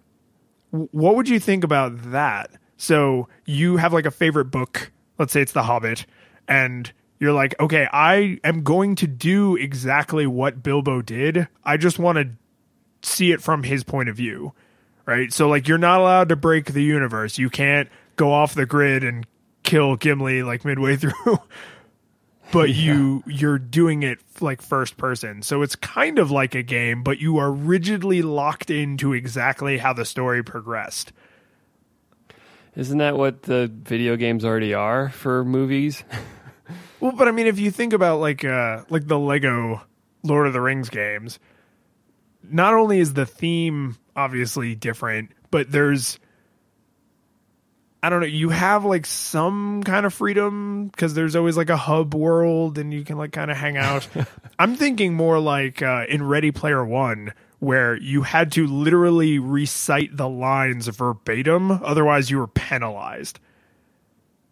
what 0.72 1.16
would 1.16 1.30
you 1.30 1.40
think 1.40 1.64
about 1.64 2.12
that? 2.12 2.52
So 2.78 3.28
you 3.46 3.78
have 3.78 3.94
like 3.94 4.06
a 4.06 4.12
favorite 4.12 4.46
book. 4.46 4.92
Let's 5.18 5.32
say 5.32 5.42
it's 5.42 5.54
The 5.54 5.64
Hobbit, 5.64 6.06
and 6.48 6.92
you're 7.20 7.34
like, 7.34 7.60
okay, 7.60 7.88
I 7.92 8.40
am 8.44 8.64
going 8.64 8.96
to 8.96 9.08
do 9.08 9.56
exactly 9.56 10.28
what 10.28 10.62
Bilbo 10.62 11.02
did. 11.02 11.48
I 11.64 11.78
just 11.78 12.00
want 12.00 12.18
to 12.18 12.30
see 13.08 13.32
it 13.32 13.42
from 13.42 13.64
his 13.64 13.84
point 13.84 14.10
of 14.10 14.16
view, 14.16 14.54
right? 15.06 15.32
So 15.32 15.48
like, 15.48 15.68
you're 15.68 15.78
not 15.78 16.02
allowed 16.02 16.30
to 16.30 16.36
break 16.36 16.74
the 16.74 16.84
universe. 16.84 17.38
You 17.38 17.50
can't 17.50 17.90
go 18.16 18.32
off 18.32 18.54
the 18.54 18.66
grid 18.66 19.04
and 19.04 19.26
kill 19.64 19.96
Gimli 19.96 20.44
like 20.44 20.66
midway 20.66 20.96
through. 20.98 21.40
but 22.52 22.70
you 22.70 23.24
you're 23.26 23.60
doing 23.60 24.04
it 24.04 24.20
like 24.40 24.62
first 24.62 24.98
person. 24.98 25.42
So 25.42 25.62
it's 25.62 25.76
kind 25.76 26.20
of 26.20 26.32
like 26.32 26.56
a 26.56 26.64
game, 26.64 27.04
but 27.04 27.20
you 27.20 27.38
are 27.38 27.52
rigidly 27.52 28.22
locked 28.22 28.70
into 28.70 29.14
exactly 29.14 29.78
how 29.78 29.94
the 29.94 30.06
story 30.06 30.44
progressed. 30.44 31.12
Isn't 32.76 32.98
that 32.98 33.18
what 33.18 33.44
the 33.44 33.72
video 33.74 34.16
games 34.18 34.44
already 34.44 34.74
are 34.74 35.10
for 35.10 35.44
movies? 35.46 36.04
Well, 37.02 37.12
but 37.12 37.28
I 37.28 37.32
mean, 37.32 37.46
if 37.46 37.60
you 37.60 37.70
think 37.70 37.94
about 37.94 38.20
like 38.20 38.44
uh 38.44 38.84
like 38.90 39.06
the 39.06 39.20
Lego 39.20 39.82
Lord 40.24 40.48
of 40.48 40.54
the 40.54 40.62
Rings 40.62 40.90
games, 40.90 41.38
not 42.42 42.74
only 42.74 43.00
is 43.00 43.14
the 43.14 43.28
theme 43.28 43.98
obviously 44.16 44.74
different, 44.74 45.30
but 45.52 45.72
there's 45.72 46.20
I 48.02 48.10
don't 48.10 48.22
know, 48.22 48.28
you 48.28 48.50
have 48.50 48.86
like 48.86 49.06
some 49.06 49.84
kind 49.84 50.06
of 50.06 50.14
freedom 50.14 50.88
because 50.88 51.14
there's 51.14 51.36
always 51.36 51.58
like 51.58 51.70
a 51.70 51.78
hub 51.78 52.16
world 52.16 52.78
and 52.78 52.94
you 52.94 53.04
can 53.04 53.18
like 53.18 53.32
kind 53.32 53.52
of 53.52 53.58
hang 53.58 53.78
out. 53.78 54.08
I'm 54.60 54.76
thinking 54.76 55.14
more 55.14 55.40
like 55.40 55.82
uh, 55.82 56.06
in 56.08 56.24
Ready 56.24 56.52
Player 56.52 56.84
One, 56.84 57.34
where 57.66 57.98
you 57.98 58.22
had 58.22 58.52
to 58.52 58.68
literally 58.68 59.40
recite 59.40 60.16
the 60.16 60.30
lines 60.30 60.88
verbatim, 60.88 61.72
otherwise 61.72 62.30
you 62.30 62.38
were 62.38 62.48
penalized. 62.48 63.40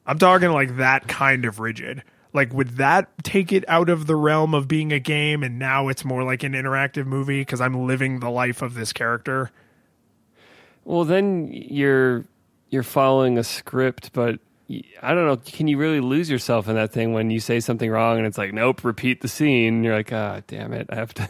I'm 0.07 0.17
talking 0.17 0.49
like 0.49 0.77
that 0.77 1.07
kind 1.07 1.45
of 1.45 1.59
rigid. 1.59 2.03
Like, 2.33 2.51
would 2.51 2.77
that 2.77 3.11
take 3.23 3.53
it 3.53 3.63
out 3.67 3.89
of 3.89 4.07
the 4.07 4.15
realm 4.15 4.55
of 4.55 4.67
being 4.67 4.91
a 4.91 4.99
game 4.99 5.43
and 5.43 5.59
now 5.59 5.87
it's 5.87 6.03
more 6.03 6.23
like 6.23 6.41
an 6.41 6.53
interactive 6.53 7.05
movie 7.05 7.41
because 7.41 7.61
I'm 7.61 7.85
living 7.85 8.19
the 8.19 8.31
life 8.31 8.63
of 8.63 8.73
this 8.73 8.91
character? 8.91 9.51
Well, 10.83 11.05
then 11.05 11.49
you're 11.51 12.25
you're 12.71 12.81
following 12.81 13.37
a 13.37 13.43
script, 13.43 14.11
but 14.13 14.39
I 15.01 15.13
don't 15.13 15.25
know. 15.27 15.37
Can 15.37 15.67
you 15.67 15.77
really 15.77 15.99
lose 15.99 16.29
yourself 16.29 16.67
in 16.67 16.75
that 16.75 16.91
thing 16.91 17.13
when 17.13 17.29
you 17.29 17.39
say 17.39 17.59
something 17.59 17.89
wrong 17.89 18.17
and 18.17 18.25
it's 18.25 18.37
like, 18.37 18.53
nope, 18.53 18.83
repeat 18.83 19.21
the 19.21 19.27
scene? 19.27 19.75
And 19.75 19.85
you're 19.85 19.95
like, 19.95 20.11
ah, 20.13 20.41
damn 20.47 20.73
it, 20.73 20.87
I 20.89 20.95
have 20.95 21.13
to, 21.15 21.29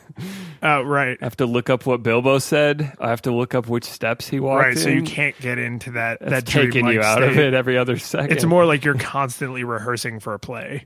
Uh, 0.61 0.81
right. 0.85 1.17
I 1.21 1.25
have 1.25 1.37
to 1.37 1.45
look 1.45 1.69
up 1.69 1.85
what 1.85 2.03
Bilbo 2.03 2.39
said. 2.39 2.93
I 2.99 3.09
have 3.09 3.21
to 3.23 3.31
look 3.31 3.55
up 3.55 3.67
which 3.67 3.85
steps 3.85 4.27
he 4.27 4.39
walked. 4.39 4.63
Right. 4.65 4.77
So 4.77 4.89
you 4.89 5.03
can't 5.03 5.39
get 5.39 5.57
into 5.57 5.91
that, 5.91 6.19
That's 6.19 6.31
that 6.31 6.45
taking 6.45 6.87
you 6.87 7.01
out 7.01 7.23
of 7.23 7.37
it 7.37 7.53
every 7.53 7.77
other 7.77 7.97
second. 7.97 8.31
It's 8.31 8.45
more 8.45 8.65
like 8.65 8.83
you're 8.83 8.93
constantly 8.99 9.63
rehearsing 9.63 10.19
for 10.19 10.33
a 10.33 10.39
play. 10.39 10.85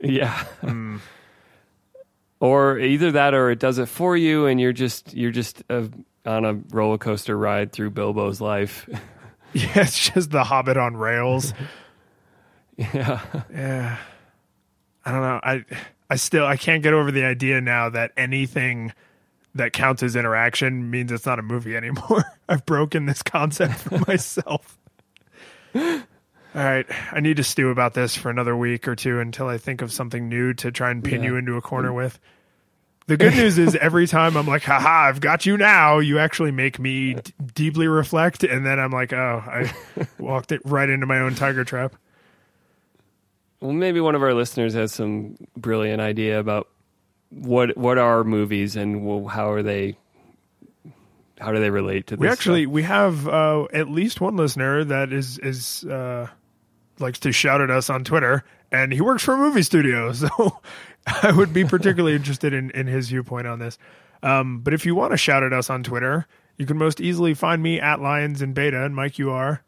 Yeah. 0.00 0.36
Hmm. 0.60 0.98
or 2.40 2.78
either 2.78 3.12
that 3.12 3.34
or 3.34 3.50
it 3.50 3.58
does 3.60 3.78
it 3.78 3.86
for 3.88 4.16
you 4.16 4.46
and 4.46 4.60
you're 4.60 4.72
just 4.72 5.14
you're 5.14 5.30
just 5.30 5.62
uh 5.70 5.84
on 6.26 6.44
a 6.44 6.54
roller 6.70 6.98
coaster 6.98 7.36
ride 7.36 7.72
through 7.72 7.90
Bilbo's 7.90 8.40
life. 8.40 8.88
Yeah, 9.54 9.80
it's 9.82 10.10
just 10.10 10.30
the 10.30 10.44
Hobbit 10.44 10.76
on 10.78 10.96
rails. 10.96 11.52
yeah. 12.76 13.20
Yeah. 13.52 13.98
I 15.04 15.12
don't 15.12 15.20
know. 15.20 15.40
I 15.42 15.64
I 16.08 16.16
still 16.16 16.46
I 16.46 16.56
can't 16.56 16.82
get 16.82 16.94
over 16.94 17.10
the 17.10 17.24
idea 17.24 17.60
now 17.60 17.90
that 17.90 18.12
anything 18.16 18.92
that 19.54 19.72
counts 19.72 20.02
as 20.02 20.16
interaction 20.16 20.90
means 20.90 21.12
it's 21.12 21.26
not 21.26 21.38
a 21.38 21.42
movie 21.42 21.76
anymore. 21.76 22.24
I've 22.48 22.64
broken 22.64 23.06
this 23.06 23.22
concept 23.22 23.74
for 23.74 23.98
myself. 24.06 24.78
All 25.74 26.62
right, 26.62 26.86
I 27.10 27.20
need 27.20 27.38
to 27.38 27.44
stew 27.44 27.70
about 27.70 27.94
this 27.94 28.14
for 28.16 28.28
another 28.30 28.54
week 28.56 28.86
or 28.86 28.94
two 28.94 29.20
until 29.20 29.48
I 29.48 29.56
think 29.58 29.80
of 29.80 29.90
something 29.90 30.28
new 30.28 30.52
to 30.54 30.70
try 30.70 30.90
and 30.90 31.02
pin 31.02 31.22
Yeah. 31.22 31.30
you 31.30 31.36
into 31.36 31.56
a 31.56 31.62
corner 31.62 31.90
mm. 31.90 31.96
with. 31.96 32.18
The 33.06 33.16
good 33.16 33.34
news 33.34 33.58
is 33.58 33.74
every 33.76 34.06
time 34.06 34.36
I'm 34.36 34.46
like, 34.46 34.62
haha, 34.62 35.08
I've 35.08 35.20
got 35.20 35.44
you 35.44 35.56
now, 35.56 35.98
you 35.98 36.18
actually 36.18 36.52
make 36.52 36.78
me 36.78 37.14
d- 37.14 37.32
deeply 37.54 37.88
reflect. 37.88 38.44
And 38.44 38.64
then 38.64 38.78
I'm 38.78 38.92
like, 38.92 39.12
oh, 39.12 39.42
I 39.44 39.72
walked 40.18 40.52
it 40.52 40.60
right 40.64 40.88
into 40.88 41.06
my 41.06 41.18
own 41.18 41.34
tiger 41.34 41.64
trap. 41.64 41.96
Well, 43.60 43.72
maybe 43.72 44.00
one 44.00 44.14
of 44.14 44.22
our 44.22 44.34
listeners 44.34 44.74
has 44.74 44.92
some 44.92 45.36
brilliant 45.56 46.00
idea 46.00 46.38
about 46.38 46.68
what 47.30 47.76
what 47.76 47.96
are 47.96 48.24
movies 48.24 48.76
and 48.76 49.28
how 49.28 49.50
are 49.52 49.62
they 49.62 49.96
how 51.38 51.52
do 51.52 51.60
they 51.60 51.70
relate 51.70 52.08
to 52.08 52.16
this? 52.16 52.20
We 52.20 52.28
actually 52.28 52.64
stuff? 52.64 52.72
we 52.72 52.82
have 52.82 53.28
uh, 53.28 53.64
at 53.72 53.88
least 53.88 54.20
one 54.20 54.36
listener 54.36 54.84
that 54.84 55.12
is 55.12 55.38
is 55.38 55.84
uh, 55.84 56.28
likes 56.98 57.20
to 57.20 57.32
shout 57.32 57.60
at 57.60 57.70
us 57.70 57.90
on 57.90 58.04
Twitter, 58.04 58.44
and 58.70 58.92
he 58.92 59.00
works 59.00 59.22
for 59.22 59.34
a 59.34 59.38
movie 59.38 59.62
studio, 59.62 60.12
so 60.12 60.60
I 61.22 61.32
would 61.32 61.52
be 61.52 61.64
particularly 61.64 62.14
interested 62.16 62.52
in 62.52 62.70
in 62.70 62.86
his 62.86 63.08
viewpoint 63.08 63.46
on 63.46 63.58
this. 63.58 63.78
Um, 64.22 64.60
but 64.60 64.72
if 64.74 64.86
you 64.86 64.94
want 64.94 65.10
to 65.12 65.16
shout 65.16 65.42
at 65.42 65.52
us 65.52 65.68
on 65.70 65.82
Twitter, 65.82 66.26
you 66.56 66.66
can 66.66 66.78
most 66.78 67.00
easily 67.00 67.34
find 67.34 67.62
me 67.62 67.80
at 67.80 68.00
Lyons 68.00 68.40
in 68.42 68.52
Beta, 68.52 68.84
and 68.84 68.94
Mike, 68.94 69.18
you 69.18 69.30
are. 69.30 69.62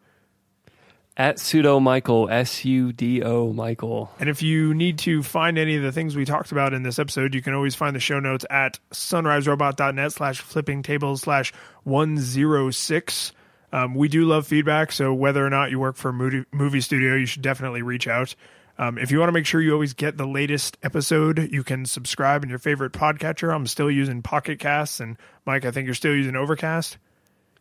at 1.17 1.37
sudo 1.37 1.81
Michael 1.83 2.29
S 2.31 2.65
U 2.65 2.93
D 2.93 3.23
O 3.23 3.53
Michael. 3.53 4.11
And 4.21 4.29
if 4.29 4.43
you 4.43 4.75
need 4.75 4.99
to 5.01 5.23
find 5.23 5.59
any 5.59 5.77
of 5.77 5.83
the 5.83 5.93
things 5.93 6.15
we 6.17 6.25
talked 6.25 6.53
about 6.53 6.73
in 6.73 6.83
this 6.83 6.99
episode, 6.99 7.35
you 7.35 7.43
can 7.43 7.55
always 7.55 7.75
find 7.75 7.95
the 7.97 8.01
show 8.01 8.21
notes 8.21 8.45
at 8.51 8.79
sunriserobot.net 8.93 10.13
slash 10.13 10.41
flipping 10.41 10.83
tables 10.83 11.23
slash 11.23 11.53
106. 11.85 13.33
Um, 13.73 13.95
we 13.95 14.09
do 14.09 14.25
love 14.25 14.47
feedback, 14.47 14.93
so 14.93 15.13
whether 15.13 15.45
or 15.45 15.51
not 15.51 15.71
you 15.71 15.81
work 15.81 15.97
for 15.97 16.11
a 16.11 16.13
movie, 16.13 16.45
movie 16.53 16.81
studio, 16.81 17.17
you 17.17 17.27
should 17.27 17.43
definitely 17.43 17.83
reach 17.83 18.07
out. 18.07 18.35
Um, 18.77 18.99
if 18.99 19.13
you 19.13 19.19
want 19.21 19.29
to 19.29 19.33
make 19.33 19.47
sure 19.47 19.61
you 19.61 19.73
always 19.73 19.95
get 19.95 20.17
the 20.17 20.27
latest 20.27 20.79
episode, 20.83 21.53
you 21.53 21.63
can 21.63 21.87
subscribe 21.87 22.43
in 22.43 22.51
your 22.51 22.59
favorite 22.59 22.93
podcatcher. 22.93 23.55
I'm 23.55 23.67
still 23.67 23.91
using 23.91 24.21
Pocket 24.21 24.59
Casts, 24.59 24.99
and 24.99 25.17
Mike, 25.47 25.65
I 25.65 25.71
think 25.71 25.87
you're 25.87 25.95
still 25.95 26.15
using 26.15 26.35
Overcast. 26.35 26.99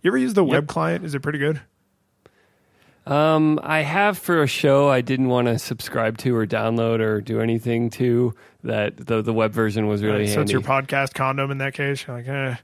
You 0.02 0.10
ever 0.10 0.18
use 0.18 0.34
the 0.34 0.44
web 0.44 0.68
client? 0.68 1.06
Is 1.06 1.14
it 1.16 1.22
pretty 1.22 1.40
good? 1.40 1.62
Um, 3.06 3.60
I 3.62 3.82
have 3.82 4.18
for 4.18 4.42
a 4.44 4.48
show 4.48 4.90
I 4.90 5.02
didn't 5.02 5.28
want 5.28 5.48
to 5.48 5.60
subscribe 5.60 6.18
to 6.20 6.36
or 6.36 6.48
download 6.48 7.00
or 7.00 7.20
do 7.20 7.42
anything 7.42 7.90
to 7.92 8.34
that 8.64 8.96
the 8.96 9.22
the 9.22 9.34
web 9.34 9.52
version 9.52 9.88
was 9.88 10.02
really 10.02 10.26
so 10.28 10.36
handy. 10.36 10.42
it's 10.44 10.52
your 10.54 10.62
podcast 10.62 11.14
condom 11.14 11.52
in 11.52 11.58
that 11.58 11.74
case. 11.74 12.06
You're 12.08 12.18
like, 12.18 12.28
eh, 12.28 12.56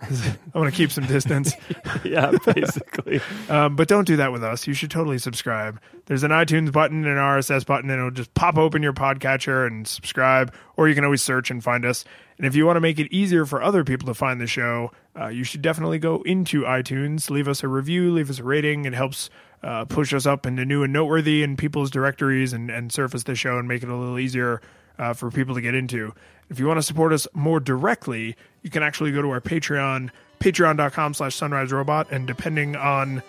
I 0.00 0.58
want 0.58 0.72
to 0.72 0.76
keep 0.76 0.92
some 0.92 1.06
distance. 1.06 1.54
yeah, 2.04 2.32
basically. 2.44 3.20
Um, 3.48 3.76
but 3.76 3.88
don't 3.88 4.06
do 4.06 4.16
that 4.16 4.32
with 4.32 4.42
us. 4.42 4.66
You 4.66 4.72
should 4.72 4.90
totally 4.90 5.18
subscribe. 5.18 5.78
There's 6.06 6.22
an 6.22 6.30
iTunes 6.30 6.72
button 6.72 7.04
and 7.04 7.18
an 7.18 7.18
RSS 7.18 7.66
button, 7.66 7.90
and 7.90 7.98
it'll 7.98 8.10
just 8.10 8.32
pop 8.32 8.56
open 8.56 8.82
your 8.82 8.94
podcatcher 8.94 9.66
and 9.66 9.86
subscribe. 9.86 10.54
Or 10.76 10.88
you 10.88 10.94
can 10.94 11.04
always 11.04 11.22
search 11.22 11.50
and 11.50 11.62
find 11.62 11.84
us. 11.84 12.04
And 12.38 12.46
if 12.46 12.56
you 12.56 12.64
want 12.64 12.76
to 12.76 12.80
make 12.80 12.98
it 12.98 13.12
easier 13.12 13.44
for 13.44 13.62
other 13.62 13.84
people 13.84 14.06
to 14.06 14.14
find 14.14 14.40
the 14.40 14.46
show, 14.46 14.92
uh, 15.18 15.28
you 15.28 15.44
should 15.44 15.60
definitely 15.60 15.98
go 15.98 16.22
into 16.22 16.62
iTunes, 16.62 17.28
leave 17.28 17.48
us 17.48 17.62
a 17.62 17.68
review, 17.68 18.12
leave 18.12 18.30
us 18.30 18.38
a 18.38 18.44
rating. 18.44 18.86
It 18.86 18.94
helps 18.94 19.28
uh, 19.62 19.84
push 19.84 20.12
us 20.14 20.26
up 20.26 20.46
into 20.46 20.64
new 20.64 20.82
and 20.82 20.92
noteworthy 20.92 21.42
in 21.42 21.56
people's 21.56 21.90
directories 21.90 22.52
and, 22.52 22.70
and 22.70 22.90
surface 22.90 23.24
the 23.24 23.34
show 23.34 23.58
and 23.58 23.68
make 23.68 23.82
it 23.82 23.88
a 23.88 23.94
little 23.94 24.18
easier 24.18 24.62
uh, 24.98 25.12
for 25.12 25.30
people 25.30 25.54
to 25.54 25.60
get 25.60 25.74
into. 25.74 26.14
If 26.50 26.58
you 26.58 26.66
want 26.66 26.78
to 26.78 26.82
support 26.82 27.12
us 27.12 27.26
more 27.34 27.60
directly, 27.60 28.36
you 28.62 28.70
can 28.70 28.82
actually 28.82 29.12
go 29.12 29.22
to 29.22 29.30
our 29.30 29.40
Patreon, 29.40 30.10
patreon.com 30.40 31.14
slash 31.14 31.34
sunrise 31.34 31.72
robot, 31.72 32.08
and 32.10 32.26
depending 32.26 32.76
on 32.76 33.22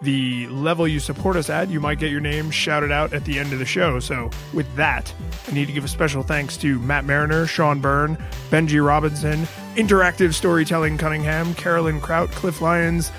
the 0.00 0.48
level 0.48 0.88
you 0.88 0.98
support 0.98 1.36
us 1.36 1.48
at, 1.48 1.68
you 1.70 1.78
might 1.78 2.00
get 2.00 2.10
your 2.10 2.20
name 2.20 2.50
shouted 2.50 2.90
out 2.90 3.12
at 3.12 3.24
the 3.24 3.38
end 3.38 3.52
of 3.52 3.60
the 3.60 3.64
show. 3.64 4.00
So, 4.00 4.30
with 4.52 4.66
that, 4.74 5.14
I 5.48 5.52
need 5.52 5.66
to 5.66 5.72
give 5.72 5.84
a 5.84 5.88
special 5.88 6.24
thanks 6.24 6.56
to 6.56 6.80
Matt 6.80 7.04
Mariner, 7.04 7.46
Sean 7.46 7.80
Byrne, 7.80 8.16
Benji 8.50 8.84
Robinson, 8.84 9.42
Interactive 9.76 10.34
Storytelling 10.34 10.98
Cunningham, 10.98 11.54
Carolyn 11.54 12.00
Kraut, 12.00 12.30
Cliff 12.32 12.60
Lyons, 12.60 13.12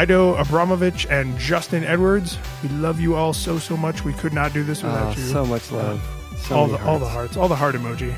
Ido 0.00 0.34
Abramovich, 0.36 1.04
and 1.10 1.36
Justin 1.36 1.82
Edwards. 1.82 2.38
We 2.62 2.68
love 2.68 3.00
you 3.00 3.16
all 3.16 3.32
so, 3.32 3.58
so 3.58 3.76
much. 3.76 4.04
We 4.04 4.12
could 4.12 4.32
not 4.32 4.52
do 4.52 4.62
this 4.62 4.84
ah, 4.84 4.86
without 4.86 5.16
Oh, 5.16 5.20
you. 5.20 5.26
so 5.26 5.46
much 5.46 5.72
love. 5.72 6.00
Uh, 6.32 6.36
so 6.36 6.56
all, 6.56 6.66
the, 6.68 6.84
all 6.84 6.98
the 7.00 7.08
hearts, 7.08 7.36
all 7.36 7.48
the 7.48 7.56
heart 7.56 7.74
emoji. 7.74 8.14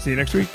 See 0.00 0.08
you 0.08 0.16
next 0.16 0.32
week. 0.32 0.48